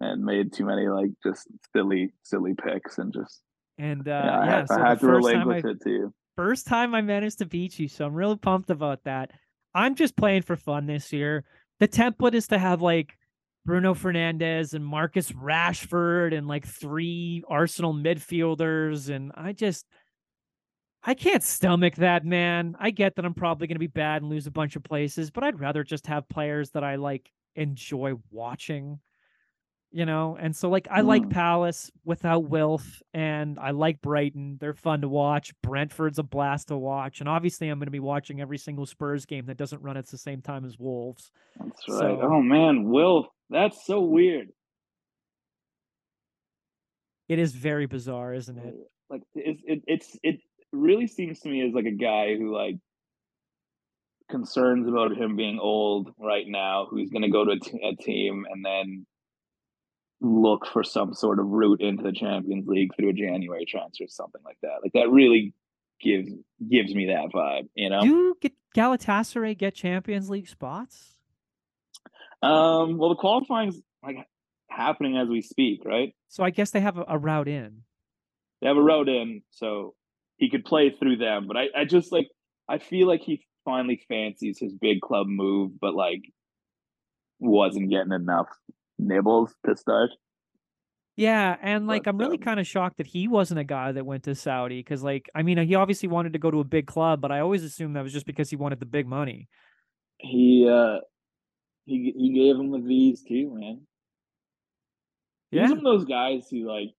[0.00, 3.42] and made too many like just silly silly picks and just
[3.78, 6.14] and uh, yeah, I, yeah, had, so I had to I relinquish it to you.
[6.36, 9.32] First time I managed to beat you, so I'm really pumped about that.
[9.74, 11.44] I'm just playing for fun this year.
[11.78, 13.16] The template is to have like
[13.64, 19.14] Bruno Fernandes and Marcus Rashford and like three Arsenal midfielders.
[19.14, 19.86] And I just,
[21.02, 22.76] I can't stomach that, man.
[22.78, 25.30] I get that I'm probably going to be bad and lose a bunch of places,
[25.30, 29.00] but I'd rather just have players that I like enjoy watching,
[29.92, 30.36] you know?
[30.40, 31.30] And so, like, I like Mm.
[31.30, 34.56] Palace without Wilf, and I like Brighton.
[34.60, 35.52] They're fun to watch.
[35.62, 37.20] Brentford's a blast to watch.
[37.20, 40.06] And obviously, I'm going to be watching every single Spurs game that doesn't run at
[40.06, 41.30] the same time as Wolves.
[41.58, 41.98] That's right.
[42.00, 44.48] So- oh man, wilf that's so weird.
[47.28, 48.74] It is very bizarre, isn't it?
[49.08, 50.40] Like it's it, it's it
[50.72, 52.76] really seems to me as like a guy who like
[54.30, 57.96] concerns about him being old right now, who's going to go to a, t- a
[58.02, 59.06] team and then
[60.20, 64.42] look for some sort of route into the Champions League through a January transfer, something
[64.44, 64.78] like that.
[64.82, 65.54] Like that really
[66.00, 66.30] gives
[66.68, 68.02] gives me that vibe, you know.
[68.02, 71.14] Do get Galatasaray get Champions League spots?
[72.42, 74.16] Um, well, the qualifying's like
[74.68, 76.14] happening as we speak, right?
[76.28, 77.82] So I guess they have a, a route in.
[78.60, 79.94] They have a route in, so
[80.36, 81.46] he could play through them.
[81.46, 82.28] But I, I just like
[82.68, 86.22] I feel like he finally fancies his big club move, but like
[87.38, 88.48] wasn't getting enough
[89.00, 90.10] nibbles to start.
[91.16, 93.92] Yeah, and like But, I'm really um, kind of shocked that he wasn't a guy
[93.92, 96.64] that went to Saudi because like I mean he obviously wanted to go to a
[96.64, 99.48] big club, but I always assumed that was just because he wanted the big money.
[100.18, 100.98] He uh
[101.84, 103.80] he he gave him the V's too, man.
[105.50, 105.62] Yeah.
[105.62, 106.90] He's one of those guys who like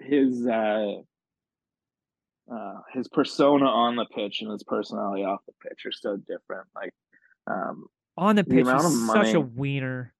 [0.00, 0.94] his uh
[2.50, 6.66] uh his persona on the pitch and his personality off the pitch are so different.
[6.74, 6.92] Like
[7.46, 7.86] um
[8.16, 10.14] On the The pitch, amount he's of such a money- wiener.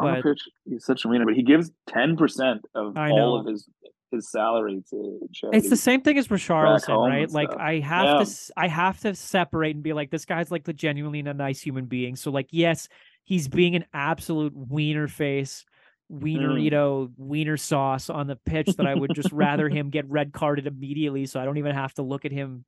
[0.00, 3.10] On But- the pitch he's such a winner, but he gives ten percent of I
[3.10, 3.68] all of his
[4.10, 5.58] his salary to charity.
[5.58, 7.30] It's the same thing as Richarlison, right?
[7.30, 7.60] Like stuff.
[7.62, 8.24] I have Yeah.
[8.24, 11.60] to I have to separate and be like this guy's like the genuinely a nice
[11.60, 12.16] human being.
[12.16, 12.88] So like yes,
[13.24, 15.64] he's being an absolute wiener face,
[16.12, 16.22] Mm.
[16.22, 20.66] wienerito, wiener sauce on the pitch that I would just rather him get red carded
[20.66, 22.64] immediately so I don't even have to look at him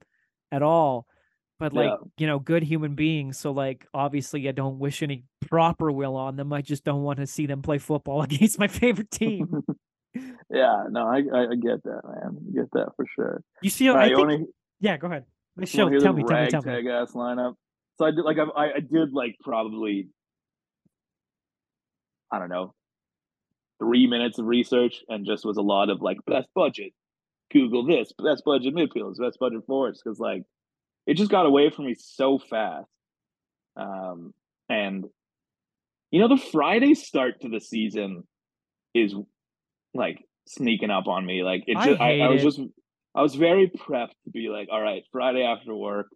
[0.53, 1.09] at all.
[1.63, 1.97] But like, Yeah.
[2.19, 3.39] you know, good human beings.
[3.39, 6.53] So like obviously I don't wish any proper will on them.
[6.53, 9.63] I just don't want to see them play football against my favorite team.
[10.51, 12.37] yeah, no, I, I get that, man.
[12.37, 13.45] I get that for sure.
[13.63, 14.39] You see, All I right, think, wanna,
[14.81, 15.25] yeah, go ahead.
[15.57, 16.91] you Show, tell me, tell me, tell me.
[16.91, 17.55] ass lineup.
[17.99, 20.09] So I did like I, I I did like probably
[22.33, 22.75] I don't know
[23.79, 26.93] three minutes of research and just was a lot of like best budget.
[27.53, 30.43] Google this best budget midfielders, best budget forwards because like
[31.07, 32.89] it just got away from me so fast.
[33.77, 34.33] Um,
[34.69, 35.05] and
[36.11, 38.25] you know the Friday start to the season
[38.95, 39.15] is
[39.95, 41.43] like sneaking up on me.
[41.43, 42.45] Like it just I, hate I was it.
[42.45, 42.61] just
[43.15, 46.07] I was very prepped to be like, all right, Friday after work.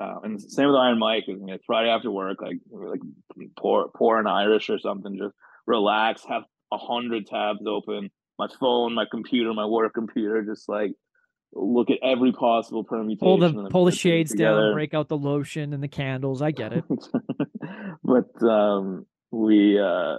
[0.00, 1.24] Uh, and same with Iron Mike.
[1.26, 3.00] You know, Friday after work, like like
[3.58, 5.34] pour pour an Irish or something, just
[5.66, 10.92] relax, have a hundred tabs open, my phone, my computer, my work computer, just like
[11.52, 13.18] look at every possible permutation.
[13.18, 16.42] pull the pull the shades down, break out the lotion and the candles.
[16.42, 16.84] I get it.
[18.04, 20.18] but um, we uh,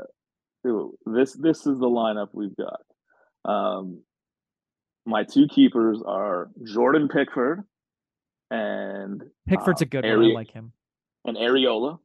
[1.06, 2.82] this this is the lineup we've got.
[3.52, 4.04] Um,
[5.06, 7.64] my two keepers are Jordan Pickford
[8.52, 10.24] and Pickford's uh, a good one.
[10.24, 10.74] I like him.
[11.26, 12.00] and Areola.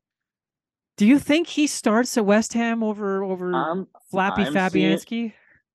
[0.96, 5.32] Do you think he starts at West Ham over over I'm Flappy I'm seeing- Fabianski?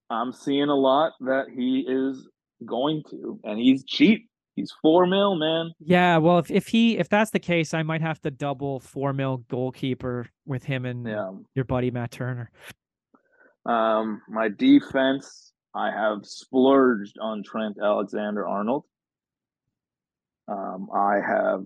[0.10, 2.28] I'm seeing a lot that he is
[2.66, 4.28] going to, and he's cheap.
[4.56, 5.72] He's four mil, man.
[5.80, 9.14] Yeah, well, if, if he if that's the case, I might have to double four
[9.14, 11.32] mil goalkeeper with him and Yeah.
[11.56, 12.52] your buddy Matt Turner.
[13.66, 18.84] Um, my defense, I have splurged on Trent Alexander Arnold.
[20.48, 21.64] Um, I have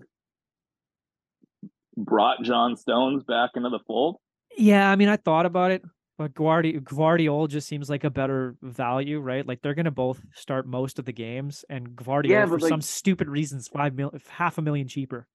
[1.96, 4.16] brought John Stones back into the fold.
[4.56, 5.82] Yeah, I mean, I thought about it,
[6.18, 9.46] but Guardi Gvardiol just seems like a better value, right?
[9.46, 13.28] Like they're gonna both start most of the games, and Gvardiol for like- some stupid
[13.28, 15.26] reasons five mil, half a million cheaper.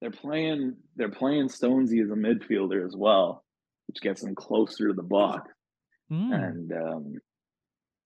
[0.00, 0.76] They're playing.
[0.96, 3.44] They're playing Stonesy as a midfielder as well,
[3.86, 5.48] which gets them closer to the box.
[6.10, 6.34] Mm.
[6.34, 7.14] And um,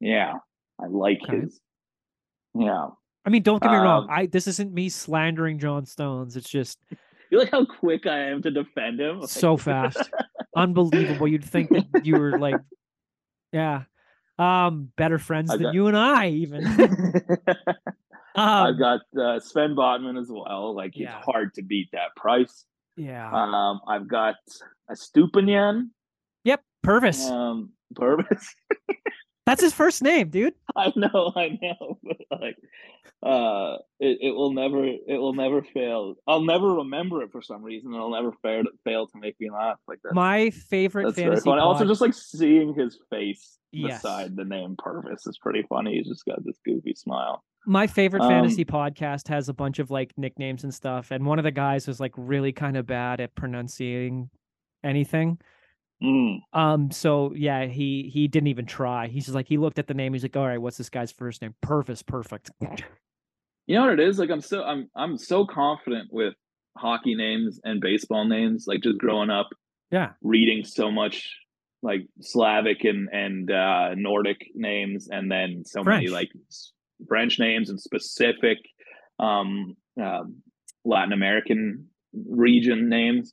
[0.01, 0.35] yeah,
[0.81, 1.41] I like Okay.
[1.41, 1.59] his.
[2.55, 2.89] Yeah,
[3.25, 4.05] I mean, don't get me wrong.
[4.05, 6.37] Um, I this isn't me slandering John Stones.
[6.37, 6.79] It's just
[7.31, 9.21] you like how quick I am to defend him.
[9.21, 10.11] Like- so fast,
[10.57, 11.29] unbelievable.
[11.29, 12.57] You'd think that you were like,
[13.53, 13.83] yeah,
[14.39, 16.65] um, better friends I've than got- you and I even.
[18.39, 20.75] I've um, got uh, Sven Botman as well.
[20.75, 21.21] Like it's Yeah.
[21.23, 22.67] hard to beat that price.
[22.97, 23.31] yeah.
[23.33, 24.35] Um, I've got
[24.91, 25.89] a Stupinian,
[26.45, 26.63] yep.
[26.85, 27.31] Pervis.
[27.31, 28.45] um, Pervis.
[29.47, 30.55] That's his first name, dude.
[30.77, 31.99] I know, I know.
[32.29, 32.57] But like
[33.23, 36.17] uh it, it will never it will never fail.
[36.27, 37.95] I'll never remember it for some reason.
[37.95, 40.13] It'll never fail to fail to make me laugh like that.
[40.15, 41.45] My favorite That's fantasy.
[41.45, 41.61] funny.
[41.63, 44.03] Also just like seeing his face Yes.
[44.03, 45.97] beside the name Pervis is pretty funny.
[45.97, 47.43] He's just got this goofy smile.
[47.67, 51.39] my favorite Um, fantasy podcast has a bunch of like nicknames and stuff, and one
[51.39, 54.31] of the guys was like really kind of bad at pronouncing
[54.85, 55.39] anything.
[56.03, 56.41] Mm.
[56.53, 59.07] Um, so yeah, he he didn't even try.
[59.07, 60.13] He's just like he looked at the name.
[60.13, 61.55] He's like, all right, what's this guy's first name?
[61.65, 62.51] Pervis, perfect.
[63.69, 64.19] You know what it is?
[64.21, 66.35] Like I'm so I'm I'm so confident with
[66.77, 68.67] hockey names and baseball names.
[68.69, 69.49] Like just growing up,
[69.91, 71.37] Yeah, reading so much
[71.83, 76.31] like Slavic and and uh, Nordic names, and then so many like
[77.09, 78.59] French names and specific
[79.19, 80.37] um, um
[80.85, 83.33] Latin American region names.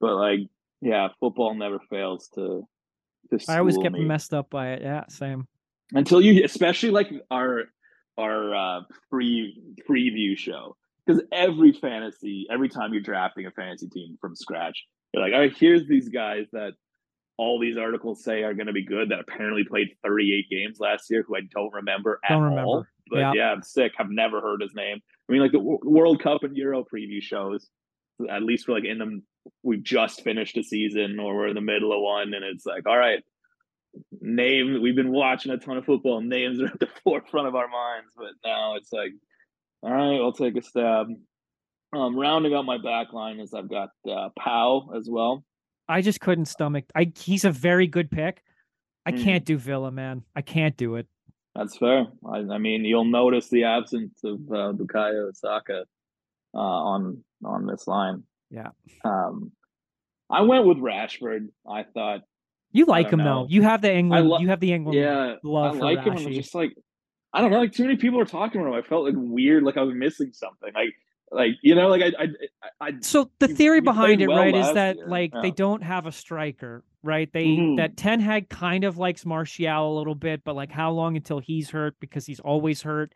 [0.00, 0.40] But like,
[0.80, 2.66] yeah, football never fails to.
[3.30, 4.04] to I always get me.
[4.04, 4.82] messed up by it.
[4.82, 5.46] Yeah, same.
[5.92, 7.64] until you especially like our
[8.18, 8.80] our uh
[9.10, 9.56] pre
[9.88, 10.76] preview show
[11.06, 14.84] because every fantasy every time you're drafting a fantasy team from scratch
[15.14, 16.72] you're like all right here's these guys that
[17.38, 21.08] all these articles say are going to be good that apparently played 38 games last
[21.10, 22.88] year who i don't remember at Don't all remember.
[23.10, 23.32] but Yeah.
[23.34, 23.50] yeah.
[23.52, 24.98] i'm sick i've never heard his name
[25.28, 27.68] i mean like the W- world cup and euro preview shows
[28.28, 29.22] at least we're like in the
[29.62, 32.86] we've just finished a season or we're in the middle of one and it's like
[32.86, 33.22] all right
[34.20, 37.68] name we've been watching a ton of football names are at the forefront of our
[37.68, 39.12] minds but now it's like
[39.82, 41.06] all right i'll take a stab
[41.92, 45.44] um rounding out my back line is i've got uh Pau as well
[45.88, 46.84] I just couldn't stomach.
[46.94, 48.44] I he's a very good pick.
[49.04, 49.24] I Mhm.
[49.24, 50.22] can't do Villa, man.
[50.36, 51.08] I can't do it.
[51.56, 55.86] that's fair i, I mean you'll notice the absence of uh, Bukayo Saka
[56.54, 58.68] uh on on this line Yeah.
[59.04, 59.52] um
[60.28, 62.20] i went with rashford i thought
[62.72, 63.42] You like him know.
[63.42, 63.46] though.
[63.48, 64.28] You have the England.
[64.28, 64.98] lo- you have the England.
[64.98, 66.72] yeah love i like him it's just like
[67.32, 69.62] i don't know like too many people are talking about him i felt like weird
[69.62, 70.90] like i was missing something like
[71.32, 74.72] like you know like i i, I, So the theory behind it, well right, is
[74.74, 75.06] that year.
[75.08, 77.32] like they don't have a striker, right?
[77.32, 77.76] They Mhm.
[77.76, 81.38] that Ten Hag kind of likes Martial a little bit, but like how long until
[81.38, 83.14] he's hurt because he's always hurt.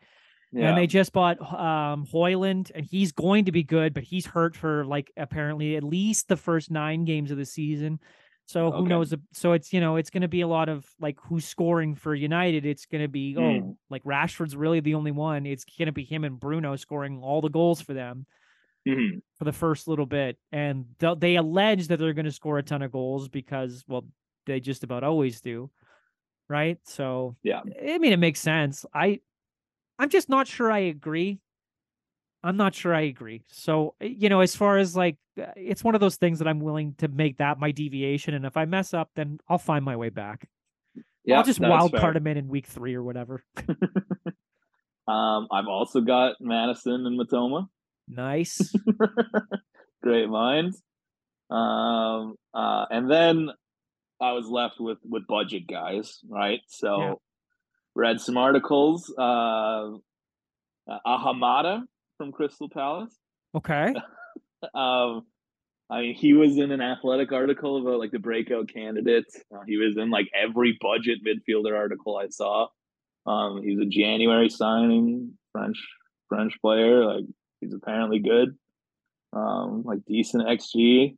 [0.55, 4.25] Yeah And they just bought um Højlund, and he's going to be good, but he's
[4.25, 7.99] hurt for like apparently at least the first nine games of the season.
[8.47, 8.89] So who Okay.
[8.89, 9.13] knows?
[9.33, 12.13] So it's you know it's going to be a lot of like who's scoring for
[12.15, 12.65] United.
[12.65, 13.61] It's going to be Mm.
[13.61, 15.45] oh like Rashford's really the only one.
[15.45, 18.25] It's going to be him and Bruno scoring all the goals for them
[18.87, 19.21] Mhm.
[19.37, 22.63] for the first little bit, and th- they allege that they're going to score a
[22.63, 24.05] ton of goals because, well,
[24.45, 25.71] they just about always do,
[26.47, 26.77] right?
[26.83, 27.61] So Yeah.
[27.65, 28.85] I mean, it makes sense.
[28.93, 29.21] I,
[29.97, 31.39] I'm just not sure I agree.
[32.43, 33.43] I'm not sure I agree.
[33.47, 36.47] So eh, you know, as far as like, uh, it's one of those things that
[36.47, 39.83] I'm willing to make that my deviation, and if I mess up, then I'll find
[39.83, 40.47] my way back.
[41.23, 43.43] yeah I'll just wild card him in in week three or whatever.
[45.07, 47.67] um i've also got Maddison and Mitoma
[48.07, 48.73] Nice.
[50.03, 50.81] great minds
[51.51, 53.49] um uh and then
[54.19, 57.21] i was left with with budget guys right so.
[57.95, 59.91] Read some articles uh
[61.07, 61.83] ahamada
[62.17, 63.17] from crystal palace
[63.55, 63.93] Okay.
[64.73, 65.25] um
[65.89, 69.25] I mean, he was in an athletic article about like the breakout candidate.
[69.53, 72.67] Uh, he was in like every budget midfielder article I saw.
[73.27, 75.77] Um, he was a January signing, French
[76.27, 77.05] French player.
[77.05, 77.25] Like
[77.61, 78.57] he's apparently good.
[79.33, 81.17] Um, like decent xG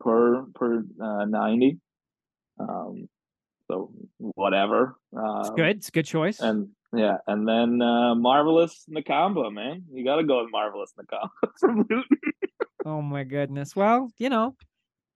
[0.00, 1.78] per per uh, ninety.
[2.58, 3.06] Um,
[3.70, 4.96] so whatever.
[5.12, 5.76] It's Um, good.
[5.76, 6.40] It's a good choice.
[6.40, 11.50] And yeah, and then uh, marvelous Nakamba, man, you got to go with marvelous Nakamba
[11.60, 12.04] from Luton.
[12.84, 13.76] oh my goodness.
[13.76, 14.56] Well, you know,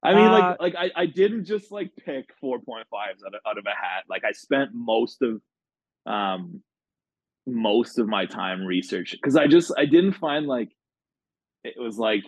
[0.03, 3.35] I mean, Uh, like, like I, I didn't just like pick four point fives out
[3.35, 4.05] of, out of a hat.
[4.09, 5.41] Like I spent most of,
[6.07, 6.63] um,
[7.47, 10.71] most of my time research because I just I didn't find like
[11.65, 12.25] it was like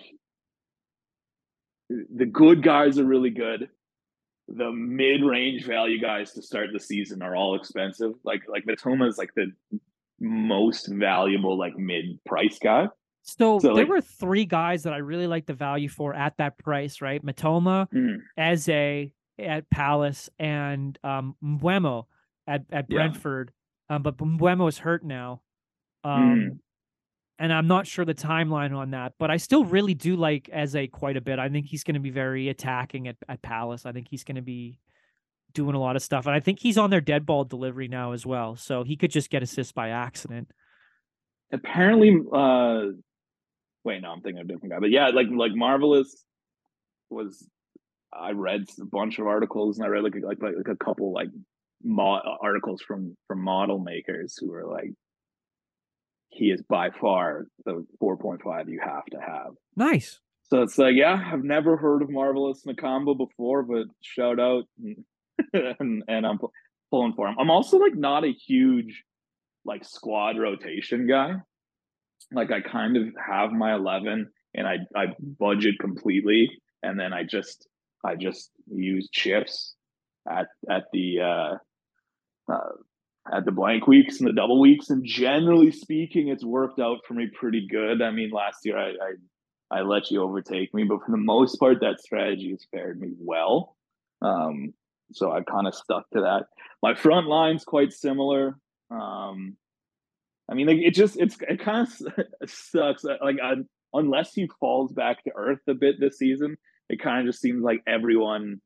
[1.89, 3.69] the good guys are really good.
[4.49, 8.13] The mid range value guys to start the season are all expensive.
[8.25, 9.51] Like like Mitoma is like the
[10.21, 12.89] most valuable like mid price guy.
[13.23, 16.37] So, So, there like- were three guys that I really liked the value for at
[16.37, 17.21] that price, right?
[17.25, 18.19] Mitoma, Mhm.
[18.37, 22.07] Eze at Palace, and um Mbeumo
[22.47, 22.97] at, at Yeah.
[22.99, 23.53] Brentford.
[23.91, 25.43] Um, but Mbeumo is hurt now.
[26.05, 26.59] Um Mhm.
[27.39, 30.77] And I'm not sure the timeline on that, but I still really do like Eze
[30.93, 31.39] quite a bit.
[31.39, 33.87] I think he's gonna be very attacking at, at Palace.
[33.87, 34.79] I think he's gonna be
[35.55, 36.27] doing a lot of stuff.
[36.27, 38.57] And I think he's on their dead ball delivery now as well.
[38.57, 40.51] So he could just get assists by accident.
[41.53, 42.87] apparently uh
[43.85, 46.25] wait no i'm thinking of a different guy but yeah like like marvelous
[47.09, 47.49] was
[48.13, 51.13] i read a bunch of articles and i read like like like, like a couple
[51.13, 51.29] like
[51.83, 54.91] mo- articles from from model makers who are like,
[56.29, 59.53] he is by far the 4.5 you have to have.
[59.77, 60.21] Nice.
[60.45, 64.65] So it's like, yeah, I've never heard of Marvelous Nakamba before, but shout out
[65.53, 66.39] and, and I'm
[66.91, 67.37] pulling for him.
[67.39, 69.03] I'm also like not a huge
[69.65, 71.35] like squad rotation guy.
[72.33, 76.51] Like I kind of have my 11 and I I budget completely
[76.83, 77.69] and then I just
[78.05, 79.75] I just use chips
[80.29, 82.73] at at the uh, uh
[83.33, 87.15] at the blank weeks and the double weeks and generally speaking it's worked out for
[87.15, 88.03] me pretty good.
[88.03, 88.91] I mean last year I
[89.71, 93.01] I, I let you overtake me, but for the most part that strategy has fared
[93.01, 93.77] me well.
[94.23, 94.75] Um
[95.13, 96.47] so I kind of stuck to that.
[96.83, 98.57] My front line's quite similar.
[98.91, 99.57] Um,
[100.51, 103.05] I mean, like, it just it's it kind of sucks.
[103.05, 103.55] Like, I,
[103.93, 106.57] unless he falls back to earth a bit this season,
[106.89, 108.61] it kind of just seems like everyone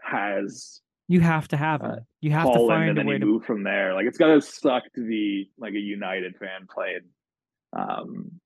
[0.00, 0.80] has.
[1.08, 2.02] You have to have uh, it.
[2.22, 3.94] You have to find and a then way you to move from there.
[3.94, 7.00] Like, it's gotta suck to be like a United fan playing,
[7.74, 8.40] um,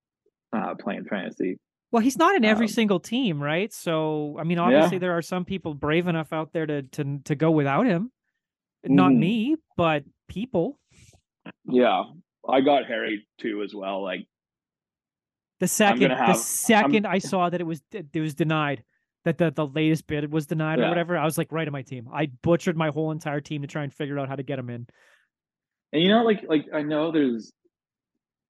[0.52, 1.58] uh, playing fantasy.
[1.92, 3.72] Well, he's not in every Um, single team, right?
[3.72, 5.00] So, I mean, obviously Yeah.
[5.00, 8.10] there are some people brave enough out there to to to go without him.
[8.84, 9.18] Not Mhm.
[9.18, 10.78] me, but people.
[11.64, 12.04] Yeah,
[12.48, 14.02] I got Harry too as well.
[14.02, 14.26] Like,
[15.60, 18.84] The second, gonna the have- second I saw that it was it was denied,
[19.28, 21.82] that the the latest bid was denied or whatever, I was like, right on my
[21.82, 22.08] team.
[22.12, 24.70] I butchered my whole entire team to try and figure out how to get him
[24.70, 24.86] in.
[25.92, 27.52] and you know, like, like I know there's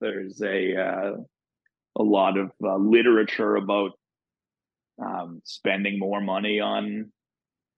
[0.00, 1.12] there's a uh,
[1.98, 3.92] a lot of uh, literature about
[5.04, 7.10] um, spending more money on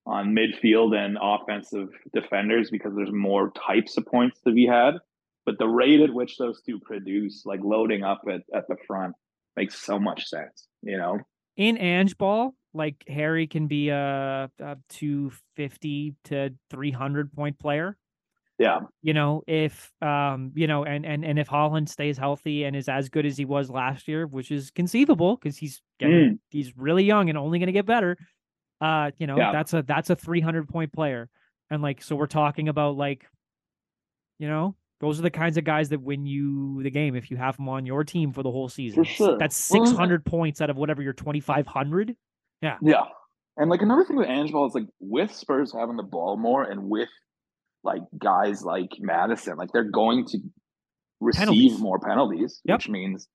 [0.06, 4.94] on midfield and offensive defenders because there's more types of points to be had.
[5.46, 9.14] But the rate at which those two produce, like loading up at, at the front,
[9.56, 10.66] makes so much sense.
[10.82, 11.18] You know,
[11.56, 17.58] In Ange ball, like Harry can be a, a two fifty to three hundred point
[17.58, 17.96] player.
[18.58, 22.76] yeah, you know if um you know and and and if Haaland stays healthy and
[22.76, 26.76] is as good as he was last year which is conceivable because he's getting, he's
[26.76, 28.16] really young and only going to get better
[28.80, 29.50] uh you know Yeah.
[29.52, 31.28] that's a that's a 300 point player
[31.70, 33.26] and like so we're talking about like
[34.38, 37.36] you know those are the kinds of guys that win you the game if you
[37.38, 39.38] have them on your team for the whole season S- sure.
[39.38, 42.14] that's Well, 600 points out of whatever your 2500
[42.62, 42.76] yeah.
[42.82, 43.04] Yeah.
[43.56, 46.88] And like another thing with Angelo is like with Spurs having the ball more and
[46.88, 47.08] with
[47.84, 50.38] like guys like Maddison, like they're going to
[51.20, 51.78] receive Penalties.
[51.80, 52.78] more penalties, Yep.
[52.78, 53.28] which means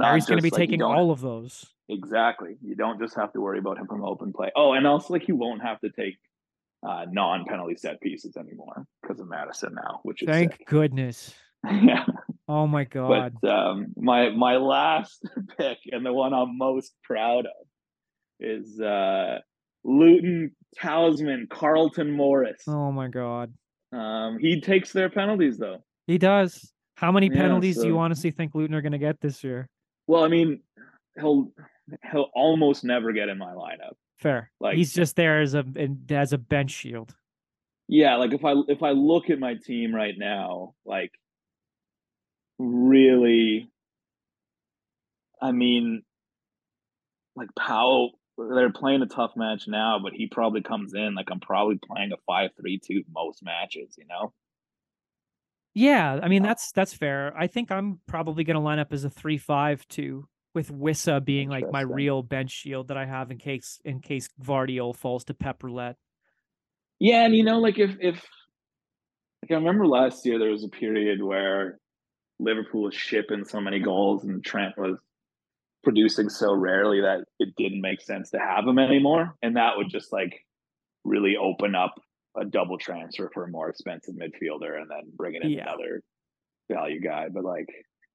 [0.00, 2.56] Harry's going to be like, taking all of those Exactly.
[2.62, 4.50] You don't just have to worry about him from open play.
[4.56, 6.16] Oh, and also like you won't have to take
[6.88, 10.66] uh, non-penalty set pieces anymore because of Maddison now, which is thank sick.
[10.66, 11.34] goodness
[11.70, 12.04] yeah.
[12.48, 15.22] oh my god But um, my my last
[15.58, 17.66] pick and the one I'm most proud of
[18.42, 19.38] is uh,
[19.84, 22.62] Luton talisman Carlton Morris.
[22.68, 23.52] oh my god
[23.92, 25.78] Um, he takes their penalties though.
[26.06, 26.72] He does.
[26.96, 29.68] How many Yeah, penalties do you honestly think Luton are going to get this year?
[30.06, 30.60] Well, I mean,
[31.18, 31.52] he'll
[32.10, 33.94] he'll almost never get in my lineup.
[34.18, 34.50] Fair.
[34.60, 35.64] Like- He's just there as a
[36.10, 37.14] as a bench shield.
[37.88, 41.10] Yeah, like if I if I look at my team right now, like
[42.58, 43.68] really
[45.40, 46.02] I mean
[47.36, 51.40] like Powell they're playing a tough match now, but he probably comes in like I'm
[51.40, 54.32] probably playing a five three two most matches, you know?
[55.74, 57.34] Yeah, I mean Uh, that's that's fair.
[57.36, 61.70] I think I'm probably going to line up as a three-five-two with Wissa being like
[61.70, 65.62] my real bench shield that I have in case in case Gvardiol falls to pep
[65.62, 65.96] roulette.
[66.98, 68.16] Yeah, and you know, like if if
[69.42, 71.78] like I remember last year there was a period where
[72.38, 75.00] Liverpool was shipping so many goals and Trent was
[75.82, 79.36] producing so rarely that it didn't make sense to have him anymore.
[79.42, 80.32] And that would just like
[81.04, 81.94] really open up
[82.36, 85.62] a double transfer for a more expensive midfielder and then bringing in Yeah.
[85.64, 86.02] another
[86.70, 87.28] value guy.
[87.28, 87.66] But like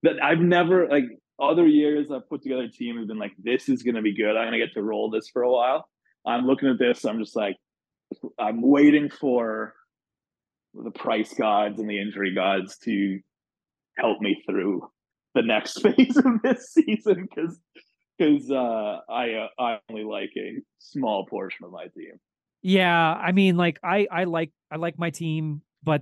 [0.03, 1.06] that I've never like
[1.39, 4.35] other years I've put together a team have been like, this is gonna be good.
[4.35, 5.88] I'm gonna get to roll this for a while.
[6.26, 7.57] I'm looking at this, I'm just like
[8.39, 9.73] I'm waiting for
[10.73, 13.19] the price gods and the injury gods to
[13.98, 14.88] help me through
[15.38, 17.59] the next phase of this season because
[18.18, 22.19] because uh, I uh, I only like a small portion of my team.
[22.61, 26.01] Yeah, I mean like I I like I like my team, but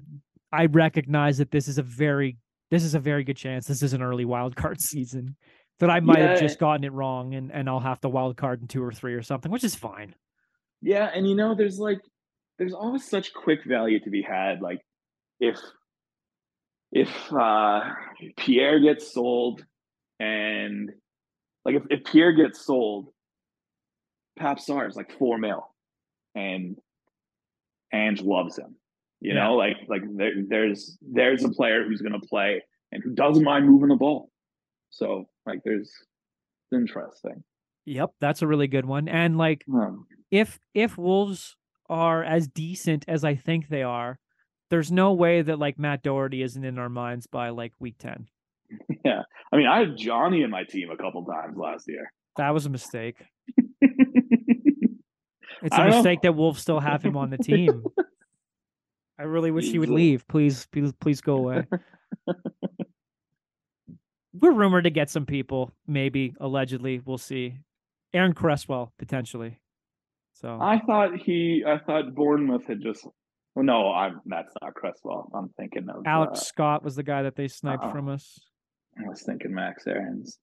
[0.52, 2.38] I recognize that this is a very
[2.72, 3.68] this is a very good chance.
[3.68, 5.36] This is an early wild card season.
[5.80, 8.62] That I might have just gotten it wrong and, and I'll have to wild card
[8.62, 10.16] in two or three or something, which is fine.
[10.82, 12.00] Yeah, and you know, there's like
[12.58, 14.62] there's always such quick value to be had.
[14.62, 14.80] Like
[15.42, 15.58] if
[16.96, 17.82] if uh
[18.38, 19.64] Pierre gets sold
[20.20, 20.92] and
[21.66, 23.10] like if, if Pierre gets sold,
[24.40, 25.68] Pape Sarr is like four mil
[26.34, 26.78] and
[27.94, 28.76] Ange loves him.
[29.20, 29.44] You Yeah.
[29.44, 33.44] know, like like there, there's there's a player who's going to play and who doesn't
[33.44, 34.30] mind moving the ball.
[34.90, 35.92] So like there's
[36.72, 37.44] it's interesting.
[37.86, 39.10] Yep, that's a really good one.
[39.10, 41.56] And like Um, if if Wolves
[41.90, 44.18] are as decent as I think they are,
[44.70, 48.28] there's no way that like Matt Doherty isn't in our minds by like week 10.
[49.06, 49.22] yeah,
[49.52, 52.12] I mean, I had Jonny in my team a couple times last year.
[52.38, 53.18] That was a mistake.
[55.66, 55.96] It's a know.
[55.96, 57.84] mistake that Wolves still have him on the team.
[59.20, 60.28] I really wish he would leave.
[60.28, 61.64] Please, please, please go away.
[64.34, 67.02] We're rumored to get some people, maybe, allegedly.
[67.04, 67.62] We'll see.
[68.14, 69.60] Aaron Cresswell, potentially.
[70.34, 73.08] So I thought he, I thought Bournemouth had just.
[73.56, 75.32] Well, no, I'm that's not Cresswell.
[75.34, 77.92] I'm thinking of Alex uh, Scott was the guy that they sniped uh-uh.
[77.92, 78.38] from us.
[78.98, 80.38] I was thinking Max Aarons.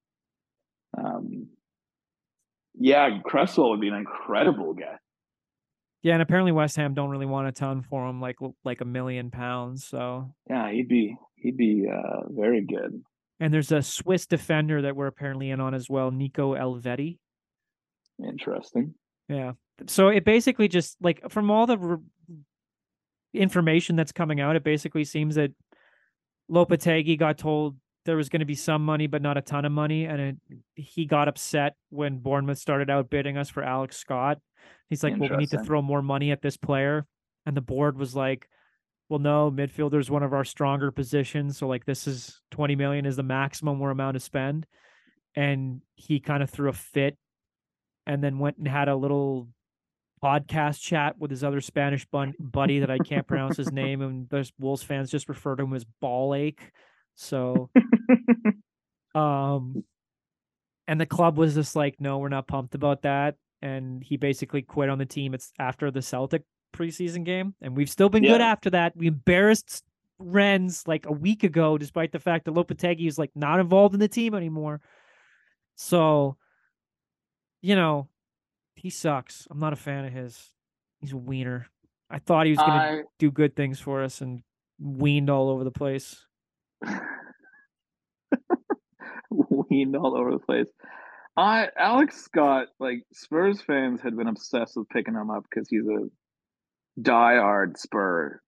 [0.96, 1.48] Um,
[2.74, 4.96] yeah, Cresswell would be an incredible guy.
[6.02, 8.86] Yeah, and apparently West Ham don't really want a ton for him, like like a
[8.86, 9.86] million pounds.
[9.86, 13.02] So, Yeah, he'd be he'd be uh, very good.
[13.40, 17.18] and there's a Swiss defender that we're apparently in on as well, Nico Elvedi.
[18.26, 18.94] Interesting.
[19.28, 19.52] Yeah.
[19.86, 22.00] So it basically just like from all the r-
[23.32, 25.52] information that's coming out, it basically seems that
[26.50, 29.72] Lopetegui got told there was going to be some money, but not a ton of
[29.72, 30.36] money, and it,
[30.74, 34.38] he got upset when Bournemouth started outbidding us for Alex Scott.
[34.90, 37.06] He's like, "Well, we need to throw more money at this player,"
[37.46, 38.48] and the board was like,
[39.08, 43.06] "Well, no, midfielder is one of our stronger positions, so like this is twenty million
[43.06, 44.66] is the maximum we're amount to spend,"
[45.36, 47.16] and he kind of threw a fit,
[48.06, 49.48] and then went and had a little
[50.22, 54.28] podcast chat with his other Spanish bun- buddy that I can't pronounce his name, and
[54.28, 56.72] those Wolves fans just refer to him as Ball Ache.
[57.14, 57.70] So,
[59.14, 59.84] um,
[60.86, 64.62] and the club was just like, no, we're not pumped about that, and he basically
[64.62, 65.34] quit on the team.
[65.34, 66.42] It's after the Celtic
[66.72, 68.96] preseason game, and we've still been good after that.
[68.96, 69.84] We embarrassed
[70.18, 74.00] Rennes like a week ago, despite the fact that Lopetegui is like not involved in
[74.00, 74.80] the team anymore.
[75.76, 76.36] So,
[77.60, 78.08] you know,
[78.82, 79.46] he sucks.
[79.50, 80.50] I'm not a fan of his.
[81.00, 81.68] He's a wiener.
[82.10, 84.42] I thought he was gonna I do good things for us and
[84.80, 86.26] weaned all over the place.
[89.30, 90.66] weaned all over the place.
[91.36, 95.86] I Alex Scott, like Spurs fans had been obsessed with picking him up because he's
[95.86, 96.08] a
[97.00, 98.40] diehard Spur.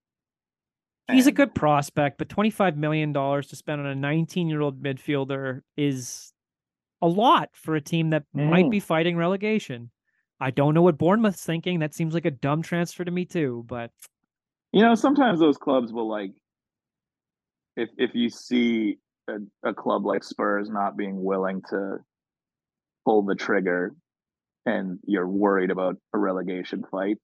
[1.10, 5.60] He's a good prospect, but $25 million to spend on a 19 year old midfielder
[5.76, 6.32] is
[7.02, 8.70] a lot for a team that might Mm.
[8.70, 9.90] be fighting relegation.
[10.40, 11.78] I don't know what Bournemouth's thinking.
[11.78, 13.64] That seems like a dumb transfer to me, too.
[13.66, 13.90] But
[14.72, 16.32] You know, sometimes those clubs will like
[17.76, 18.98] if if you see
[19.28, 21.98] a, a club like Spurs not being willing to
[23.04, 23.94] pull the trigger
[24.66, 27.18] and you're worried about a relegation fight,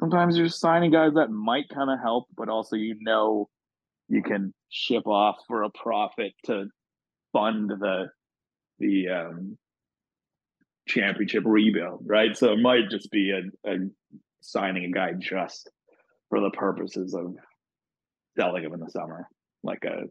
[0.00, 3.48] sometimes you're signing guys that might kind of help, but also you know
[4.08, 6.66] you can ship off for a profit to
[7.32, 8.06] fund the
[8.78, 9.58] the um
[10.88, 12.36] championship rebuild, right?
[12.36, 13.76] So it might just be a, a
[14.40, 15.70] signing a guy just
[16.28, 17.34] for the purposes of
[18.36, 19.28] selling him in the summer,
[19.62, 20.04] like a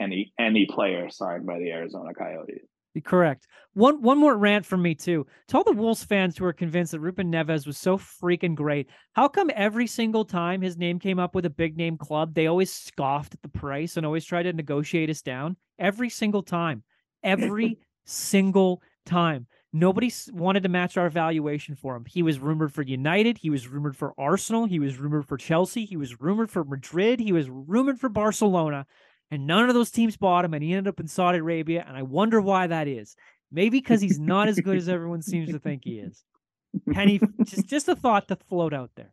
[0.00, 2.66] any any player signed by the Arizona Coyotes.
[3.04, 3.46] correct.
[3.74, 5.26] One one more rant from me, too.
[5.48, 8.88] To all the Wolves fans who are convinced that Ruben Neves was so freaking great,
[9.12, 12.46] how come every single time his name came up with a big name club, they
[12.46, 15.56] always scoffed at the price and always tried to negotiate us down?
[15.78, 16.82] Every single time.
[17.22, 19.46] Every single time.
[19.72, 22.04] Nobody wanted to match our valuation for him.
[22.04, 23.38] He was rumored for United.
[23.38, 24.64] He was rumored for Arsenal.
[24.64, 25.84] He was rumored for Chelsea.
[25.84, 27.20] He was rumored for Madrid.
[27.20, 28.86] He was rumored for Barcelona.
[29.30, 31.84] And none of those teams bought him, and he ended up in Saudi Arabia.
[31.86, 33.14] And I wonder why that is.
[33.52, 36.24] Maybe because he's not as good as everyone seems to think he is.
[36.92, 39.12] Penny, just just a thought to float out there.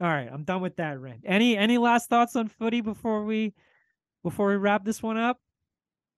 [0.00, 1.24] All right, I'm done with that rant.
[1.24, 3.54] Any any last thoughts on footy before we
[4.22, 5.40] before we wrap this one up?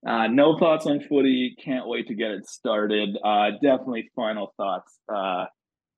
[0.07, 1.57] Uh, no thoughts on footy.
[1.63, 3.19] Can't wait to get it started.
[3.23, 4.99] Uh, definitely final thoughts.
[5.13, 5.47] Uh,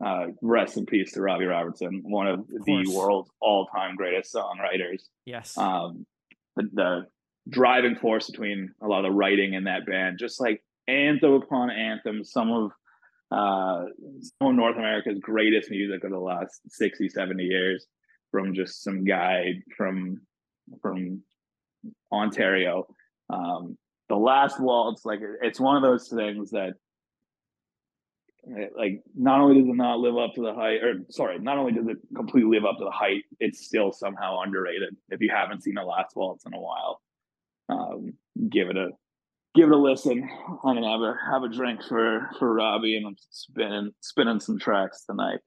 [0.04, 5.04] uh, rest in peace to Robbie Robertson, one of, the world's all-time greatest songwriters.
[5.24, 5.56] Yes.
[5.56, 6.04] um,
[6.56, 7.06] the, the
[7.48, 11.70] driving force between a lot of the writing in that band, just like anthem upon
[11.70, 12.70] anthem, some of
[13.30, 13.86] uh,
[14.38, 17.86] some of North America's greatest music of the last 60, 70 years
[18.30, 20.20] from just some guy from
[20.82, 21.22] from
[22.12, 22.86] Ontario.
[23.30, 23.78] Um,
[24.12, 26.74] the last waltz, like it's one of those things that
[28.46, 31.56] eh, like not only does it not live up to the height or sorry not
[31.56, 35.30] only does it completely live up to the height it's still somehow underrated if you
[35.34, 37.00] haven't seen the last waltz in a while
[37.70, 38.12] um,
[38.50, 38.90] give it a
[39.54, 40.28] give it a listen
[40.62, 44.58] i'm gonna have a have a drink for for robbie and i'm spinning spinning some
[44.58, 45.38] tracks tonight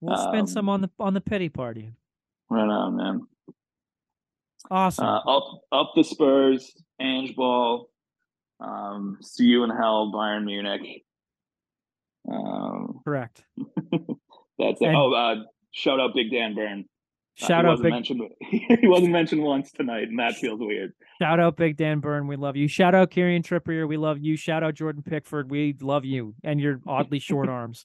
[0.00, 1.90] we'll spend some um, on the on the pity party.
[2.48, 3.26] right on man
[4.70, 5.04] Awesome.
[5.04, 7.88] Uh, up up the Spurs, Ange Ball.
[8.60, 11.04] Um, see you in hell, Bayern Munich.
[12.30, 13.42] Um, Correct.
[14.58, 14.86] that's it.
[14.86, 15.34] And- oh, uh,
[15.72, 16.84] shout out Big Dan Burn.
[17.42, 18.22] Uh, Shout he out wasn't Big mentioned.
[18.80, 20.92] he wasn't mentioned once tonight, and that feels weird.
[21.20, 22.28] Shout out Big Dan Burn.
[22.28, 22.68] We love you.
[22.68, 23.88] Shout out Kieran Trippier.
[23.88, 24.36] We love you.
[24.36, 25.50] Shout out Jordan Pickford.
[25.50, 27.84] We love you and your oddly short arms.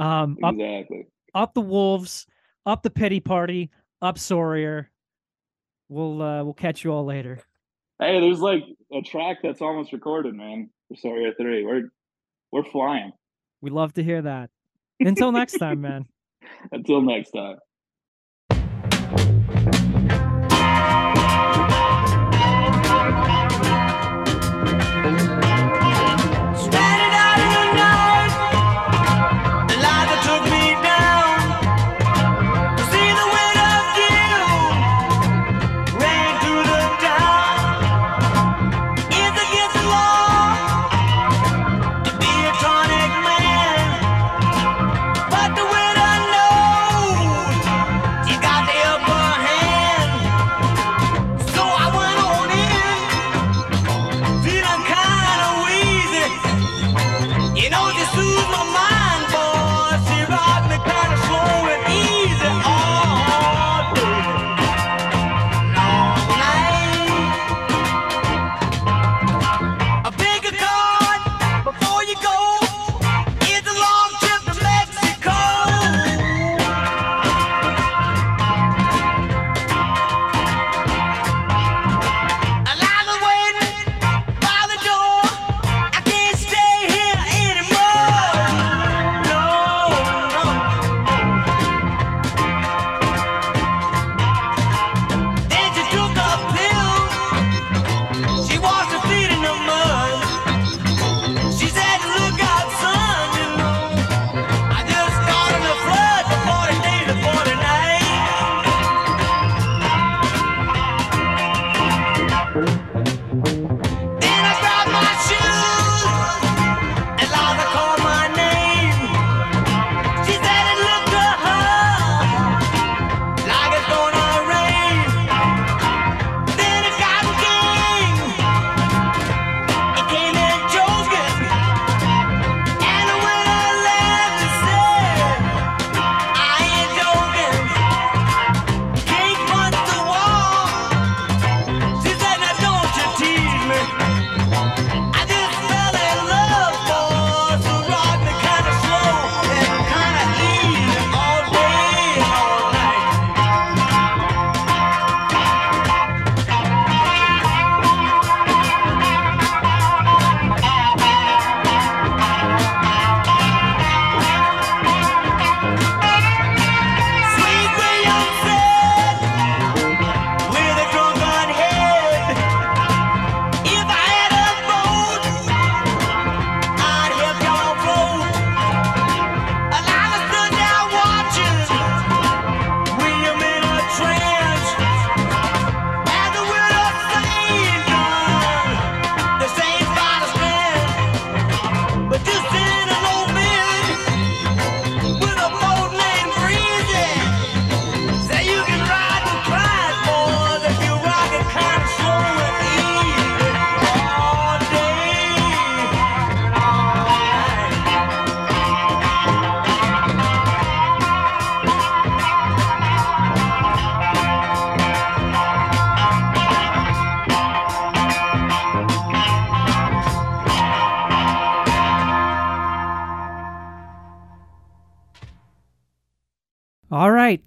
[0.00, 1.06] Um, up, Exactly.
[1.32, 2.26] up the Wolves,
[2.66, 3.70] up the pity party,
[4.02, 4.90] up Sawyer.
[5.88, 7.40] We'll uh, we'll catch you all later.
[8.00, 10.70] Hey, there's like a track that's almost recorded, man.
[10.88, 11.90] For Sawyer Three, we're
[12.52, 13.12] we're flying.
[13.60, 14.50] We love to hear that.
[15.00, 16.06] Until next time, man.
[16.72, 17.56] Until next time.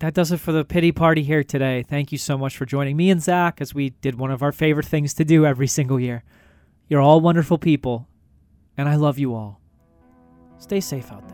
[0.02, 1.84] That does it for the pity party here today.
[1.84, 4.52] Thank you so much for joining me and Zach as we did one of our
[4.52, 6.24] favorite things to do every single year.
[6.90, 8.08] You're all wonderful people,
[8.76, 9.62] and I love you all.
[10.58, 11.31] Stay safe out there.